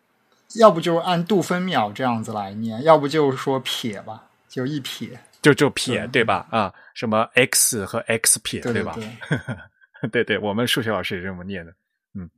[0.56, 5.10] 要不就按度分秒这样子来念，要不就说撇吧，就一撇，
[5.40, 6.46] 就就撇对对吧？
[6.50, 8.94] 啊，什么 x 和 x 撇对吧？
[8.96, 9.56] 对对对，
[10.42, 11.74] 我们数学老师也这么念的。
[12.14, 12.28] 嗯，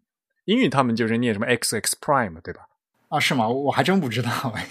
[0.45, 2.67] 英语他们就是念什么 x x prime 对吧？
[3.09, 3.49] 啊，是吗？
[3.49, 4.67] 我还真不知道哎。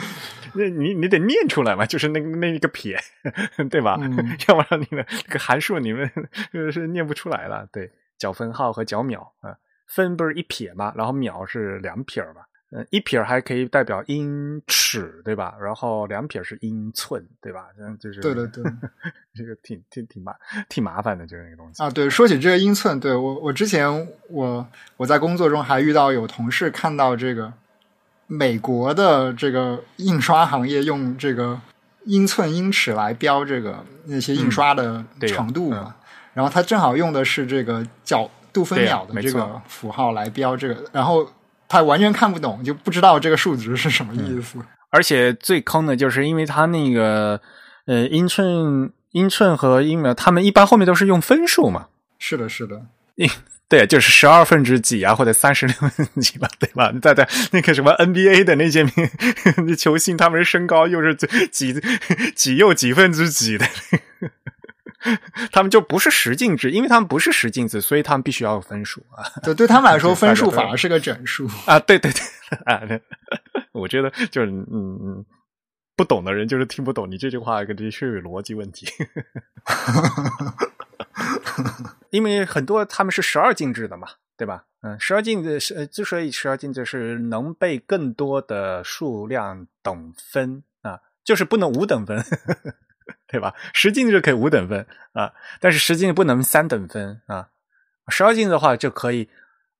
[0.54, 2.98] 那你你得念出来嘛，就是那个那一个撇，
[3.70, 3.98] 对吧？
[4.00, 6.10] 嗯 要不然你的这个函数你们
[6.52, 7.68] 呃是念不出来了。
[7.72, 9.56] 对，角分号和角秒啊，
[9.86, 12.42] 分不是一撇嘛，然后秒是两撇嘛。
[12.76, 15.54] 嗯，一撇还可以代表英尺，对吧？
[15.58, 17.68] 然后两撇是英寸，对吧？
[17.80, 18.62] 嗯，就是对对对，
[19.34, 20.34] 这个挺挺挺麻
[20.68, 21.82] 挺麻烦的，就是那个东西。
[21.82, 24.66] 啊，对，说起这个英寸，对我我之前我
[24.98, 27.50] 我在工作中还遇到有同事看到这个
[28.26, 31.58] 美国的这个印刷行业用这个
[32.04, 35.92] 英寸英尺来标这个那些印刷的长度嘛，嗯
[36.34, 41.26] 然后他正好用的是这个角度分秒的这个符号来标这个，然后
[41.68, 44.58] 他完全看不懂，就不知道这个数值是什么意思。
[44.90, 47.40] 而且最坑的就是因为他那个
[47.86, 51.88] 呃英寸英寸和英秒，他们一般后面都是用分数嘛。
[52.18, 52.80] 是的，是的，
[53.68, 56.92] 对，就是十二分之几啊，或者三十六分之几吧，对吧？
[57.02, 59.10] 在在那个什么 NBA 的那些名
[59.76, 61.14] 球星，他们身高又是
[61.50, 61.74] 几
[62.36, 63.66] 几又几分之几的，
[65.52, 71.48] 他们就不是十进制，因为他们不是十进制，所以他们必须要有分数啊对， 对他们来说， 分数反而是个整数。
[71.66, 71.78] 啊！
[71.80, 72.22] 对对对
[72.64, 72.84] 啊！
[72.86, 73.00] 对
[73.72, 75.24] 我觉得就是嗯嗯，
[75.96, 78.86] 不懂的人就是听不懂你这句话，的确有逻辑问题。
[82.10, 84.64] 因为很多他们是十二进制的嘛，对吧？
[84.82, 92.24] 嗯，十二进制是呃之所以十二进制是能被更多的数量等分啊，就是不能五等分，
[93.26, 93.54] 对吧？
[93.72, 97.48] 十进制可以五等分啊，但是十进制不能三等分啊。
[98.08, 99.28] 十二进的话就可以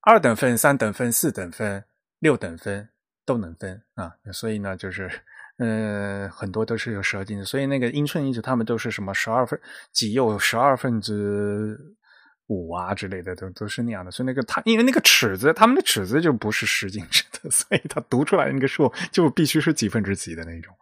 [0.01, 1.85] 二等分、三等分、四等分、
[2.19, 2.89] 六等分
[3.25, 4.13] 都能分啊。
[4.33, 5.11] 所以呢，就是
[5.59, 9.61] 呃很多都是有十二进制，所以那个英寸英尺他们都是什么十二分
[9.93, 11.79] 几又十二分之
[12.49, 14.11] 五啊之类的，都都是那样的。
[14.11, 20.75] 所以那个他因为那个尺子，他们的尺子就不是十进制的， 所以他读出来那个数就必须是几分之几的那种。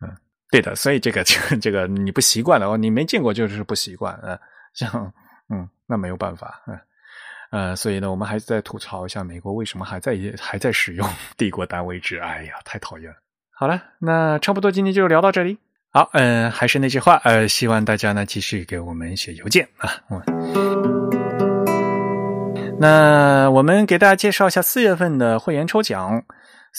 [0.00, 0.16] 嗯，
[0.50, 4.18] 对的，所以这个这个这个你不习惯的话，你没见过就是不习惯。
[4.22, 4.38] 嗯、
[4.74, 5.12] 像
[5.48, 6.62] 嗯，那没有办法。
[6.66, 6.78] 嗯。
[7.50, 11.08] 呃，所以呢，我们还是在吐槽一下美国为什么还在还在使用
[11.38, 12.18] 帝国单位制？
[12.18, 13.16] 哎呀，太讨厌了。
[13.50, 15.56] 好了，那差不多今天就聊到这里。
[15.90, 19.90] 好，嗯、还是那句话，呃，希望大家呢继续给我们写邮件啊。
[20.10, 20.20] 嗯，
[22.78, 26.22] 那我们给大家介绍一下四月份的会员抽奖。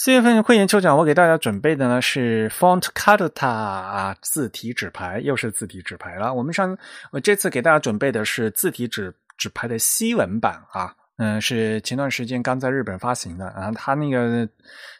[0.00, 6.32] 四月份会员抽奖，我给大家准备的呢是 Font Carta 啊字体纸牌，又是字体纸牌了。
[6.32, 6.78] 我们上
[7.10, 13.72] 我这次给大家准备的是字体纸纸牌的西文版啊，嗯，是前段时间刚在日本发行的啊。
[13.72, 14.48] 它那个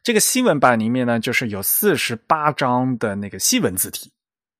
[0.02, 4.10] 这个西文版里面呢，就是有四十八张的那个西文字体，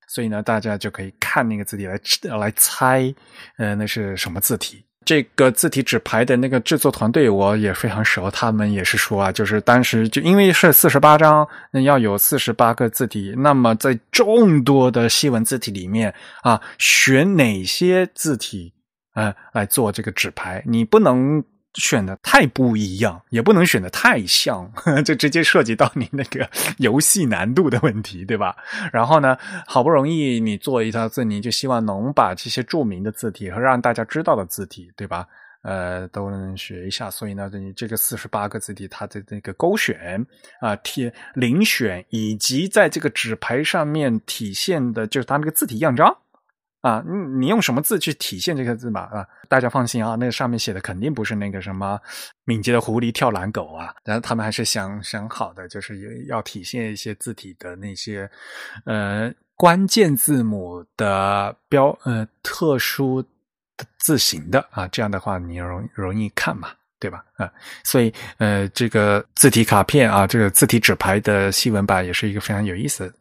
[0.07, 1.99] 所以呢，大家就可以看那个字体来
[2.37, 3.13] 来猜，
[3.57, 4.85] 呃，那是什么字体。
[5.09, 8.29] 这个字体纸牌的那个制作团队，我也非常熟。
[8.29, 16.13] 他们也是说啊，就是当时就因为是四十八张，那要有四十八个字体，那么在众多的西文字体里面
[16.43, 18.71] 啊，选哪些字体
[19.15, 21.43] 呃来做这个纸牌，你不能。
[21.75, 24.71] 选的太不一样，也不能选的太像，
[25.05, 28.55] 这直接涉及到你那个游戏难度的问题，对吧？
[28.91, 29.37] 然后呢，
[29.67, 35.27] 好不容易你做一套字，你就希望能把这些著名的字体和让大家知道的字体，对吧？
[35.61, 37.11] 呃，都能学一下。
[37.11, 40.25] 所以呢，你这个四十八个字体，它的那个勾选
[40.61, 46.17] 啊、贴遴选，以及在这个纸牌上面体现的，就是它那个字体样章。
[46.81, 49.01] 啊，你你用什么字去体现这个字嘛？
[49.01, 51.99] 啊，大家放心啊，那上面写的肯定不是那个什么
[52.45, 58.29] 敏捷的狐狸跳懒狗啊，然后他们还是想想好的，就是要体现一些字体的那些
[58.85, 67.25] 呃关键字母的标呃特殊的字形的啊，这样的话你容容易看嘛，对吧？
[67.35, 67.51] 啊，
[67.83, 73.13] 所以呃这个字体卡片啊，这个字体纸牌的细纹版也是一个非常有意思。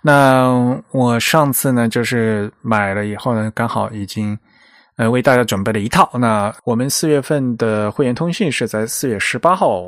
[0.00, 4.38] 那我上次呢，就是买了以后呢，刚好已经
[4.96, 6.10] 呃为大家准备了一套。
[6.14, 9.82] 那我们四月份的会员通讯是在四月十八号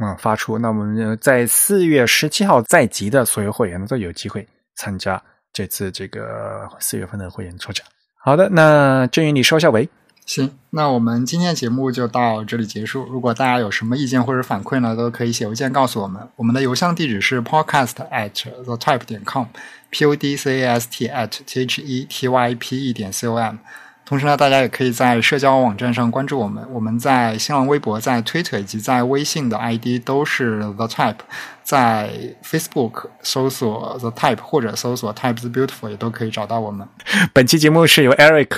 [0.00, 4.46] 嗯发出，那我们在四月十七号在籍的所有会员都有机会
[4.76, 5.22] 参加
[5.52, 7.86] 这次这个四月份的会员抽奖。
[8.24, 9.88] 好的，那郑云你收下尾。
[10.26, 13.04] 行，那我们今天的节目就到这里结束。
[13.04, 16.20] 如果大家有什么意见或者反馈呢，都可以写邮件告诉我们。
[16.34, 18.32] 我们的邮箱地址是 podcast at
[18.64, 22.26] the type 点 com，p o d c a s t at t h e t
[22.26, 23.58] y p e 点 c o m。
[24.06, 26.64] 同时呢，大家也可以在社交网站上关注我们。
[26.70, 31.16] 我们在新浪微博、在 Twitter 以及在微信的 ID 都是 The Type。
[31.64, 32.08] 在
[32.44, 36.86] Facebook 搜索 The Type 或者搜索 Types Beautiful 也都可以找到我们。
[37.32, 38.50] 本期节目是由 Eric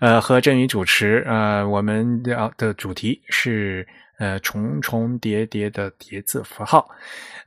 [0.00, 1.22] 呃和振宇主持。
[1.28, 3.86] 呃，我们聊的主题是
[4.18, 6.88] 呃重重叠叠的叠字符号。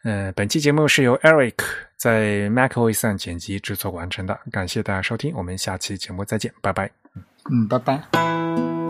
[0.03, 1.55] 呃，本期节目是由 Eric
[1.97, 4.39] 在 MacOS 上剪辑制作完成的。
[4.51, 7.00] 感谢大家收听，我们下期节目再见，拜拜。
[7.49, 8.80] 嗯，拜拜。